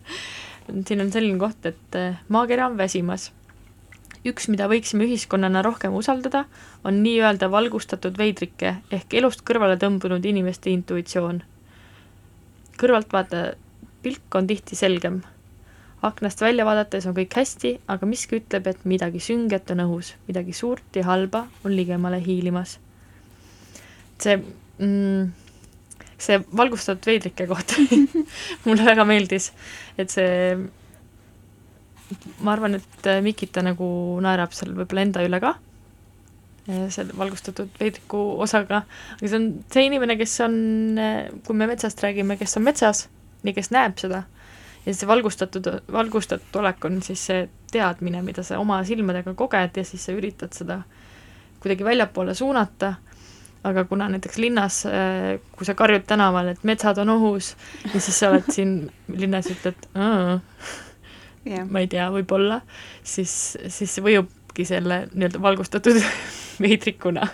siin 0.87 1.05
on 1.05 1.13
selline 1.13 1.39
koht, 1.39 1.67
et 1.67 1.99
äh, 1.99 2.19
maakera 2.29 2.69
on 2.71 2.77
väsimas. 2.79 3.31
üks, 4.25 4.47
mida 4.49 4.69
võiksime 4.71 5.05
ühiskonnana 5.09 5.63
rohkem 5.67 5.95
usaldada, 5.99 6.45
on 6.85 7.03
nii-öelda 7.03 7.51
valgustatud 7.51 8.19
veidrike 8.19 8.77
ehk 8.91 9.15
elust 9.19 9.43
kõrvale 9.47 9.77
tõmbunud 9.77 10.25
inimeste 10.25 10.71
intuitsioon. 10.71 11.43
kõrvaltvaataja 12.81 13.55
pilk 14.03 14.35
on 14.35 14.47
tihti 14.47 14.77
selgem. 14.77 15.23
Aknast 16.03 16.41
välja 16.43 16.65
vaadates 16.67 17.07
on 17.07 17.15
kõik 17.17 17.37
hästi, 17.39 17.77
aga 17.93 18.07
miski 18.09 18.41
ütleb, 18.41 18.67
et 18.67 18.85
midagi 18.89 19.21
sünget 19.23 19.71
on 19.75 19.85
õhus, 19.85 20.15
midagi 20.27 20.55
suurt 20.57 20.99
ja 20.99 21.07
halba 21.07 21.47
on 21.65 21.77
ligemale 21.77 22.19
hiilimas. 22.25 22.79
see 24.23 24.37
mm, 24.79 25.31
see 26.23 26.39
valgustatud 26.57 27.07
veidrike 27.07 27.47
kohta 27.51 27.83
mulle 28.67 28.87
väga 28.87 29.05
meeldis, 29.09 29.51
et 29.99 30.11
see 30.11 30.57
ma 32.45 32.55
arvan, 32.55 32.77
et 32.79 33.11
Mikita 33.25 33.63
nagu 33.65 33.87
naerab 34.23 34.55
seal 34.57 34.75
võib-olla 34.77 35.07
enda 35.07 35.23
üle 35.27 35.41
ka, 35.43 35.55
selle 36.67 37.17
valgustatud 37.19 37.73
veidriku 37.81 38.21
osaga, 38.45 38.83
aga 38.83 39.27
see 39.31 39.39
on 39.39 39.49
see 39.73 39.87
inimene, 39.89 40.17
kes 40.21 40.37
on, 40.47 40.55
kui 41.47 41.59
me 41.59 41.69
metsast 41.71 42.03
räägime, 42.05 42.39
kes 42.41 42.59
on 42.61 42.67
metsas 42.69 43.07
ja 43.43 43.55
kes 43.57 43.73
näeb 43.75 43.99
seda, 43.99 44.23
ja 44.87 44.95
see 44.95 45.09
valgustatud, 45.09 45.69
valgustatud 45.93 46.61
olek 46.63 46.85
on 46.85 47.01
siis 47.03 47.23
see 47.31 47.47
teadmine, 47.73 48.23
mida 48.27 48.45
sa 48.47 48.59
oma 48.61 48.83
silmadega 48.87 49.35
koged 49.39 49.79
ja 49.79 49.85
siis 49.87 50.05
sa 50.07 50.15
üritad 50.17 50.55
seda 50.57 50.83
kuidagi 51.63 51.87
väljapoole 51.87 52.35
suunata, 52.35 52.95
aga 53.65 53.85
kuna 53.87 54.09
näiteks 54.11 54.39
linnas, 54.43 54.81
kui 55.55 55.67
sa 55.69 55.77
karjud 55.79 56.07
tänaval, 56.09 56.51
et 56.53 56.65
metsad 56.67 56.99
on 56.99 57.13
ohus 57.15 57.53
ja 57.93 58.01
siis 58.01 58.19
sa 58.19 58.33
oled 58.33 58.49
siin 58.51 58.75
linnas 59.15 59.47
ja 59.47 59.55
ütled, 59.55 59.87
jah, 61.47 61.69
ma 61.71 61.85
ei 61.85 61.91
tea, 61.91 62.09
võib-olla, 62.15 62.61
siis, 63.07 63.57
siis 63.69 63.95
see 63.95 64.05
mõjubki 64.05 64.67
selle 64.67 65.05
nii-öelda 65.13 65.43
valgustatud 65.43 66.03
veidrikuna. 66.65 67.29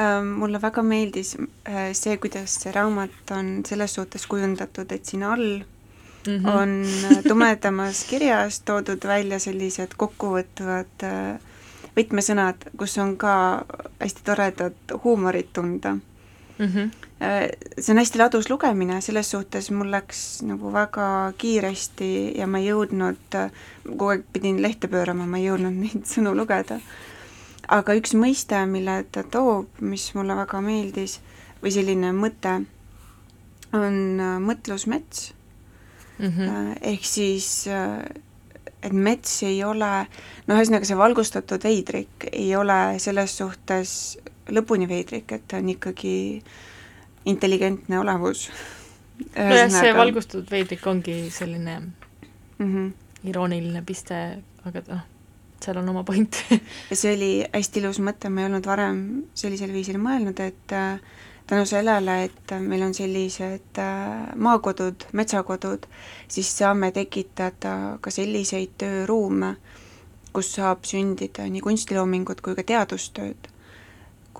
Ähm, 0.00 0.32
mulle 0.40 0.60
väga 0.62 0.82
meeldis 0.86 1.34
äh, 1.68 1.90
see, 1.92 2.16
kuidas 2.22 2.54
see 2.62 2.72
raamat 2.72 3.34
on 3.36 3.60
selles 3.68 3.94
suhtes 3.98 4.26
kujundatud, 4.30 4.92
et 4.92 5.04
siin 5.04 5.26
all 5.26 5.60
Mm 6.26 6.44
-hmm. 6.44 6.48
on 6.48 6.84
äh, 7.10 7.22
tumedamas 7.28 8.04
kirjas 8.04 8.60
toodud 8.60 9.06
välja 9.08 9.38
sellised 9.38 9.94
kokkuvõtvad 9.96 11.02
äh, 11.02 11.40
võtmesõnad, 11.96 12.66
kus 12.76 12.98
on 12.98 13.16
ka 13.16 13.64
hästi 14.00 14.20
toredat 14.24 14.74
huumorit 15.04 15.52
tunda. 15.52 15.94
mm 15.94 16.66
-hmm. 16.66 16.90
Äh, 17.22 17.50
see 17.78 17.92
on 17.92 17.98
hästi 17.98 18.18
ladus 18.18 18.50
lugemine, 18.50 19.00
selles 19.00 19.30
suhtes 19.30 19.70
mul 19.70 19.90
läks 19.90 20.42
nagu 20.42 20.72
väga 20.72 21.32
kiiresti 21.38 22.38
ja 22.38 22.46
ma 22.46 22.58
ei 22.58 22.70
jõudnud, 22.70 23.50
kogu 23.84 24.08
aeg 24.08 24.22
pidin 24.32 24.62
lehte 24.62 24.88
pöörama, 24.88 25.26
ma 25.26 25.38
ei 25.38 25.44
jõudnud 25.44 25.76
neid 25.82 26.04
sõnu 26.14 26.36
lugeda. 26.36 26.80
Aga 27.70 27.94
üks 27.94 28.14
mõiste, 28.18 28.60
mille 28.66 29.04
ta 29.12 29.22
toob, 29.22 29.80
mis 29.80 30.10
mulle 30.14 30.36
väga 30.36 30.60
meeldis, 30.64 31.20
või 31.62 31.74
selline 31.74 32.12
mõte, 32.16 32.56
on 33.72 34.00
äh, 34.20 34.38
mõtlusmets 34.42 35.30
Mm 36.20 36.28
-hmm. 36.28 36.76
Ehk 36.80 37.04
siis 37.04 37.66
äh, 37.66 38.04
et 38.82 38.92
mets 38.92 39.42
ei 39.42 39.64
ole, 39.64 39.90
noh, 40.46 40.56
ühesõnaga 40.56 40.88
see 40.88 40.96
valgustatud 40.98 41.64
veidrik 41.64 42.26
ei 42.32 42.56
ole 42.56 42.98
selles 43.02 43.36
suhtes 43.36 43.92
lõpuni 44.48 44.88
veidrik, 44.88 45.32
et 45.32 45.46
ta 45.48 45.60
on 45.60 45.68
ikkagi 45.68 46.42
intelligentne 47.24 47.98
olevus. 48.00 48.50
nojah, 49.36 49.70
see 49.70 49.94
valgustatud 49.96 50.50
veidrik 50.50 50.86
ongi 50.86 51.30
selline 51.30 51.78
mm. 52.58 52.74
-hmm. 52.74 52.92
irooniline 53.24 53.82
piste, 53.82 54.42
aga 54.64 54.82
noh, 54.88 55.04
seal 55.64 55.80
on 55.80 55.88
oma 55.92 56.04
point 56.04 56.36
ja 56.90 56.96
see 56.96 57.14
oli 57.16 57.32
hästi 57.52 57.82
ilus 57.82 58.00
mõte, 58.04 58.30
ma 58.30 58.44
ei 58.44 58.50
olnud 58.50 58.66
varem 58.66 59.00
sellisel 59.34 59.72
viisil 59.74 59.98
mõelnud, 60.02 60.40
et 60.44 60.74
äh, 60.76 61.00
tänu 61.50 61.66
sellele, 61.66 62.16
et 62.28 62.54
meil 62.62 62.84
on 62.86 62.94
sellised 62.94 63.80
äh, 63.82 64.30
maakodud, 64.36 65.08
metsakodud, 65.12 65.86
siis 66.28 66.50
saame 66.58 66.92
tekitada 66.96 67.74
ka 68.00 68.12
selliseid 68.14 68.76
tööruume, 68.80 69.56
kus 70.32 70.52
saab 70.56 70.86
sündida 70.86 71.48
nii 71.50 71.62
kunstiloomingut 71.64 72.40
kui 72.44 72.54
ka 72.58 72.66
teadustööd. 72.66 73.50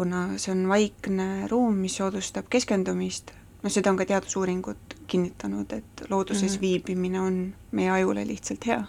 kuna 0.01 0.39
see 0.39 0.53
on 0.55 0.69
vaikne 0.71 1.49
ruum, 1.51 1.75
mis 1.77 1.97
soodustab 1.99 2.47
keskendumist, 2.49 3.35
noh, 3.61 3.73
seda 3.75 3.91
on 3.91 3.99
ka 3.99 4.07
teadusuuringud 4.09 4.90
kinnitanud, 5.11 5.73
et 5.73 6.03
looduses 6.09 6.43
mm 6.43 6.57
-hmm. 6.57 6.61
viibimine 6.61 7.21
on 7.21 7.55
meie 7.71 7.91
ajule 7.91 8.27
lihtsalt 8.27 8.67
hea. 8.67 8.85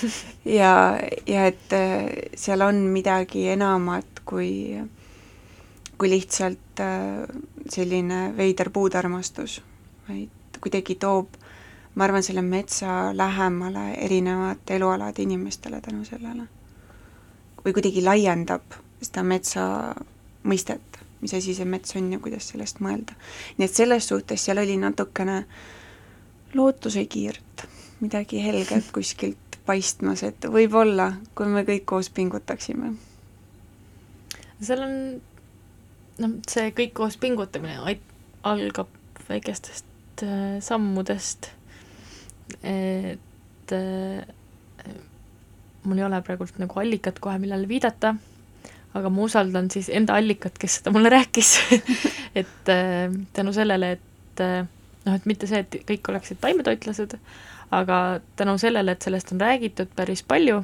ja, 0.60 0.98
ja 1.26 1.46
et 1.46 1.72
äh, 1.72 2.06
seal 2.36 2.60
on 2.60 2.74
midagi 2.74 3.48
enamat 3.48 4.20
kui 4.24 4.78
kui 6.02 6.10
lihtsalt 6.10 6.80
äh, 6.80 7.28
selline 7.70 8.32
veider 8.36 8.70
puudarmastus, 8.74 9.60
vaid 10.08 10.58
kuidagi 10.60 10.96
toob, 10.98 11.36
ma 11.94 12.04
arvan, 12.04 12.24
selle 12.26 12.42
metsa 12.42 13.12
lähemale 13.14 13.92
erinevate 13.94 14.76
elualade 14.80 15.22
inimestele 15.22 15.80
tänu 15.80 16.04
sellele. 16.04 16.48
või 17.62 17.72
kuidagi 17.72 18.02
laiendab 18.02 18.74
seda 18.98 19.22
metsa 19.22 19.64
mõistet, 20.42 20.98
mis 21.22 21.34
asi 21.38 21.54
see 21.54 21.68
mets 21.68 21.96
on 21.96 22.10
ja 22.12 22.18
kuidas 22.22 22.50
sellest 22.52 22.82
mõelda. 22.84 23.14
nii 23.58 23.68
et 23.68 23.74
selles 23.74 24.08
suhtes 24.10 24.44
seal 24.44 24.60
oli 24.62 24.76
natukene 24.80 25.44
lootusekiirt, 26.54 27.66
midagi 28.00 28.42
helget 28.44 28.90
kuskilt 28.96 29.58
paistmas, 29.66 30.24
et 30.26 30.44
võib-olla, 30.50 31.12
kui 31.38 31.46
me 31.46 31.62
kõik 31.66 31.86
koos 31.86 32.10
pingutaksime. 32.10 32.94
seal 34.60 34.82
on 34.82 34.96
noh, 36.22 36.36
see 36.48 36.72
kõik 36.76 36.94
koos 36.98 37.16
pingutamine 37.22 37.78
algab 38.42 38.90
väikestest 39.28 40.24
äh, 40.26 40.58
sammudest, 40.60 41.52
et 42.62 43.72
äh, 43.72 44.26
mul 45.84 45.98
ei 45.98 46.06
ole 46.06 46.20
praegult 46.26 46.58
nagu 46.62 46.80
allikat 46.82 47.18
kohe, 47.22 47.38
millele 47.42 47.68
viidata, 47.70 48.14
aga 48.98 49.10
ma 49.12 49.24
usaldan 49.26 49.70
siis 49.72 49.88
enda 49.92 50.16
allikat, 50.20 50.58
kes 50.60 50.80
seda 50.80 50.92
mulle 50.94 51.12
rääkis. 51.12 51.54
Et 52.40 52.70
äh, 52.72 53.12
tänu 53.32 53.52
sellele, 53.52 53.92
et 53.98 54.40
äh, 54.40 54.62
noh, 55.04 55.16
et 55.16 55.26
mitte 55.28 55.48
see, 55.48 55.60
et 55.60 55.76
kõik 55.88 56.08
oleksid 56.08 56.40
taimetoitlased, 56.40 57.18
aga 57.76 57.98
tänu 58.36 58.56
sellele, 58.60 58.94
et 58.94 59.04
sellest 59.04 59.34
on 59.34 59.40
räägitud 59.42 59.92
päris 59.96 60.24
palju, 60.24 60.62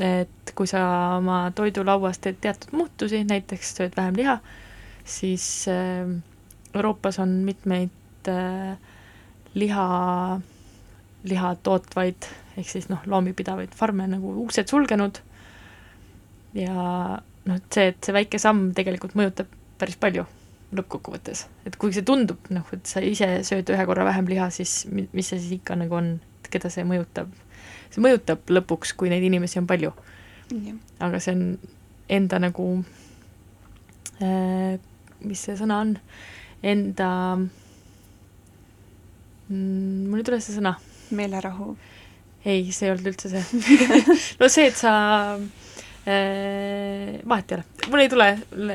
et 0.00 0.52
kui 0.56 0.68
sa 0.70 0.82
oma 1.18 1.42
toidulauas 1.56 2.20
teed 2.24 2.40
teatud 2.40 2.72
muutusi, 2.76 3.20
näiteks 3.28 3.74
sööd 3.76 3.96
vähem 3.96 4.16
liha, 4.16 4.38
siis 5.04 5.46
äh, 5.68 6.08
Euroopas 6.72 7.18
on 7.20 7.40
mitmeid 7.44 8.28
liha, 9.58 9.86
liha 11.26 11.50
tootvaid 11.64 12.28
ehk 12.60 12.68
siis 12.68 12.88
noh, 12.90 13.02
loomi 13.08 13.32
pidavaid 13.36 13.74
farme 13.76 14.06
nagu 14.10 14.34
uksed 14.44 14.70
sulgenud. 14.70 15.20
Ja 16.56 17.20
noh, 17.50 17.58
et 17.58 17.74
see, 17.74 17.90
et 17.92 17.98
see 18.06 18.14
väike 18.14 18.40
samm 18.42 18.70
tegelikult 18.76 19.16
mõjutab 19.18 19.50
päris 19.80 19.98
palju 20.00 20.26
lõppkokkuvõttes, 20.76 21.44
et 21.66 21.76
kuigi 21.80 21.98
see 21.98 22.06
tundub 22.06 22.50
noh, 22.54 22.66
et 22.74 22.86
sa 22.86 23.02
ise 23.02 23.26
sööd 23.46 23.70
ühe 23.74 23.86
korra 23.88 24.06
vähem 24.06 24.28
liha, 24.30 24.46
siis 24.54 24.84
mi-, 24.90 25.08
mis 25.16 25.30
see 25.32 25.40
siis 25.40 25.56
ikka 25.58 25.74
nagu 25.80 25.98
on, 25.98 26.12
et 26.42 26.50
keda 26.52 26.70
see 26.72 26.86
mõjutab? 26.86 27.32
see 27.90 28.02
mõjutab 28.04 28.52
lõpuks, 28.54 28.94
kui 28.94 29.10
neid 29.10 29.24
inimesi 29.26 29.58
on 29.58 29.66
palju. 29.66 29.90
aga 31.02 31.18
see 31.18 31.34
on 31.34 31.42
enda 32.10 32.38
nagu 32.42 32.66
äh, 34.22 34.78
mis 35.26 35.42
see 35.46 35.56
sõna 35.58 35.80
on, 35.84 35.94
enda 36.62 37.08
mm,, 39.48 40.06
mul 40.10 40.22
ei 40.22 40.26
tule 40.26 40.40
see 40.42 40.56
sõna. 40.56 40.76
meelerahu. 41.10 41.74
ei, 42.44 42.70
see 42.70 42.86
ei 42.86 42.92
olnud 42.94 43.10
üldse 43.10 43.30
see 43.32 43.42
no 44.40 44.48
see, 44.48 44.70
et 44.70 44.78
sa 44.78 44.92
vahet 46.06 47.52
ei 47.52 47.58
ole, 47.58 47.64
mul 47.90 48.02
ei 48.02 48.08
tule, 48.08 48.28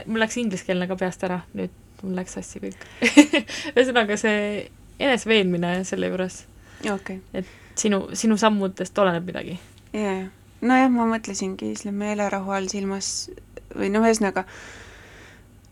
mul 0.05 0.21
läks 0.21 0.37
ingliskeelne 0.37 0.87
ka 0.87 0.97
peast 0.99 1.23
ära, 1.25 1.39
nüüd 1.57 1.73
mul 2.03 2.15
läks 2.19 2.37
sassi 2.37 2.61
kõik. 2.63 2.85
Ühesõnaga 3.75 4.17
see 4.19 4.65
eneseveenmine 5.01 5.79
selle 5.87 6.11
juures. 6.11 6.43
Okay.. 6.85 7.21
et 7.33 7.47
sinu, 7.79 8.03
sinu 8.13 8.37
sammudest 8.37 8.97
oleneb 9.01 9.25
midagi. 9.25 9.57
jaa, 9.95 10.25
nojah, 10.61 10.89
ma 10.93 11.07
mõtlesingi 11.15 11.73
selle 11.79 11.95
meelerahu 11.97 12.51
all 12.53 12.67
silmas 12.69 13.29
või 13.75 13.89
noh, 13.93 14.05
ühesõnaga 14.05 14.45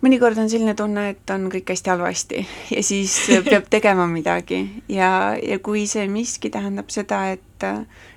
mõnikord 0.03 0.39
on 0.41 0.49
selline 0.51 0.73
tunne, 0.79 1.05
et 1.13 1.33
on 1.35 1.47
kõik 1.51 1.69
hästi 1.73 1.93
halvasti 1.93 2.41
ja 2.73 2.83
siis 2.83 3.15
peab 3.45 3.69
tegema 3.75 4.07
midagi. 4.09 4.63
Ja, 4.91 5.35
ja 5.39 5.59
kui 5.63 5.85
see 5.91 6.07
miski 6.11 6.51
tähendab 6.53 6.91
seda, 6.93 7.25
et 7.37 7.67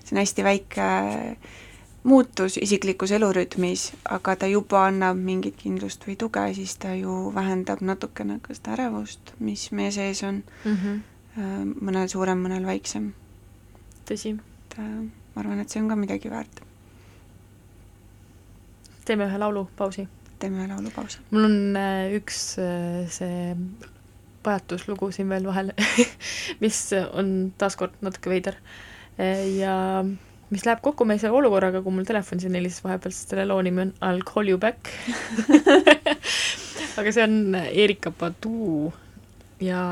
see 0.02 0.16
on 0.16 0.22
hästi 0.22 0.46
väike 0.46 0.88
muutus 2.06 2.56
isiklikus 2.62 3.10
elurütmis, 3.16 3.90
aga 4.14 4.36
ta 4.38 4.48
juba 4.50 4.84
annab 4.86 5.18
mingit 5.18 5.56
kindlust 5.58 6.06
või 6.06 6.16
tuge, 6.20 6.44
siis 6.54 6.76
ta 6.82 6.94
ju 6.94 7.32
vähendab 7.34 7.82
natukene 7.82 8.38
ka 8.42 8.54
seda 8.54 8.76
ärevust, 8.76 9.34
mis 9.38 9.68
meie 9.72 9.90
sees 9.94 10.22
on 10.26 10.42
mm. 10.64 10.76
-hmm. 10.76 11.72
mõnel 11.82 12.08
suurem, 12.08 12.42
mõnel 12.42 12.66
väiksem. 12.66 13.12
tõsi. 14.08 14.36
et 14.38 14.78
ma 14.78 15.42
arvan, 15.42 15.60
et 15.60 15.70
see 15.70 15.82
on 15.82 15.88
ka 15.88 15.96
midagi 15.96 16.30
väärt. 16.30 16.62
teeme 19.04 19.26
ühe 19.26 19.38
laulupausi 19.38 20.08
teeme 20.38 20.62
ühe 20.62 20.68
laulupausi. 20.68 21.18
mul 21.30 21.44
on 21.44 21.78
üks 22.18 22.42
see 23.18 23.56
pajatuslugu 24.46 25.10
siin 25.14 25.28
veel 25.32 25.48
vahel 25.48 25.72
mis 26.62 26.80
on 27.12 27.52
taaskord 27.58 27.96
natuke 28.04 28.30
veider. 28.30 28.60
ja 29.56 30.04
mis 30.54 30.64
läheb 30.66 30.82
kokku 30.84 31.06
meie 31.08 31.18
selle 31.22 31.34
olukorraga, 31.40 31.82
kui 31.82 31.94
mul 31.94 32.06
telefon 32.08 32.42
siin 32.42 32.54
helises 32.58 32.84
vahepeal, 32.84 33.14
sest 33.14 33.34
selle 33.34 33.46
loo 33.50 33.58
nimi 33.66 33.86
on 33.86 33.94
I'll 34.06 34.22
call 34.26 34.48
you 34.52 34.58
back 34.62 34.92
aga 37.00 37.12
see 37.12 37.24
on 37.26 37.54
Erika 37.56 38.10
Padu 38.10 38.92
ja 39.60 39.82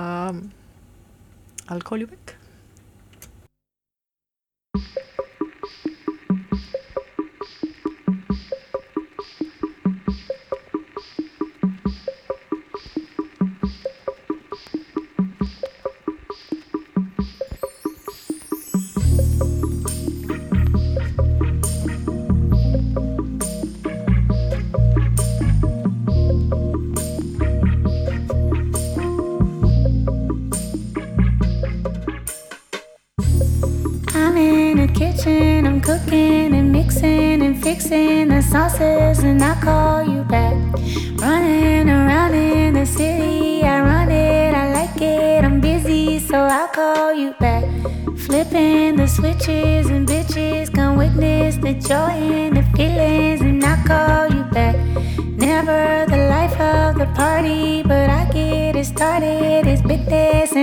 I'll 1.68 1.82
call 1.82 2.00
you 2.00 2.08
back. 2.08 2.36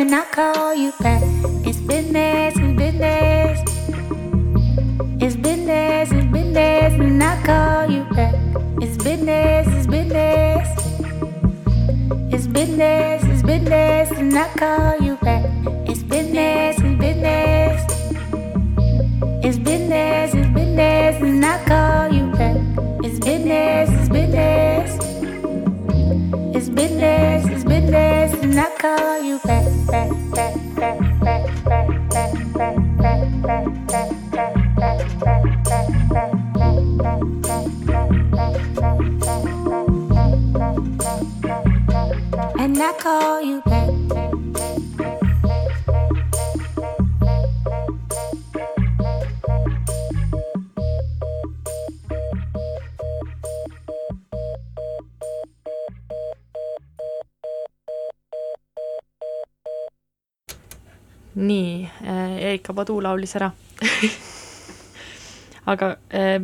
And 0.01 0.15
I 0.15 0.25
call 0.31 0.73
you 0.73 0.91
back. 0.99 1.21
It's 1.63 1.79
business, 1.79 2.55
it's 2.57 2.75
business. 2.75 3.59
It's 5.21 5.35
business, 5.35 6.11
it's 6.11 6.31
business, 6.31 6.93
and 6.99 7.23
I 7.23 7.43
call 7.45 7.85
you 7.91 8.03
back. 8.15 8.33
It's 8.81 8.97
business, 8.97 9.67
it's 9.67 9.85
business. 9.85 10.67
It's 12.33 12.47
business, 12.47 13.23
it's 13.25 13.43
business, 13.43 14.11
and 14.17 14.35
I 14.35 14.47
call 14.57 14.99
you 14.99 15.17
back. 15.17 15.45
It's 15.87 16.01
business, 16.01 16.79
it's 16.79 16.99
business. 16.99 17.81
It's 19.45 19.59
business, 19.59 20.33
it's 20.33 20.49
business, 20.49 21.21
and 21.21 21.45
I 21.45 21.63
call 21.65 22.11
you 22.11 22.31
back. 22.31 22.57
It's 23.05 23.19
business, 23.19 23.89
it's 23.99 24.09
business. 24.09 24.97
It's 26.55 26.69
business, 26.69 27.45
it's 27.49 27.63
business, 27.63 28.33
and 28.43 28.59
I 28.59 28.69
call 28.77 29.21
you 29.21 29.39
back, 29.45 29.60
Padu 62.81 62.97
laulis 63.05 63.37
ära 63.37 63.51
aga 65.73 65.95
äh, 66.09 66.41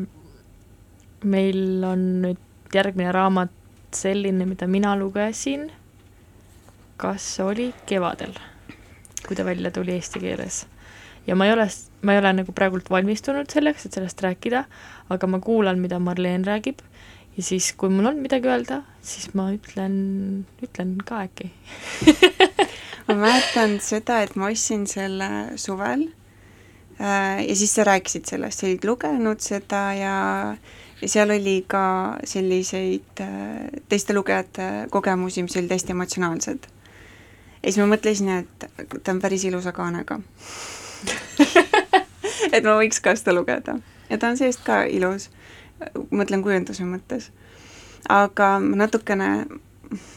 meil 1.25 1.83
on 1.85 2.03
nüüd 2.25 2.75
järgmine 2.75 3.11
raamat 3.15 3.53
selline, 3.95 4.45
mida 4.45 4.67
mina 4.67 4.95
lugesin. 4.99 5.71
kas 6.97 7.39
oli 7.39 7.71
kevadel, 7.85 8.33
kui 9.27 9.35
ta 9.37 9.45
välja 9.45 9.71
tuli 9.71 9.93
eesti 9.97 10.19
keeles? 10.19 10.65
ja 11.27 11.35
ma 11.35 11.45
ei 11.45 11.53
ole, 11.53 11.67
ma 12.01 12.13
ei 12.13 12.21
ole 12.21 12.33
nagu 12.39 12.53
praegult 12.55 12.89
valmistunud 12.89 13.49
selleks, 13.51 13.85
et 13.85 13.97
sellest 13.97 14.21
rääkida, 14.23 14.63
aga 15.09 15.27
ma 15.27 15.39
kuulan, 15.39 15.79
mida 15.79 15.99
Marleen 15.99 16.45
räägib 16.45 16.81
ja 17.37 17.43
siis, 17.43 17.73
kui 17.77 17.89
mul 17.93 18.09
on 18.11 18.21
midagi 18.21 18.49
öelda, 18.49 18.81
siis 19.01 19.33
ma 19.37 19.49
ütlen, 19.53 20.45
ütlen 20.63 20.97
ka 21.05 21.25
äkki 21.27 21.51
ma 23.07 23.17
mäletan 23.17 23.77
seda, 23.83 24.21
et 24.23 24.35
ma 24.35 24.49
ostsin 24.51 24.87
selle 24.89 25.57
suvel 25.59 26.07
ja 26.99 27.55
siis 27.55 27.75
sa 27.75 27.83
rääkisid 27.85 28.25
sellest, 28.25 28.59
sa 28.59 28.67
olid 28.67 28.85
lugenud 28.85 29.41
seda 29.43 29.81
ja 29.93 30.15
ja 31.01 31.09
seal 31.09 31.29
oli 31.29 31.59
ka 31.69 32.17
selliseid 32.25 33.21
äh, 33.21 33.27
teiste 33.89 34.15
lugejate 34.17 34.87
kogemusi, 34.89 35.43
mis 35.43 35.57
olid 35.57 35.71
hästi 35.71 35.93
emotsionaalsed. 35.93 36.67
ja 37.63 37.71
siis 37.71 37.77
ma 37.77 37.89
mõtlesin, 37.95 38.31
et 38.39 38.69
ta 39.03 39.13
on 39.13 39.21
päris 39.21 39.45
ilusa 39.45 39.71
kaanega 39.71 40.19
et 42.55 42.63
ma 42.63 42.77
võiks 42.79 43.01
ka 43.03 43.15
seda 43.15 43.35
lugeda 43.37 43.77
ja 44.09 44.17
ta 44.17 44.31
on 44.31 44.37
seest 44.39 44.63
ka 44.65 44.83
ilus, 44.89 45.29
mõtlen 46.09 46.43
kujunduse 46.43 46.87
mõttes. 46.87 47.31
aga 48.09 48.57
ma 48.63 48.83
natukene 48.85 49.29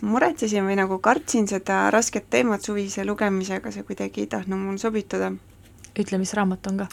muretsesin 0.01 0.65
või 0.67 0.77
nagu 0.79 0.99
kartsin 0.99 1.49
seda 1.49 1.91
rasket 1.91 2.31
teemat 2.31 2.65
suvise 2.65 3.05
lugemisega, 3.05 3.71
see 3.71 3.87
kuidagi 3.87 4.25
ei 4.25 4.27
tahtnud 4.27 4.59
mul 4.59 4.79
sobituda. 4.83 5.33
Ütle, 5.99 6.19
mis 6.19 6.35
raamat 6.35 6.67
on 6.67 6.83
ka? 6.85 6.87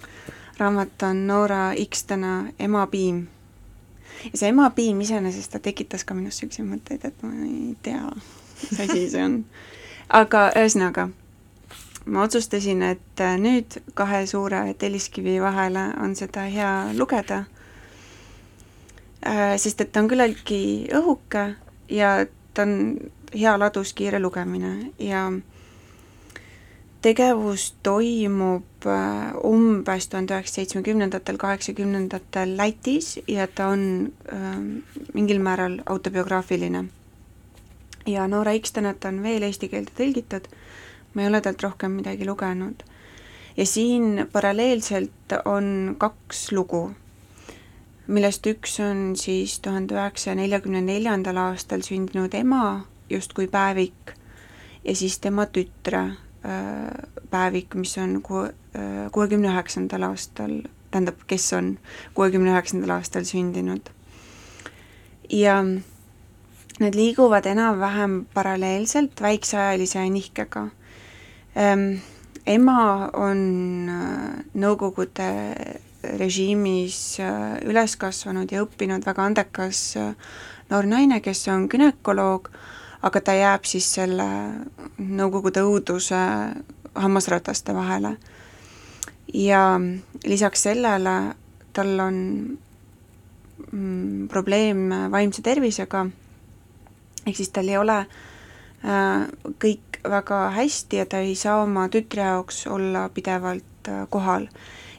raamat 0.57 1.03
on 1.03 1.27
Noora 1.27 1.71
Ikstena 1.71 2.45
Ema 2.59 2.87
piim. 2.87 3.27
ja 4.31 4.37
see 4.37 4.49
ema 4.49 4.69
piim 4.69 5.01
iseenesest, 5.01 5.51
ta 5.51 5.59
tekitas 5.59 6.03
ka 6.03 6.15
minus 6.17 6.41
niisuguseid 6.41 6.67
mõtteid, 6.67 7.05
et 7.05 7.23
ma 7.23 7.33
ei 7.45 7.75
tea, 7.85 8.01
mis 8.63 8.79
asi 8.79 9.09
see 9.09 9.23
on. 9.23 9.35
aga 10.09 10.47
ühesõnaga, 10.57 11.09
ma 12.05 12.23
otsustasin, 12.25 12.81
et 12.81 13.23
nüüd 13.43 13.77
kahe 13.93 14.25
suure 14.25 14.63
telliskivi 14.79 15.37
vahele 15.41 15.91
on 16.01 16.15
seda 16.15 16.47
hea 16.49 16.71
lugeda, 16.97 17.43
sest 19.57 19.81
et 19.81 19.91
ta 19.91 20.01
on 20.01 20.09
küllaltki 20.09 20.61
õhuke 20.97 21.45
ja 21.93 22.15
ta 22.53 22.65
on 22.65 22.97
hea 23.33 23.53
ladus, 23.59 23.93
kiire 23.93 24.19
lugemine 24.19 24.93
ja 24.99 25.27
tegevus 27.07 27.69
toimub 27.83 28.85
äh, 28.85 29.31
umbes 29.47 30.09
tuhande 30.11 30.35
üheksasaja 30.35 30.65
seitsmekümnendatel, 30.65 31.37
kaheksakümnendatel 31.39 32.57
Lätis 32.59 33.13
ja 33.31 33.47
ta 33.47 33.69
on 33.71 34.11
äh, 34.33 34.57
mingil 35.13 35.39
määral 35.39 35.79
autobiograafiline. 35.85 36.85
ja 38.07 38.27
Noora 38.27 38.51
Ikstenat 38.51 39.05
on 39.05 39.23
veel 39.23 39.43
eesti 39.43 39.69
keelde 39.71 39.95
tõlgitud, 39.95 40.51
ma 41.13 41.23
ei 41.23 41.27
ole 41.31 41.41
talt 41.41 41.63
rohkem 41.63 41.95
midagi 42.01 42.27
lugenud. 42.27 42.83
ja 43.57 43.65
siin 43.65 44.27
paralleelselt 44.31 45.39
on 45.45 45.95
kaks 45.97 46.51
lugu 46.51 46.91
millest 48.07 48.45
üks 48.47 48.79
on 48.83 49.15
siis 49.15 49.59
tuhande 49.59 49.95
üheksasaja 49.95 50.35
neljakümne 50.35 50.81
neljandal 50.81 51.39
aastal 51.47 51.87
sündinud 51.87 52.35
ema 52.35 52.85
justkui 53.09 53.47
päevik 53.47 54.15
ja 54.83 54.95
siis 54.95 55.19
tema 55.19 55.45
tütre 55.45 56.07
päevik, 57.29 57.75
mis 57.75 57.97
on 57.97 58.21
ku-, 58.23 58.47
kuuekümne 59.11 59.49
üheksandal 59.51 60.07
aastal, 60.09 60.61
tähendab, 60.91 61.19
kes 61.27 61.51
on 61.57 61.73
kuuekümne 62.15 62.53
üheksandal 62.53 62.97
aastal 62.97 63.27
sündinud. 63.27 63.89
ja 65.29 65.59
need 66.79 66.95
liiguvad 66.95 67.45
enam-vähem 67.49 68.25
paralleelselt 68.33 69.21
väikseajalise 69.21 70.09
nihkega 70.09 70.67
ähm,. 71.57 71.97
ema 72.45 73.09
on 73.13 73.39
äh, 73.89 74.43
Nõukogude 74.55 75.31
režiimis 76.19 77.19
äh, 77.19 77.57
üles 77.67 77.97
kasvanud 77.99 78.51
ja 78.51 78.61
õppinud 78.63 79.05
väga 79.05 79.25
andekas 79.25 79.81
äh, 79.97 80.13
noor 80.69 80.87
naine, 80.87 81.19
kes 81.21 81.47
on 81.51 81.67
gümnakoloog, 81.71 82.51
aga 83.07 83.21
ta 83.21 83.35
jääb 83.37 83.67
siis 83.67 83.87
selle 83.97 84.27
Nõukogude 84.97 85.61
õuduse 85.61 86.17
hammasrataste 86.97 87.75
vahele. 87.75 88.17
ja 89.33 89.79
lisaks 90.25 90.63
sellele 90.63 91.13
tal 91.73 91.99
on 91.99 92.17
mm, 93.71 94.27
probleem 94.31 94.89
vaimse 95.11 95.43
tervisega, 95.43 96.05
ehk 97.25 97.35
siis 97.35 97.51
tal 97.53 97.67
ei 97.69 97.77
ole 97.77 97.97
äh, 97.99 99.27
kõik 99.59 99.99
väga 100.07 100.39
hästi 100.55 101.03
ja 101.03 101.05
ta 101.05 101.19
ei 101.19 101.35
saa 101.35 101.61
oma 101.63 101.89
tütre 101.91 102.23
jaoks 102.23 102.65
olla 102.67 103.09
pidevalt 103.13 103.91
äh, 103.91 104.07
kohal. 104.09 104.47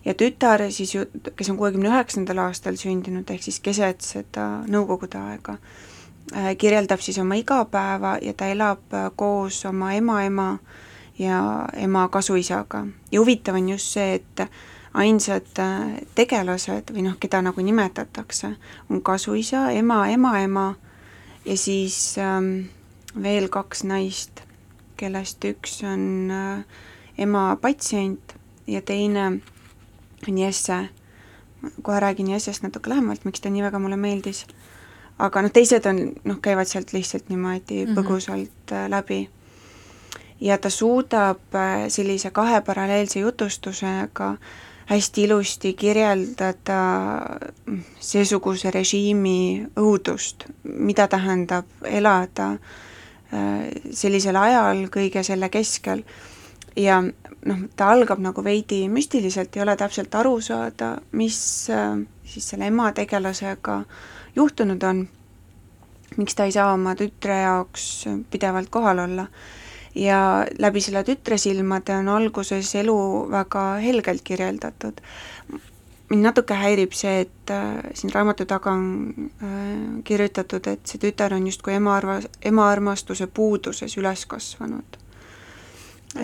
ja 0.04 0.14
tütar 0.14 0.68
siis 0.70 0.94
ju, 0.94 1.06
kes 1.36 1.50
on 1.50 1.56
kuuekümne 1.56 1.88
üheksandal 1.88 2.44
aastal 2.46 2.76
sündinud, 2.76 3.30
ehk 3.30 3.42
siis 3.42 3.60
keset 3.60 4.04
seda 4.04 4.48
Nõukogude 4.68 5.18
aega, 5.18 5.56
äh, 5.56 5.97
kirjeldab 6.58 7.00
siis 7.00 7.18
oma 7.18 7.34
igapäeva 7.34 8.18
ja 8.22 8.32
ta 8.36 8.46
elab 8.46 8.94
äh, 8.94 9.10
koos 9.16 9.64
oma 9.66 9.92
ema-ema 9.92 10.58
ja 11.18 11.68
ema 11.76 12.08
kasuisaga. 12.08 12.86
ja 13.12 13.20
huvitav 13.20 13.54
on 13.54 13.68
just 13.68 13.92
see, 13.92 14.14
et 14.14 14.50
ainsad 14.94 15.46
tegelased 16.14 16.92
või 16.94 17.04
noh, 17.06 17.16
keda 17.20 17.42
nagu 17.42 17.62
nimetatakse, 17.62 18.54
on 18.90 19.02
kasuisa, 19.02 19.70
ema, 19.70 20.06
ema-ema 20.08 20.74
ja 21.44 21.56
siis 21.56 22.18
ähm, 22.18 22.68
veel 23.22 23.48
kaks 23.48 23.84
naist, 23.84 24.42
kellest 24.96 25.44
üks 25.44 25.82
on 25.86 26.30
äh, 26.30 26.64
ema 27.18 27.56
patsient 27.60 28.34
ja 28.66 28.82
teine 28.82 29.40
on 30.28 30.38
Jesse. 30.38 30.88
kohe 31.82 32.00
räägin 32.00 32.30
Jessest 32.30 32.62
natuke 32.62 32.90
lähemalt, 32.90 33.24
miks 33.24 33.40
ta 33.40 33.50
nii 33.50 33.62
väga 33.62 33.78
mulle 33.78 33.96
meeldis. 33.96 34.46
Aga 35.18 35.42
noh, 35.42 35.52
teised 35.52 35.86
on, 35.86 36.00
noh, 36.24 36.38
käivad 36.42 36.70
sealt 36.70 36.92
lihtsalt 36.92 37.28
niimoodi 37.28 37.84
mm 37.84 37.90
-hmm. 37.90 37.98
põgusalt 37.98 38.72
äh, 38.72 38.88
läbi. 38.88 39.28
ja 40.40 40.58
ta 40.58 40.70
suudab 40.70 41.54
äh, 41.54 41.88
sellise 41.88 42.30
kahe 42.30 42.60
paralleelse 42.60 43.18
jutustusega 43.18 44.36
hästi 44.86 45.22
ilusti 45.22 45.74
kirjeldada 45.74 46.80
mm, 47.66 47.82
seesuguse 48.00 48.70
režiimi 48.70 49.66
õudust, 49.76 50.44
mida 50.62 51.08
tähendab 51.08 51.66
elada 51.84 52.52
äh, 52.52 52.58
Äh, 53.28 53.92
sellisel 53.92 54.38
ajal 54.40 54.86
kõige 54.88 55.20
selle 55.20 55.50
keskel 55.52 56.00
ja 56.80 57.02
noh, 57.02 57.58
ta 57.76 57.90
algab 57.92 58.22
nagu 58.24 58.40
veidi 58.40 58.86
müstiliselt, 58.88 59.52
ei 59.52 59.66
ole 59.66 59.74
täpselt 59.76 60.14
aru 60.16 60.38
saada, 60.40 60.94
mis 61.12 61.36
äh, 61.68 61.98
siis 62.24 62.46
selle 62.48 62.70
ema 62.72 62.86
tegelasega 62.96 63.82
juhtunud 64.38 64.82
on, 64.86 65.06
miks 66.16 66.36
ta 66.38 66.46
ei 66.48 66.54
saa 66.54 66.72
oma 66.72 66.94
tütre 66.98 67.40
jaoks 67.42 68.06
pidevalt 68.30 68.70
kohal 68.70 69.04
olla. 69.06 69.26
ja 69.94 70.46
läbi 70.58 70.80
selle 70.80 71.02
tütre 71.04 71.38
silmade 71.38 71.96
on 71.96 72.08
alguses 72.08 72.74
elu 72.74 72.98
väga 73.30 73.62
helgelt 73.82 74.22
kirjeldatud 74.22 75.00
mind 76.10 76.24
natuke 76.24 76.56
häirib 76.56 76.94
see, 76.96 77.24
et 77.24 77.52
äh, 77.52 77.90
siin 77.96 78.12
raamatu 78.14 78.46
taga 78.48 78.72
on 78.72 78.86
äh, 79.42 79.50
kirjutatud, 80.04 80.66
et 80.72 80.86
see 80.88 81.00
tütar 81.02 81.34
on 81.36 81.46
justkui 81.46 81.76
ema 81.76 81.96
arva-, 81.98 82.22
ema 82.50 82.68
armastuse 82.70 83.26
puuduses 83.26 83.96
üles 84.00 84.24
kasvanud. 84.26 84.98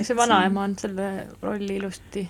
see 0.01 0.17
vanaema 0.17 0.65
on 0.65 0.79
selle 0.81 1.11
rolli 1.43 1.77
ilusti 1.77 2.29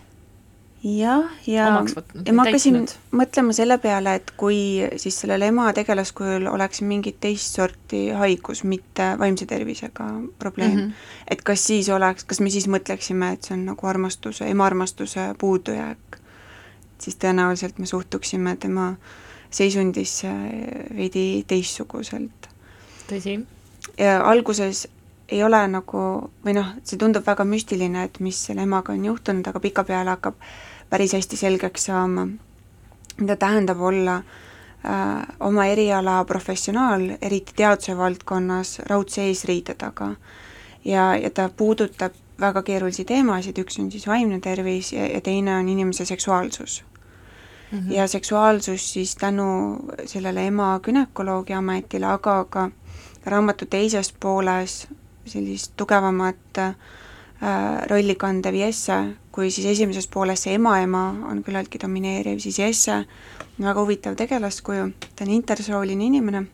jah, 0.85 1.25
ja, 1.47 1.67
ja, 1.67 1.83
ja 2.27 2.33
ma 2.37 2.45
hakkasin 2.45 2.83
mõtlema 3.17 3.55
selle 3.57 3.79
peale, 3.81 4.19
et 4.21 4.35
kui 4.37 4.59
siis 5.01 5.17
sellel 5.25 5.43
ema 5.49 5.71
tegelaskujul 5.77 6.47
oleks 6.53 6.83
mingit 6.85 7.17
teist 7.25 7.57
sorti 7.57 8.09
haigus, 8.13 8.65
mitte 8.69 9.15
vaimse 9.19 9.47
tervisega 9.49 10.11
probleem 10.39 10.75
mm, 10.75 10.83
-hmm. 10.83 11.31
et 11.31 11.43
kas 11.43 11.67
siis 11.67 11.89
oleks, 11.89 12.25
kas 12.25 12.41
me 12.41 12.51
siis 12.51 12.69
mõtleksime, 12.69 13.33
et 13.33 13.43
see 13.43 13.57
on 13.57 13.65
nagu 13.71 13.87
armastuse, 13.87 14.51
ema 14.51 14.67
armastuse 14.67 15.33
puudujääk 15.39 16.21
siis 17.05 17.17
tõenäoliselt 17.17 17.79
me 17.79 17.87
suhtuksime 17.87 18.57
tema 18.57 18.95
seisundisse 19.51 20.31
veidi 20.97 21.45
teistsuguselt. 21.47 22.49
tõsi. 23.11 23.41
ja 23.99 24.21
alguses 24.25 24.89
ei 25.29 25.43
ole 25.45 25.61
nagu, 25.69 26.01
või 26.45 26.55
noh, 26.57 26.75
see 26.85 26.99
tundub 27.01 27.27
väga 27.27 27.45
müstiline, 27.49 28.05
et 28.05 28.21
mis 28.21 28.39
selle 28.47 28.63
emaga 28.63 28.93
on 28.93 29.05
juhtunud, 29.05 29.47
aga 29.49 29.61
pikapeale 29.61 30.17
hakkab 30.17 30.37
päris 30.91 31.13
hästi 31.13 31.37
selgeks 31.37 31.85
saama, 31.85 32.27
mida 33.21 33.37
tähendab 33.37 33.81
olla 33.81 34.17
äh, 34.17 35.27
oma 35.41 35.67
eriala 35.67 36.25
professionaal, 36.25 37.11
eriti 37.23 37.53
teaduse 37.57 37.97
valdkonnas, 37.97 38.79
raudse 38.91 39.23
eesriide 39.29 39.75
taga. 39.75 40.15
ja, 40.85 41.17
ja 41.17 41.31
ta 41.31 41.49
puudutab 41.57 42.13
väga 42.41 42.63
keerulisi 42.63 43.05
teemasid, 43.05 43.59
üks 43.59 43.79
on 43.81 43.91
siis 43.93 44.07
vaimne 44.07 44.41
tervis 44.41 44.93
ja, 44.93 45.07
ja 45.07 45.21
teine 45.21 45.57
on 45.57 45.69
inimese 45.69 46.05
seksuaalsus 46.05 46.85
mm. 47.73 47.79
-hmm. 47.79 47.93
ja 47.93 48.09
seksuaalsus 48.09 48.93
siis 48.93 49.17
tänu 49.17 49.77
sellele 50.05 50.47
ema 50.47 50.81
günekoloogi 50.83 51.53
ametile, 51.53 52.07
aga 52.07 52.45
ka 52.45 52.71
raamatu 53.25 53.67
teises 53.67 54.15
pooles 54.21 54.89
sellist 55.27 55.73
tugevamat 55.77 56.59
äh, 56.59 56.75
rolli 57.91 58.15
kandev 58.15 58.55
Jesse, 58.55 58.93
kui 59.35 59.51
siis 59.51 59.67
esimeses 59.67 60.07
pooles 60.07 60.45
see 60.47 60.55
ema-ema 60.55 61.09
on 61.31 61.41
küllaltki 61.43 61.81
domineeriv, 61.83 62.39
siis 62.39 62.61
Jesse 62.63 62.93
on 62.95 63.67
väga 63.67 63.81
huvitav 63.81 64.15
tegelaskuju, 64.19 64.85
ta 65.17 65.27
on 65.27 65.33
intersooline 65.35 66.07
inimene, 66.07 66.45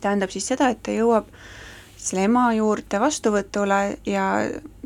tähendab 0.00 0.34
siis 0.34 0.48
seda, 0.50 0.72
et 0.74 0.82
ta 0.82 0.94
jõuab 0.94 1.30
selle 1.96 2.26
ema 2.26 2.48
juurde 2.56 2.98
vastuvõtule 3.02 3.78
ja 4.06 4.26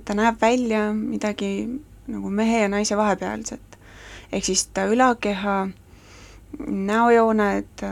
ta 0.05 0.17
näeb 0.17 0.41
välja 0.41 0.91
midagi 0.93 1.53
nagu 2.11 2.31
mehe 2.31 2.65
ja 2.65 2.69
naise 2.69 2.97
vahepealset. 2.97 3.79
Ehk 4.33 4.45
siis 4.45 4.67
ta 4.75 4.85
ülakeha, 4.87 5.57
näojooned, 6.67 7.85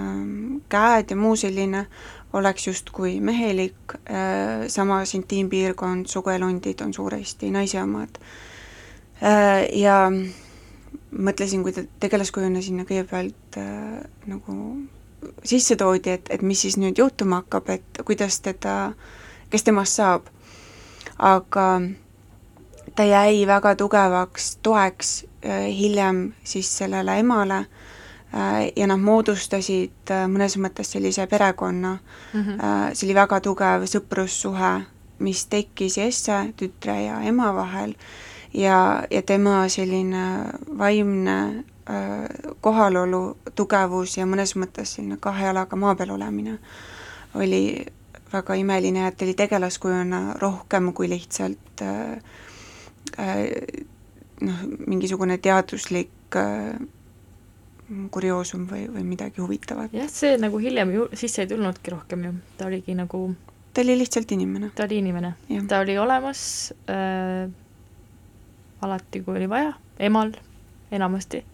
käed 0.68 1.10
ja 1.10 1.16
muu 1.16 1.36
selline 1.36 1.86
oleks 2.32 2.66
justkui 2.66 3.18
mehelik, 3.20 3.96
samas 4.68 5.14
intiimpiirkond, 5.14 6.06
suguelundid 6.06 6.84
on 6.84 6.94
suuresti 6.94 7.50
naise 7.50 7.82
omad. 7.82 8.20
Ja 9.74 9.96
mõtlesin, 11.10 11.64
kui 11.64 11.72
ta 11.74 11.82
tegelaskujuna 12.00 12.60
sinna 12.62 12.84
kõigepealt 12.86 13.58
nagu 14.30 14.58
sisse 15.42 15.76
toodi, 15.76 16.12
et, 16.14 16.28
et 16.30 16.42
mis 16.46 16.60
siis 16.62 16.76
nüüd 16.78 17.00
juhtuma 17.00 17.40
hakkab, 17.42 17.72
et 17.74 18.02
kuidas 18.06 18.38
teda, 18.44 18.92
kes 19.50 19.66
temast 19.66 19.98
saab. 19.98 20.28
aga 21.18 21.64
ta 22.98 23.04
jäi 23.04 23.46
väga 23.46 23.74
tugevaks 23.74 24.56
toeks 24.62 25.26
äh, 25.46 25.66
hiljem 25.78 26.32
siis 26.44 26.78
sellele 26.78 27.18
emale 27.18 27.56
äh, 27.58 28.72
ja 28.76 28.86
nad 28.86 28.98
moodustasid 28.98 30.10
äh, 30.10 30.24
mõnes 30.26 30.56
mõttes 30.58 30.90
sellise 30.92 31.26
perekonna 31.26 31.98
mm, 31.98 32.40
-hmm. 32.40 32.94
see 32.94 33.06
oli 33.06 33.14
väga 33.14 33.40
tugev 33.40 33.86
sõprussuhe, 33.86 34.72
mis 35.18 35.46
tekkis 35.46 35.96
Jesse, 35.96 36.40
tütre 36.56 37.00
ja 37.02 37.20
ema 37.22 37.54
vahel 37.54 37.94
ja, 38.58 38.78
ja 39.10 39.22
tema 39.22 39.62
selline 39.70 40.24
vaimne 40.78 41.38
kohalolu, 42.60 43.38
tugevus 43.56 44.18
ja 44.18 44.26
mõnes 44.28 44.52
mõttes 44.60 44.90
selline 44.96 45.16
kahe 45.24 45.46
jalaga 45.46 45.76
maa 45.80 45.94
peal 45.96 46.10
olemine 46.12 46.58
oli 47.40 47.62
väga 48.32 48.58
imeline, 48.60 49.06
et 49.08 49.16
ta 49.16 49.24
oli 49.24 49.32
tegelaskujuna 49.38 50.34
rohkem 50.42 50.90
kui 50.92 51.08
lihtsalt 51.08 51.80
äh, 51.80 52.18
Äh, 53.16 53.84
noh, 54.40 54.58
mingisugune 54.86 55.38
teaduslik 55.42 56.36
äh, 56.36 56.76
kurioosum 58.12 58.66
või, 58.70 58.84
või 58.92 59.04
midagi 59.06 59.40
huvitavat. 59.42 59.94
jah, 59.96 60.10
see 60.12 60.36
nagu 60.38 60.60
hiljem 60.62 60.92
ju 60.94 61.06
sisse 61.16 61.42
ei 61.42 61.50
tulnudki 61.50 61.94
rohkem 61.94 62.26
ju, 62.26 62.34
ta 62.58 62.68
oligi 62.68 62.94
nagu 62.98 63.22
ta 63.72 63.82
oli 63.82 63.96
lihtsalt 63.98 64.34
inimene. 64.36 64.70
ta 64.76 64.84
oli 64.84 65.00
inimene, 65.02 65.32
ta 65.70 65.80
oli 65.82 65.96
olemas 65.98 66.42
äh, 66.90 67.48
alati, 68.82 69.22
kui 69.22 69.36
oli 69.36 69.48
vaja, 69.50 69.72
emal 69.98 70.32
enamasti. 70.90 71.44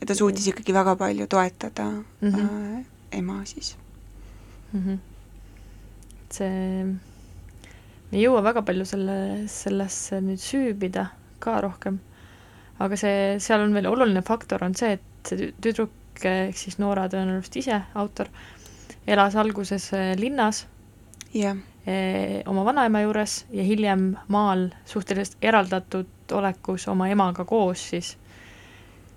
ja 0.00 0.06
ta 0.06 0.14
suutis 0.14 0.46
ikkagi 0.46 0.74
väga 0.74 0.96
palju 0.96 1.26
toetada 1.26 1.84
mm 1.90 2.28
-hmm. 2.30 2.78
äh, 2.78 2.84
ema 3.12 3.44
siis 3.44 3.76
mm. 4.72 4.80
-hmm. 4.80 4.98
see 6.30 6.86
ei 8.12 8.22
jõua 8.22 8.42
väga 8.44 8.62
palju 8.62 8.84
selle, 8.84 9.48
sellesse 9.48 10.20
nüüd 10.20 10.40
süübida 10.40 11.06
ka 11.38 11.60
rohkem. 11.64 11.98
aga 12.78 12.96
see, 12.96 13.38
seal 13.38 13.60
on 13.60 13.74
veel 13.74 13.86
oluline 13.86 14.22
faktor, 14.26 14.64
on 14.64 14.74
see, 14.74 14.92
et 14.92 15.28
see 15.28 15.52
tüdruk, 15.62 15.90
ehk 16.24 16.56
siis 16.58 16.78
Noora 16.82 17.06
tõenäoliselt 17.08 17.56
ise, 17.56 17.82
autor, 17.94 18.28
elas 19.06 19.36
alguses 19.36 19.92
eh, 19.92 20.16
linnas 20.18 20.66
yeah. 21.34 21.56
Eh, 21.86 22.42
oma 22.46 22.64
vanaema 22.64 23.00
juures 23.00 23.44
ja 23.50 23.62
hiljem 23.62 24.16
maal 24.28 24.68
suhteliselt 24.84 25.36
eraldatud 25.42 26.32
olekus 26.32 26.88
oma 26.88 27.08
emaga 27.08 27.44
koos 27.44 27.90
siis, 27.90 28.16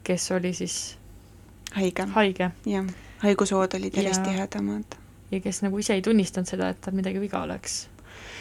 kes 0.03 0.31
oli 0.31 0.53
siis 0.53 0.97
haige, 1.75 2.07
haige.. 2.15 2.51
jah, 2.65 2.85
haigushood 3.23 3.77
olid 3.79 3.97
järjest 3.97 4.23
tihedamad. 4.23 4.97
ja 5.31 5.39
kes 5.39 5.61
nagu 5.61 5.77
ise 5.77 5.93
ei 5.93 6.01
tunnistanud 6.01 6.49
seda, 6.49 6.69
et 6.69 6.81
tal 6.81 6.95
midagi 6.97 7.21
viga 7.21 7.41
oleks 7.43 7.85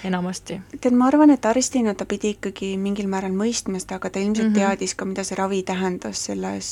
enamasti? 0.05 0.61
tead, 0.81 0.97
ma 0.97 1.09
arvan, 1.09 1.33
et 1.35 1.47
arstina 1.49 1.95
ta 1.95 2.07
pidi 2.09 2.35
ikkagi 2.37 2.75
mingil 2.81 3.09
määral 3.11 3.35
mõistma 3.37 3.81
seda, 3.83 3.99
aga 4.01 4.11
ta 4.11 4.23
ilmselt 4.23 4.51
mm 4.51 4.55
-hmm. 4.55 4.77
teadis 4.77 4.95
ka, 4.95 5.05
mida 5.09 5.25
see 5.25 5.39
ravi 5.39 5.63
tähendas 5.63 6.25
selles, 6.25 6.69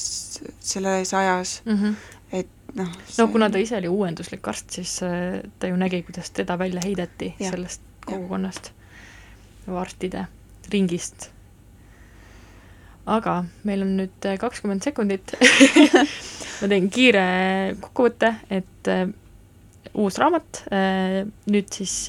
selles 0.60 1.14
ajas 1.14 1.62
mm, 1.64 1.76
-hmm. 1.76 1.94
Noh 2.78 2.92
see... 3.06 3.20
no 3.22 3.28
kuna 3.32 3.50
ta 3.52 3.60
ise 3.60 3.76
oli 3.78 3.90
uuenduslik 3.92 4.48
arst, 4.48 4.70
siis 4.78 4.94
äh, 5.06 5.40
ta 5.58 5.70
ju 5.70 5.76
nägi, 5.80 6.02
kuidas 6.06 6.30
teda 6.30 6.58
välja 6.58 6.82
heideti 6.84 7.32
ja. 7.38 7.50
sellest 7.50 7.84
kogukonnast, 8.06 8.72
arstide 9.68 10.26
ringist. 10.72 11.30
aga 13.06 13.42
meil 13.68 13.84
on 13.86 13.96
nüüd 14.00 14.28
äh, 14.28 14.38
kakskümmend 14.40 14.84
sekundit 14.84 15.34
ma 16.60 16.70
teen 16.70 16.90
kiire 16.92 17.24
kokkuvõtte, 17.80 18.34
et 18.50 18.92
äh, 18.92 19.06
uus 19.98 20.16
raamat, 20.16 20.62
nüüd 21.52 21.74
siis 21.74 22.06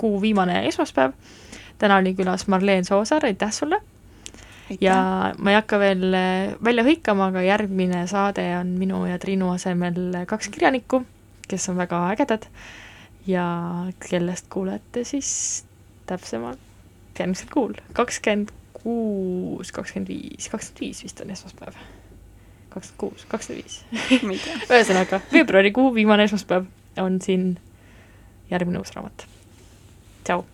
kuu 0.00 0.16
viimane 0.18 0.64
esmaspäev, 0.66 1.12
täna 1.78 2.00
oli 2.00 2.16
külas 2.18 2.48
Marleen 2.50 2.88
Soosaar, 2.88 3.28
aitäh 3.28 3.52
sulle! 3.54 3.78
Ja 4.80 4.96
ma 5.38 5.52
ei 5.52 5.58
hakka 5.58 5.78
veel 5.80 6.06
välja 6.64 6.84
hõikama, 6.86 7.30
aga 7.30 7.44
järgmine 7.46 8.06
saade 8.10 8.44
on 8.58 8.74
minu 8.80 9.04
ja 9.06 9.18
Triinu 9.22 9.52
asemel 9.54 10.24
kaks 10.28 10.50
kirjanikku, 10.54 11.04
kes 11.48 11.68
on 11.72 11.78
väga 11.80 12.02
ägedad 12.12 12.48
ja 13.26 13.46
kellest 14.08 14.48
kuulete 14.50 15.04
siis 15.04 15.64
täpsemalt 16.06 16.62
järgmisel 17.18 17.50
kuul, 17.52 17.74
kakskümmend 17.96 18.52
kuus, 18.76 19.72
kakskümmend 19.72 20.10
viis, 20.10 20.48
kakskümmend 20.52 20.82
viis 20.82 21.04
vist 21.04 21.20
on 21.20 21.30
esmaspäev. 21.34 21.78
kakskümmend 22.70 22.98
kuus, 23.00 23.24
kakskümmend 23.30 23.64
viis. 23.64 24.50
ühesõnaga, 24.70 25.20
veebruarikuu 25.32 25.94
viimane 25.94 26.28
esmaspäev 26.28 26.68
on 27.02 27.20
siin 27.22 27.56
järgmine 28.50 28.78
uus 28.82 28.94
raamat. 28.94 29.26
tšau! 30.24 30.44